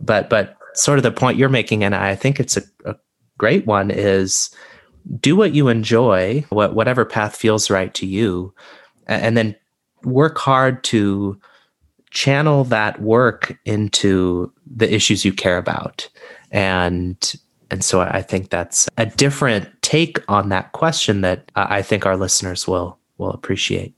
But 0.01 0.31
but 0.31 0.57
sort 0.75 0.99
of 0.99 1.03
the 1.03 1.11
point 1.11 1.39
you're 1.39 1.49
making, 1.49 1.85
and 1.85 1.95
I 1.95 2.15
think 2.15 2.39
it's 2.41 2.57
a, 2.57 2.63
a 2.85 2.97
great 3.39 3.67
one, 3.67 3.91
is 3.91 4.51
do 5.21 5.37
what 5.37 5.55
you 5.55 5.69
enjoy, 5.69 6.45
what 6.51 6.75
whatever 6.75 7.05
path 7.05 7.37
feels 7.37 7.71
right 7.71 7.93
to 7.95 8.07
you, 8.07 8.53
and 9.07 9.37
then 9.37 9.55
work 10.05 10.39
hard 10.39 10.85
to 10.85 11.39
channel 12.11 12.65
that 12.65 13.01
work 13.03 13.59
into 13.65 14.53
the 14.67 14.93
issues 14.93 15.25
you 15.25 15.33
care 15.33 15.59
about 15.59 16.09
and 16.51 17.35
and 17.71 17.85
so 17.85 18.01
i 18.01 18.23
think 18.23 18.51
that's 18.51 18.89
a 18.97 19.07
different 19.07 19.69
take 19.83 20.19
on 20.29 20.49
that 20.49 20.73
question 20.73 21.21
that 21.21 21.51
i 21.55 21.83
think 21.83 22.07
our 22.07 22.17
listeners 22.17 22.67
will 22.67 22.99
will 23.19 23.31
appreciate. 23.31 23.95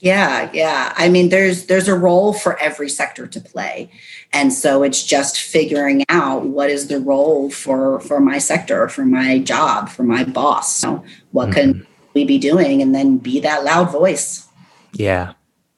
Yeah 0.00 0.50
yeah. 0.54 0.94
I 0.96 1.08
mean 1.08 1.28
there's 1.28 1.66
there's 1.66 1.88
a 1.88 1.94
role 1.94 2.32
for 2.32 2.58
every 2.58 2.88
sector 2.88 3.26
to 3.26 3.40
play. 3.40 3.90
And 4.32 4.52
so 4.52 4.82
it's 4.82 5.04
just 5.04 5.40
figuring 5.40 6.04
out 6.08 6.46
what 6.46 6.70
is 6.70 6.88
the 6.88 7.00
role 7.00 7.50
for 7.50 8.00
for 8.00 8.20
my 8.20 8.38
sector 8.38 8.88
for 8.88 9.04
my 9.04 9.38
job 9.40 9.88
for 9.88 10.02
my 10.02 10.24
boss. 10.24 10.74
So 10.74 11.04
what 11.32 11.50
mm-hmm. 11.50 11.72
can 11.72 11.86
we 12.14 12.24
be 12.24 12.38
doing? 12.38 12.80
And 12.80 12.94
then 12.94 13.18
be 13.18 13.40
that 13.40 13.64
loud 13.64 13.90
voice. 13.90 14.48
Yeah 14.92 15.34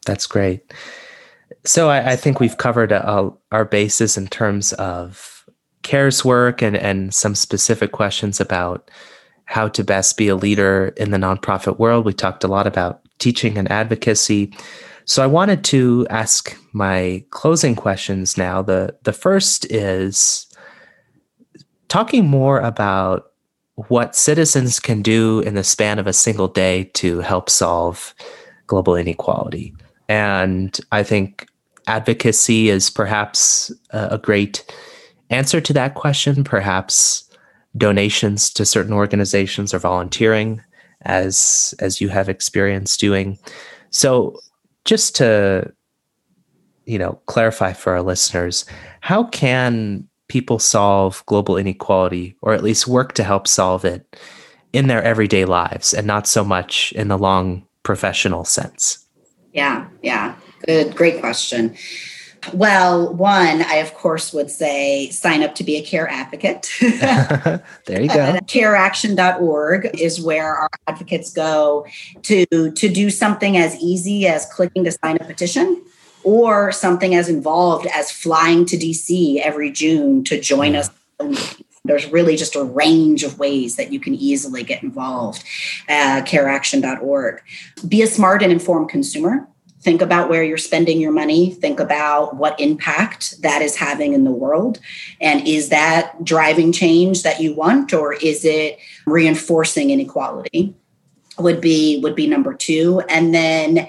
that's 0.07 0.27
great. 0.27 0.73
So 1.65 1.89
I, 1.91 2.13
I 2.13 2.17
think 2.17 2.41
we've 2.41 2.57
covered 2.57 2.93
uh, 2.93 3.31
our 3.53 3.65
bases 3.65 4.17
in 4.17 4.27
terms 4.27 4.73
of 4.75 5.32
CARE's 5.83 6.24
work 6.24 6.62
and, 6.62 6.76
and 6.76 7.12
some 7.12 7.35
specific 7.35 7.93
questions 7.93 8.41
about 8.41 8.91
how 9.45 9.68
to 9.68 9.85
best 9.85 10.16
be 10.16 10.28
a 10.28 10.37
leader 10.37 10.95
in 10.97 11.11
the 11.11 11.18
nonprofit 11.18 11.78
world. 11.78 12.05
We 12.05 12.12
talked 12.12 12.45
a 12.45 12.49
lot 12.49 12.66
about 12.66 13.01
teaching 13.18 13.59
and 13.59 13.70
advocacy. 13.70 14.53
So 15.05 15.22
I 15.22 15.26
wanted 15.26 15.64
to 15.64 16.07
ask 16.11 16.57
my 16.72 17.24
closing 17.30 17.74
questions 17.74 18.39
now. 18.39 18.62
The 18.62 18.97
the 19.03 19.12
first 19.12 19.70
is 19.70 20.47
talking 21.89 22.26
more 22.26 22.61
about 22.61 23.33
what 23.89 24.14
citizens 24.14 24.78
can 24.78 25.03
do 25.03 25.41
in 25.41 25.55
the 25.55 25.64
span 25.64 25.99
of 25.99 26.07
a 26.07 26.12
single 26.12 26.49
day 26.49 26.85
to 26.95 27.20
help 27.20 27.51
solve 27.51 28.14
global 28.66 28.97
inequality. 28.97 29.74
And 30.09 30.78
I 30.93 31.03
think 31.03 31.49
advocacy 31.87 32.68
is 32.68 32.91
perhaps 32.91 33.72
a 33.91 34.18
great 34.18 34.64
answer 35.33 35.61
to 35.61 35.72
that 35.72 35.95
question. 35.95 36.45
Perhaps 36.45 37.28
donations 37.76 38.51
to 38.53 38.64
certain 38.64 38.93
organizations 38.93 39.72
or 39.72 39.78
volunteering, 39.78 40.62
as 41.03 41.74
as 41.80 42.01
you 42.01 42.09
have 42.09 42.28
experience 42.28 42.97
doing. 42.97 43.39
So, 43.91 44.39
just 44.85 45.16
to 45.16 45.72
you 46.87 46.99
know 46.99 47.20
clarify 47.26 47.72
for 47.72 47.93
our 47.93 48.03
listeners, 48.03 48.64
how 49.01 49.24
can 49.24 50.09
people 50.28 50.59
solve 50.59 51.22
global 51.26 51.57
inequality, 51.57 52.37
or 52.43 52.55
at 52.55 52.62
least 52.62 52.89
work 52.89 53.12
to 53.14 53.24
help 53.24 53.47
solve 53.47 53.85
it 53.85 54.16
in 54.72 54.87
their 54.87 55.03
everyday 55.03 55.45
lives, 55.45 55.93
and 55.93 56.07
not 56.07 56.26
so 56.26 56.45
much 56.45 56.93
in 56.93 57.09
the 57.09 57.18
long 57.18 57.66
professional 57.83 58.45
sense? 58.45 59.07
Yeah, 59.53 59.87
yeah. 60.03 60.35
Good, 60.66 60.97
great 60.97 61.20
question. 61.20 61.76
Well, 62.53 63.14
one, 63.14 63.62
I 63.62 63.76
of 63.76 63.95
course 63.95 64.32
would 64.32 64.51
say 64.51 65.09
sign 65.11 65.43
up 65.43 65.55
to 65.57 65.64
be 65.64 65.76
a 65.76 65.82
care 65.82 66.09
advocate. 66.09 66.70
there 66.80 67.62
you 67.88 68.09
go. 68.09 68.20
Uh, 68.20 68.40
careaction.org 68.49 69.90
is 69.99 70.20
where 70.20 70.55
our 70.55 70.70
advocates 70.88 71.32
go 71.32 71.86
to 72.22 72.47
to 72.47 72.88
do 72.88 73.11
something 73.11 73.57
as 73.57 73.76
easy 73.76 74.26
as 74.26 74.47
clicking 74.47 74.84
to 74.84 74.93
sign 74.93 75.16
a 75.20 75.24
petition 75.24 75.82
or 76.24 76.72
something 76.72 77.14
as 77.14 77.28
involved 77.28 77.86
as 77.95 78.11
flying 78.11 78.64
to 78.66 78.76
DC 78.76 79.40
every 79.40 79.70
June 79.70 80.24
to 80.24 80.40
join 80.40 80.74
us. 80.76 80.90
There's 81.84 82.07
really 82.12 82.36
just 82.36 82.55
a 82.55 82.62
range 82.62 83.24
of 83.24 83.38
ways 83.38 83.76
that 83.76 83.93
you 83.93 83.99
can 83.99 84.14
easily 84.14 84.62
get 84.62 84.82
involved 84.82 85.43
uh, 85.88 85.93
at 85.93 86.26
careaction.org. 86.26 87.43
Be 87.88 88.03
a 88.03 88.07
smart 88.07 88.43
and 88.43 88.53
informed 88.53 88.88
consumer 88.88 89.49
think 89.83 90.01
about 90.01 90.30
where 90.30 90.45
you're 90.45 90.59
spending 90.59 91.01
your 91.01 91.12
money. 91.12 91.51
Think 91.51 91.80
about 91.80 92.37
what 92.37 92.59
impact 92.61 93.43
that 93.43 93.62
is 93.62 93.76
having 93.76 94.12
in 94.12 94.24
the 94.24 94.30
world. 94.30 94.78
And 95.20 95.47
is 95.47 95.68
that 95.70 96.24
driving 96.24 96.72
change 96.72 97.24
that 97.24 97.41
you 97.41 97.53
want 97.55 97.93
or 97.93 98.12
is 98.14 98.45
it 98.45 98.78
reinforcing 99.07 99.91
inequality? 99.91 100.74
Would 101.39 101.61
be 101.61 101.99
would 102.01 102.14
be 102.14 102.26
number 102.26 102.55
2 102.55 103.03
and 103.09 103.35
then 103.35 103.89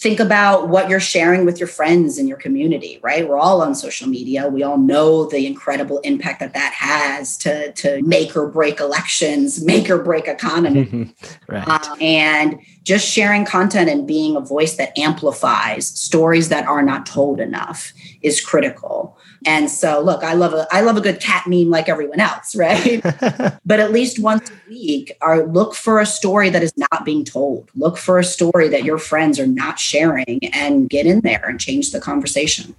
think 0.00 0.18
about 0.18 0.68
what 0.68 0.88
you're 0.88 0.98
sharing 0.98 1.44
with 1.44 1.58
your 1.58 1.68
friends 1.68 2.18
in 2.18 2.26
your 2.26 2.38
community 2.38 2.98
right 3.02 3.28
we're 3.28 3.38
all 3.38 3.60
on 3.60 3.74
social 3.74 4.08
media 4.08 4.48
we 4.48 4.62
all 4.62 4.78
know 4.78 5.26
the 5.26 5.46
incredible 5.46 5.98
impact 5.98 6.40
that 6.40 6.54
that 6.54 6.72
has 6.72 7.36
to 7.36 7.70
to 7.72 8.02
make 8.02 8.34
or 8.34 8.48
break 8.48 8.80
elections 8.80 9.62
make 9.72 9.90
or 9.90 10.02
break 10.02 10.26
economy 10.26 11.14
right. 11.48 11.68
Uh, 11.68 11.96
and 12.00 12.58
just 12.82 13.06
sharing 13.06 13.44
content 13.44 13.88
and 13.88 14.06
being 14.06 14.36
a 14.36 14.40
voice 14.40 14.76
that 14.76 14.96
amplifies 14.98 15.86
stories 15.86 16.48
that 16.48 16.66
are 16.66 16.82
not 16.82 17.06
told 17.06 17.40
enough 17.40 17.92
is 18.22 18.40
critical. 18.40 19.18
And 19.46 19.70
so 19.70 20.00
look, 20.00 20.22
I 20.22 20.34
love 20.34 20.52
a 20.52 20.66
I 20.70 20.82
love 20.82 20.96
a 20.96 21.00
good 21.00 21.20
cat 21.20 21.46
meme 21.46 21.70
like 21.70 21.88
everyone 21.88 22.20
else, 22.20 22.54
right? 22.54 23.00
but 23.64 23.80
at 23.80 23.90
least 23.90 24.18
once 24.18 24.50
a 24.50 24.54
week, 24.68 25.16
or 25.22 25.46
look 25.46 25.74
for 25.74 25.98
a 25.98 26.06
story 26.06 26.50
that 26.50 26.62
is 26.62 26.76
not 26.76 27.04
being 27.04 27.24
told. 27.24 27.70
Look 27.74 27.96
for 27.96 28.18
a 28.18 28.24
story 28.24 28.68
that 28.68 28.84
your 28.84 28.98
friends 28.98 29.38
are 29.38 29.46
not 29.46 29.78
sharing 29.78 30.40
and 30.52 30.90
get 30.90 31.06
in 31.06 31.20
there 31.20 31.44
and 31.48 31.58
change 31.58 31.90
the 31.92 32.00
conversation. 32.00 32.74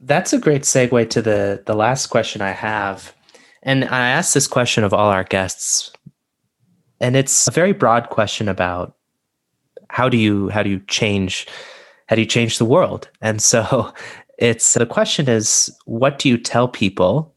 That's 0.00 0.32
a 0.32 0.38
great 0.38 0.62
segue 0.62 1.10
to 1.10 1.22
the 1.22 1.62
the 1.66 1.74
last 1.74 2.06
question 2.06 2.40
I 2.40 2.50
have. 2.50 3.14
And 3.64 3.84
I 3.84 4.08
asked 4.10 4.34
this 4.34 4.48
question 4.48 4.84
of 4.84 4.92
all 4.92 5.10
our 5.10 5.24
guests. 5.24 5.92
And 7.00 7.16
it's 7.16 7.48
a 7.48 7.50
very 7.50 7.72
broad 7.72 8.10
question 8.10 8.48
about 8.48 8.96
how 9.88 10.08
do 10.08 10.16
you 10.16 10.48
how 10.50 10.62
do 10.62 10.70
you 10.70 10.80
change 10.86 11.48
how 12.12 12.16
do 12.16 12.20
you 12.20 12.26
change 12.26 12.58
the 12.58 12.66
world? 12.66 13.08
And 13.22 13.40
so 13.40 13.90
it's 14.38 14.74
the 14.74 14.84
question 14.84 15.30
is 15.30 15.74
what 15.86 16.18
do 16.18 16.28
you 16.28 16.36
tell 16.36 16.68
people 16.68 17.34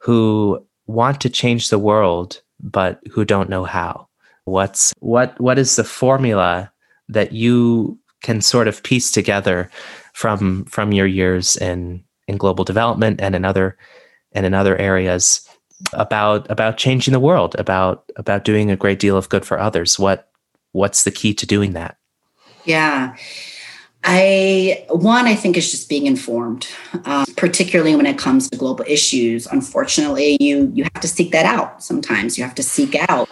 who 0.00 0.62
want 0.86 1.22
to 1.22 1.30
change 1.30 1.70
the 1.70 1.78
world 1.78 2.42
but 2.60 3.00
who 3.10 3.24
don't 3.24 3.48
know 3.48 3.64
how? 3.64 4.06
What's 4.44 4.92
what 4.98 5.40
what 5.40 5.58
is 5.58 5.76
the 5.76 5.84
formula 5.84 6.70
that 7.08 7.32
you 7.32 7.98
can 8.22 8.42
sort 8.42 8.68
of 8.68 8.82
piece 8.82 9.10
together 9.10 9.70
from 10.12 10.66
from 10.66 10.92
your 10.92 11.06
years 11.06 11.56
in 11.56 12.04
in 12.26 12.36
global 12.36 12.64
development 12.64 13.22
and 13.22 13.34
in 13.34 13.46
other 13.46 13.78
and 14.32 14.44
in 14.44 14.52
other 14.52 14.76
areas 14.76 15.48
about 15.94 16.50
about 16.50 16.76
changing 16.76 17.12
the 17.12 17.20
world, 17.20 17.56
about 17.58 18.04
about 18.16 18.44
doing 18.44 18.70
a 18.70 18.76
great 18.76 18.98
deal 18.98 19.16
of 19.16 19.30
good 19.30 19.46
for 19.46 19.58
others. 19.58 19.98
What 19.98 20.28
what's 20.72 21.04
the 21.04 21.10
key 21.10 21.32
to 21.32 21.46
doing 21.46 21.72
that? 21.72 21.96
Yeah. 22.66 23.16
I 24.04 24.86
one 24.90 25.26
I 25.26 25.34
think 25.34 25.56
is 25.56 25.70
just 25.70 25.88
being 25.88 26.06
informed, 26.06 26.68
uh, 27.04 27.26
particularly 27.36 27.96
when 27.96 28.06
it 28.06 28.16
comes 28.16 28.48
to 28.48 28.56
global 28.56 28.84
issues. 28.88 29.46
Unfortunately, 29.46 30.36
you 30.40 30.70
you 30.74 30.84
have 30.84 31.02
to 31.02 31.08
seek 31.08 31.32
that 31.32 31.46
out. 31.46 31.82
Sometimes 31.82 32.38
you 32.38 32.44
have 32.44 32.54
to 32.54 32.62
seek 32.62 32.94
out 33.08 33.28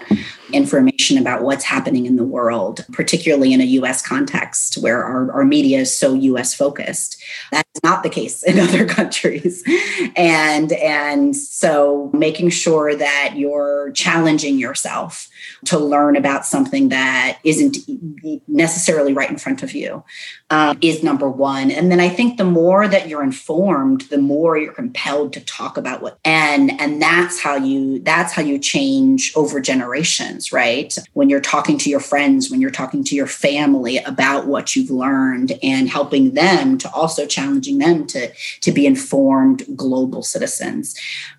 information 0.53 1.19
about 1.19 1.43
what's 1.43 1.65
happening 1.65 2.07
in 2.07 2.17
the 2.17 2.25
world, 2.25 2.85
particularly 2.93 3.53
in 3.53 3.61
a 3.61 3.65
U.S. 3.65 4.07
context 4.07 4.77
where 4.79 5.03
our, 5.03 5.31
our 5.33 5.45
media 5.45 5.81
is 5.81 5.97
so 5.97 6.15
U.S. 6.15 6.55
focused. 6.55 7.23
That's 7.51 7.83
not 7.83 8.03
the 8.03 8.11
case 8.11 8.43
in 8.43 8.59
other 8.67 8.87
countries, 8.87 9.63
and 10.17 10.73
and 10.73 11.37
so 11.37 12.11
making 12.13 12.51
sure 12.51 12.95
that 12.95 13.35
you're 13.37 13.91
challenging 13.93 14.59
yourself 14.59 15.29
to 15.67 15.79
learn 15.79 16.17
about 16.17 16.47
something 16.47 16.89
that 16.89 17.39
isn't 17.45 17.79
necessarily 18.49 19.13
right 19.13 19.31
in 19.31 19.39
front 19.39 19.63
of 19.63 19.73
you 19.73 20.03
um, 20.51 20.79
is 20.81 21.03
number 21.03 21.29
one. 21.29 21.71
And 21.71 21.91
then 21.91 22.01
I 22.01 22.09
think 22.09 22.39
the 22.39 22.45
more 22.45 22.89
that 22.89 23.09
you're 23.09 23.23
informed, 23.23 24.03
the 24.03 24.19
more 24.19 24.57
you're 24.57 24.73
compelled 24.73 25.33
to 25.35 25.41
talk 25.41 25.77
about 25.77 26.03
what 26.03 26.19
and 26.25 26.81
and 26.81 27.01
that's 27.01 27.41
how 27.41 27.57
you 27.57 28.01
that's 28.01 28.33
how 28.33 28.43
you 28.43 28.59
change 28.59 29.33
over 29.37 29.61
generations, 30.37 30.53
right? 30.53 30.97
When 31.15 31.29
you're 31.29 31.41
talking 31.41 31.79
to 31.79 31.91
your 31.91 32.01
friends, 32.01 32.51
when 32.51 32.61
you're 32.61 32.71
talking 32.71 33.05
to 33.05 33.15
your 33.15 33.27
family 33.27 33.99
about 33.99 34.47
what 34.47 34.77
you've 34.77 34.91
learned 34.91 35.59
and 35.63 35.89
helping 35.89 36.35
them 36.35 36.79
to 36.79 36.91
also 36.93 37.27
challenging 37.27 37.79
them 37.79 38.07
to 38.09 38.33
to 38.63 38.73
be 38.73 38.87
informed 38.87 39.65
global 39.77 40.23
citizens. 40.23 40.95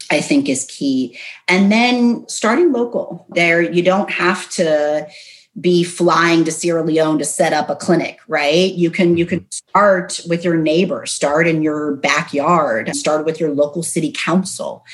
I 0.09 0.21
think 0.21 0.47
is 0.47 0.65
key. 0.69 1.17
And 1.47 1.71
then 1.71 2.27
starting 2.29 2.71
local. 2.71 3.25
There 3.29 3.61
you 3.61 3.83
don't 3.83 4.09
have 4.11 4.49
to 4.51 5.07
be 5.59 5.83
flying 5.83 6.45
to 6.45 6.51
Sierra 6.51 6.83
Leone 6.83 7.17
to 7.17 7.25
set 7.25 7.51
up 7.51 7.67
a 7.69 7.75
clinic, 7.75 8.19
right? 8.27 8.71
You 8.73 8.91
can 8.91 9.17
you 9.17 9.25
can 9.25 9.45
start 9.51 10.21
with 10.29 10.45
your 10.45 10.55
neighbor, 10.55 11.05
start 11.05 11.47
in 11.47 11.61
your 11.63 11.95
backyard, 11.95 12.95
start 12.95 13.25
with 13.25 13.39
your 13.39 13.51
local 13.51 13.83
city 13.83 14.11
council. 14.15 14.85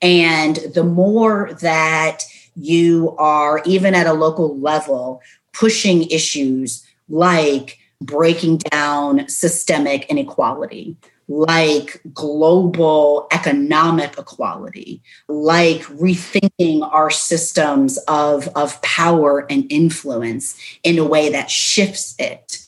And 0.00 0.56
the 0.74 0.84
more 0.84 1.52
that 1.60 2.24
you 2.54 3.14
are 3.18 3.62
even 3.64 3.94
at 3.94 4.06
a 4.06 4.12
local 4.12 4.58
level 4.58 5.20
pushing 5.52 6.08
issues 6.10 6.86
like 7.08 7.78
breaking 8.00 8.58
down 8.58 9.28
systemic 9.28 10.04
inequality, 10.06 10.96
like 11.28 12.00
global 12.12 13.26
economic 13.32 14.18
equality, 14.18 15.02
like 15.28 15.82
rethinking 15.82 16.82
our 16.92 17.10
systems 17.10 17.98
of, 18.08 18.48
of 18.56 18.80
power 18.82 19.46
and 19.50 19.70
influence 19.70 20.58
in 20.82 20.98
a 20.98 21.04
way 21.04 21.30
that 21.30 21.50
shifts 21.50 22.14
it 22.18 22.61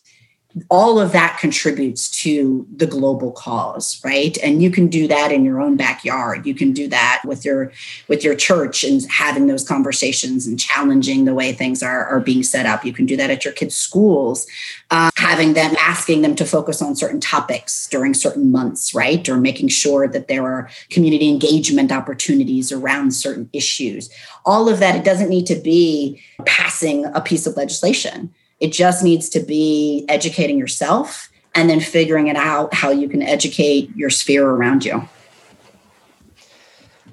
all 0.69 1.01
of 1.01 1.11
that 1.11 1.39
contributes 1.41 2.09
to 2.23 2.65
the 2.77 2.87
global 2.87 3.33
cause 3.33 4.01
right? 4.05 4.39
And 4.43 4.63
you 4.63 4.71
can 4.71 4.87
do 4.87 5.09
that 5.09 5.33
in 5.33 5.45
your 5.45 5.61
own 5.61 5.77
backyard. 5.77 6.47
You 6.47 6.55
can 6.55 6.73
do 6.73 6.87
that 6.89 7.23
with 7.25 7.45
your 7.45 7.73
with 8.07 8.23
your 8.23 8.37
church 8.37 8.85
and 8.85 9.03
having 9.11 9.49
those 9.49 9.67
conversations 9.67 10.47
and 10.47 10.59
challenging 10.59 11.25
the 11.25 11.35
way 11.35 11.53
things 11.53 11.83
are, 11.83 12.07
are 12.07 12.21
being 12.21 12.45
set 12.45 12.67
up. 12.67 12.85
You 12.85 12.93
can 12.93 13.05
do 13.05 13.17
that 13.17 13.31
at 13.31 13.45
your 13.45 13.53
kids 13.53 13.75
schools 13.75 14.47
uh, 14.91 15.11
having 15.17 15.55
them 15.55 15.75
asking 15.81 16.23
them 16.23 16.37
to 16.37 16.45
focus 16.45 16.81
on 16.81 16.95
certain 16.95 17.21
topics 17.21 17.89
during 17.89 18.15
certain 18.15 18.53
months 18.53 18.95
right? 18.95 19.29
Or 19.29 19.37
making 19.37 19.69
sure 19.69 20.07
that 20.07 20.29
there 20.29 20.45
are 20.45 20.71
community 20.91 21.29
engagement 21.29 21.91
opportunities 21.91 22.71
around 22.71 23.13
certain 23.13 23.51
issues. 23.53 24.09
All 24.45 24.69
of 24.69 24.79
that 24.79 24.95
it 24.95 25.05
doesn't 25.05 25.29
need 25.29 25.47
to 25.47 25.57
be 25.57 26.23
passing 26.47 27.07
a 27.07 27.21
piece 27.21 27.47
of 27.47 27.57
legislation 27.57 28.33
it 28.65 28.73
just 28.73 29.05
needs 29.05 29.29
to 29.29 29.41
be 29.41 30.07
educating 30.09 30.59
yourself 30.59 31.31
and 31.55 31.69
then 31.69 31.81
figuring 31.81 32.29
it 32.29 32.37
out 32.37 32.73
how 32.73 32.91
you 32.91 33.11
can 33.11 33.21
educate 33.21 33.95
your 33.95 34.09
sphere 34.09 34.49
around 34.49 34.87
you. 34.87 35.07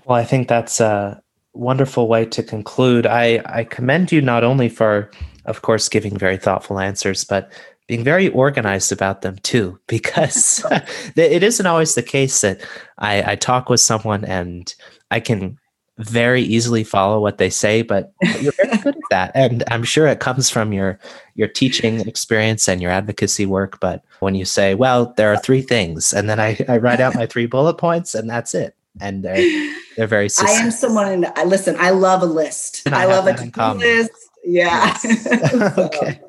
Well, 0.05 0.17
I 0.17 0.23
think 0.23 0.47
that's 0.47 0.79
a 0.79 1.21
wonderful 1.53 2.07
way 2.07 2.23
to 2.23 2.41
conclude. 2.41 3.05
I, 3.05 3.41
I 3.45 3.65
commend 3.65 4.13
you 4.13 4.21
not 4.21 4.45
only 4.45 4.69
for, 4.69 5.11
of 5.43 5.61
course, 5.61 5.89
giving 5.89 6.17
very 6.17 6.37
thoughtful 6.37 6.79
answers, 6.79 7.25
but 7.25 7.51
being 7.87 8.05
very 8.05 8.29
organized 8.29 8.93
about 8.93 9.21
them 9.21 9.35
too, 9.43 9.77
because 9.87 10.65
it 11.17 11.43
isn't 11.43 11.65
always 11.65 11.95
the 11.95 12.01
case 12.01 12.39
that 12.39 12.61
I, 12.97 13.33
I 13.33 13.35
talk 13.35 13.67
with 13.67 13.81
someone 13.81 14.23
and 14.23 14.73
I 15.11 15.19
can 15.19 15.59
very 16.03 16.41
easily 16.41 16.83
follow 16.83 17.19
what 17.19 17.37
they 17.37 17.49
say, 17.49 17.81
but 17.81 18.13
you're 18.39 18.53
very 18.53 18.77
good 18.77 18.95
at 18.95 19.09
that. 19.09 19.31
And 19.35 19.63
I'm 19.69 19.83
sure 19.83 20.07
it 20.07 20.19
comes 20.19 20.49
from 20.49 20.73
your 20.73 20.99
your 21.35 21.47
teaching 21.47 22.01
experience 22.01 22.67
and 22.67 22.81
your 22.81 22.91
advocacy 22.91 23.45
work. 23.45 23.79
But 23.79 24.03
when 24.19 24.35
you 24.35 24.45
say, 24.45 24.75
well, 24.75 25.13
there 25.17 25.31
are 25.31 25.37
three 25.37 25.61
things, 25.61 26.13
and 26.13 26.29
then 26.29 26.39
I, 26.39 26.57
I 26.67 26.77
write 26.77 26.99
out 26.99 27.15
my 27.15 27.25
three 27.25 27.45
bullet 27.45 27.75
points 27.75 28.15
and 28.15 28.29
that's 28.29 28.53
it. 28.53 28.75
And 28.99 29.23
they're 29.23 29.73
they're 29.95 30.07
very 30.07 30.29
succinct. 30.29 30.61
I 30.61 30.65
am 30.65 30.71
someone 30.71 31.25
I 31.35 31.43
listen, 31.45 31.75
I 31.79 31.91
love 31.91 32.21
a 32.21 32.25
list. 32.25 32.87
I, 32.87 33.03
I 33.03 33.05
love 33.05 33.27
a 33.27 33.31
list. 33.73 34.11
Yeah. 34.43 34.97
Yes. 35.03 35.77
okay. 35.77 36.19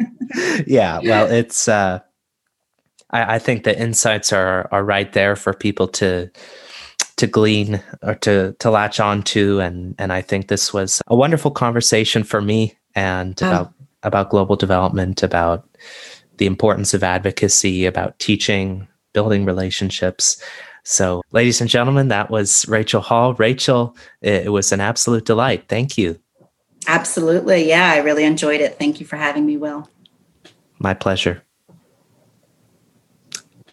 Yeah. 0.67 1.01
Well, 1.03 1.31
it's 1.31 1.67
uh 1.67 2.01
I, 3.11 3.35
I 3.35 3.39
think 3.39 3.65
the 3.65 3.79
insights 3.79 4.33
are 4.33 4.69
are 4.71 4.85
right 4.85 5.13
there 5.13 5.35
for 5.35 5.53
people 5.53 5.89
to 5.89 6.31
to 7.23 7.29
glean 7.29 7.81
or 8.03 8.17
to 8.17 8.53
to 8.59 8.69
latch 8.69 8.99
on 8.99 9.23
to. 9.23 9.61
And 9.61 9.95
and 9.97 10.13
I 10.13 10.21
think 10.21 10.49
this 10.49 10.75
was 10.75 11.01
a 11.07 11.15
wonderful 11.15 11.53
conversation 11.53 12.25
for 12.25 12.43
me 12.43 12.77
and 12.97 13.41
oh. 13.43 13.47
about 13.47 13.73
about 14.03 14.31
global 14.31 14.57
development 14.57 15.23
about 15.23 15.65
the 16.39 16.47
importance 16.47 16.95
of 16.95 17.05
advocacy 17.05 17.87
about 17.87 18.19
teaching 18.19 18.89
building 19.13 19.45
relationships. 19.45 20.43
So 20.83 21.23
ladies 21.31 21.61
and 21.61 21.71
gentlemen 21.71 22.09
that 22.09 22.29
was 22.29 22.67
Rachel 22.67 23.01
Hall. 23.01 23.35
Rachel 23.35 23.97
it, 24.21 24.47
it 24.47 24.51
was 24.51 24.73
an 24.73 24.81
absolute 24.81 25.25
delight. 25.25 25.69
Thank 25.69 25.97
you. 25.97 26.19
Absolutely. 26.89 27.69
Yeah 27.69 27.93
I 27.93 27.99
really 27.99 28.25
enjoyed 28.25 28.61
it. 28.61 28.81
Thank 28.81 28.99
you 28.99 29.07
for 29.07 29.17
having 29.17 29.47
me 29.47 29.57
Will. 29.57 29.89
My 30.81 30.93
pleasure 30.93 31.45